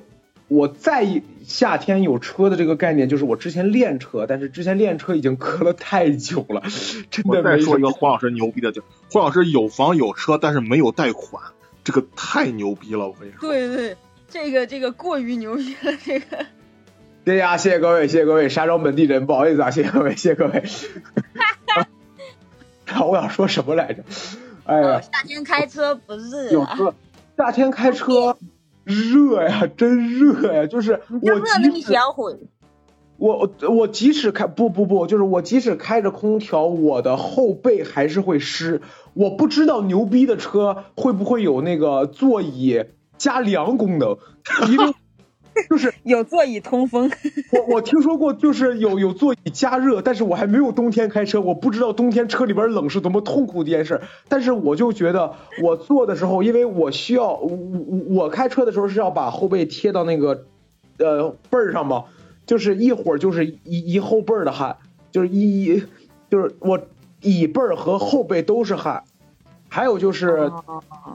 [0.49, 6.63] 我在意夏天有车的这个概念，就是我之前练车，但是之前练车已经磕了太久了，
[7.09, 7.41] 真的。
[7.41, 11.41] 再说一个黄老师牛逼的，就黄老师有房有车，但是没有贷款。
[11.84, 13.39] 这个太牛逼了，我跟你说。
[13.47, 13.97] 对对，
[14.27, 16.45] 这个这个过于牛逼了，这个。
[17.23, 20.63] 对呀，谢谢各位，谢谢各位，沙庄本地人，不好意思啊，谢谢各位，谢谢各位。
[21.35, 21.85] 哈
[22.85, 23.05] 哈。
[23.05, 24.03] 我想说什么来着？
[24.65, 26.51] 哎呀，夏天开车不热。
[26.51, 26.93] 有车，
[27.38, 28.38] 夏天开车
[28.89, 32.35] 热呀，真热呀，就是我热的你想毁。
[33.17, 38.81] 我我即使开不不不，就是我即使开着空调，我的后背还是会湿。
[39.13, 42.85] 我不知道牛逼的车会不会有那个座椅
[43.17, 44.17] 加凉功能，
[44.71, 44.93] 因为
[45.69, 47.11] 就是有座椅通风。
[47.51, 54.01] 我我听说过，就是有有座椅加热，但是我还没有冬天开车，我不知道冬天车里边冷是多么痛苦的一件事。
[54.27, 57.57] 但是我就觉得我坐的时候，因为我需要我
[58.09, 60.45] 我开车的时候是要把后背贴到那个
[60.97, 62.05] 呃背儿上嘛。
[62.45, 64.77] 就是一会儿就是一一后背的汗，
[65.11, 65.84] 就是一一
[66.31, 66.81] 就是我
[67.21, 69.03] 椅背儿和后背都是汗，
[69.69, 70.51] 还有就是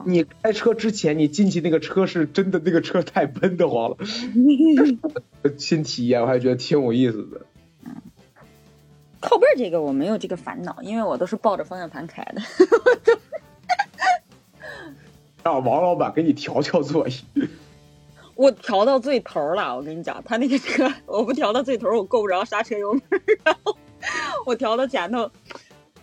[0.05, 3.97] 你开车之前你进去那个车是真的那个车太闷得慌了，
[5.57, 7.45] 新体验我还觉得挺有意思的。
[9.19, 12.41] 靠背这个我没有这个烦恼，因为我都是抱着方向盘开的。
[15.43, 17.13] 让王老板给你调调座椅。
[18.35, 23.01] 我调到最头了，我跟你讲，他那个车我不调到最头，我够不着刹车油门。
[23.43, 23.77] 然后
[24.45, 25.31] 我调到前头，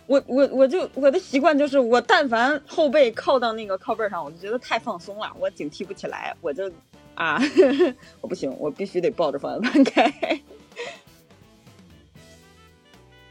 [0.07, 6.71] 我我我就我的习惯就是，我但凡后背靠到那个靠背上，我就觉得太放松了，我警惕不起来，我就
[7.15, 7.39] 啊，
[8.21, 10.11] 我不行，我必须得抱着方向盘开。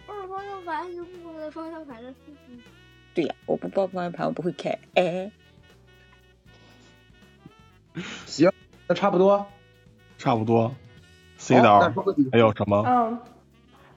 [0.07, 2.15] 抱着方向盘就不抱方向盘的
[3.15, 4.79] 对呀，我不抱方向盘，我不会开。
[4.95, 5.31] 哎，
[8.27, 8.51] 行。
[8.89, 9.47] 那差不多，
[10.19, 10.75] 差不多。
[11.37, 11.81] C 导
[12.31, 12.83] 还有什么？
[12.87, 13.19] 嗯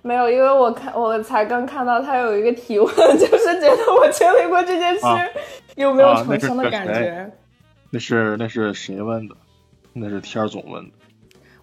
[0.06, 2.88] 没有，因为我看我才刚看到他有一个提问，
[3.18, 5.20] 就是觉得我经历过这件事，啊
[5.76, 7.28] 有没有重生的感觉？
[7.90, 9.36] 那是那是谁问的？
[9.94, 10.92] 那是天儿总问的，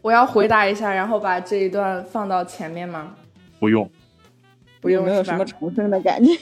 [0.00, 3.14] 我要回答一下，然后把这一段放到前面吗？
[3.60, 3.88] 不用。
[4.80, 6.32] 不用有没有什么重生的感觉？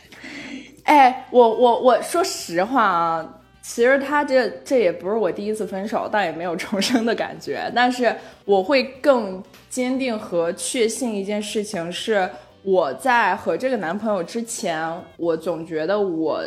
[0.84, 7.70] 哎，我我我说实话啊，其实他这这也不是我第一次分手，但也没有重生的感觉。
[7.74, 8.14] 但是
[8.44, 9.40] 我会更
[9.70, 12.28] 坚定和确信一件事情是，
[12.62, 16.42] 我在和这个男朋友之前，我总觉得我，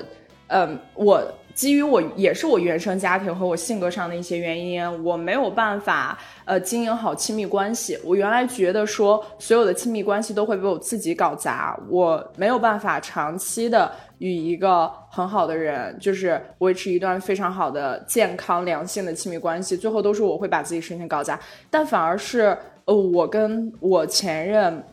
[0.48, 1.24] 嗯，我
[1.54, 7.98] 基于我也是我原生家庭和我性格上的一些原因，我没有办法呃经营好亲密关系。
[8.04, 13.90] 我原来觉得说所有的亲密关系都会被我自己搞砸，我没有办法长期的
[14.20, 21.40] 与一个很好的人就是维持一段非常好的健康良性的亲密关系，最后都是我会把自己事情搞砸，
[21.70, 24.84] 但反而是呃我跟我前任。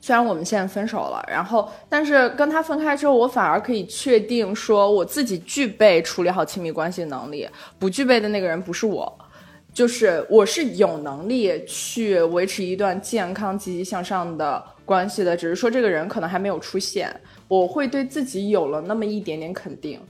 [0.00, 9.10] 虽然我们现在分手了，然后但是跟他分开之后，我反而可以确定说我自己具备处理好亲密关系的能力，不具备的那个人不是我，
[9.72, 17.10] 就是我是有能力去维持一段健康、积极向上的关系的，只是说这个人可能还没有出现，
[17.48, 20.00] 我会对自己有了那么一点点肯定。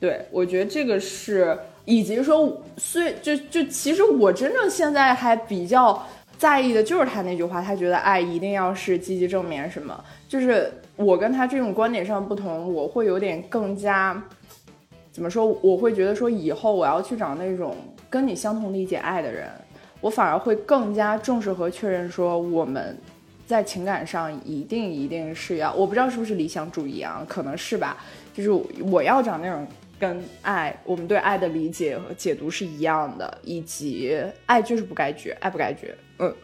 [0.00, 6.06] 对我觉得这个是，以及说，虽就就其实我真正现在还比较
[6.36, 14.22] 在意的就是他那句话，他觉得爱一定要是积极正面什么，就是我跟他这种观点上不同，我会有点更加
[15.10, 15.46] 怎么说？
[15.62, 17.74] 我会觉得说以后我要去找那种
[18.10, 19.48] 跟你相同理解爱的人，
[20.00, 22.98] 我反而会更加重视和确认说我们
[23.46, 27.96] 在情感上一定一定是要，我不知道是不是理想主义啊，可能是吧，
[28.32, 28.50] 就是
[28.82, 29.66] 我要找那种。
[29.96, 35.94] 跟爱，我们对爱的理解和解读是一样的，以及爱就是不该绝，爱不该绝。
[36.18, 36.34] 嗯，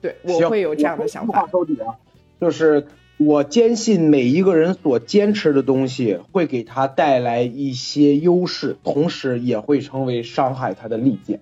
[0.00, 1.48] 对，我会有这样的想法话。
[1.50, 1.96] 收底啊，
[2.38, 2.86] 就是
[3.16, 11.40] 我坚信每一个人所坚持的东西会给他带来一些优势，同时也会成为伤害他的利剑。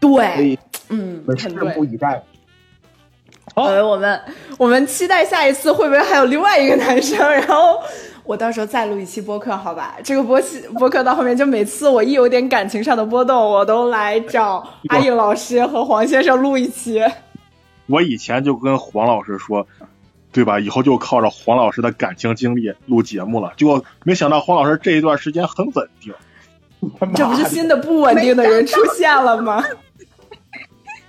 [0.00, 0.58] 所对以，
[0.90, 1.74] 嗯，我们拭。
[1.74, 2.22] 目以待。
[3.54, 4.20] 好呃，我们
[4.56, 7.78] 我们期待下一次会不会还有另外一个男生，然后
[8.24, 9.96] 我到时候再录一期播客，好吧？
[10.02, 17.02] 这个播期播客到后面就每次我一有点感情上的波动，我都来找阿颖老师和黄先生录一期。
[17.86, 19.66] 我以前就跟黄老师说，
[20.32, 20.58] 对吧？
[20.58, 23.52] 以后就靠着黄老师的感情经历录节目了。
[23.56, 26.14] 结果没想到黄老师这一段时间很稳定。
[27.14, 29.62] 这不是新的不稳定的人出现了吗？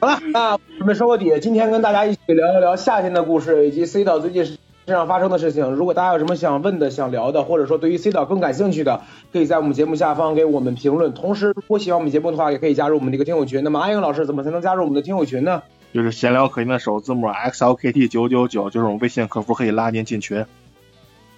[0.03, 5.71] 好了，那我们收个底，今天跟大家一起聊一聊夏天的故事，以及 C 岛最近身上发生的事情。
[5.71, 8.99] 如果大家有什么想问的、想聊的，或者说对于 C 岛更感兴趣的，
[9.31, 11.13] 可以在我们节目下方给我们评论。
[11.13, 13.63] 同时，如果喜欢我们节目的话，也可以加入我们的一个听友群。
[13.63, 15.63] 那么阿英老师怎么才能加入我们的听友群呢？
[15.93, 20.45] 就是闲聊可以的首字母 XLKT 九九九，就是我们微信客服可以拉您进群。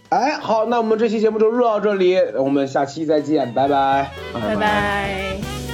[0.10, 4.10] 哎，好，那我们这期节目就录到这里，我们下期再见，拜拜。
[4.34, 5.65] 拜拜。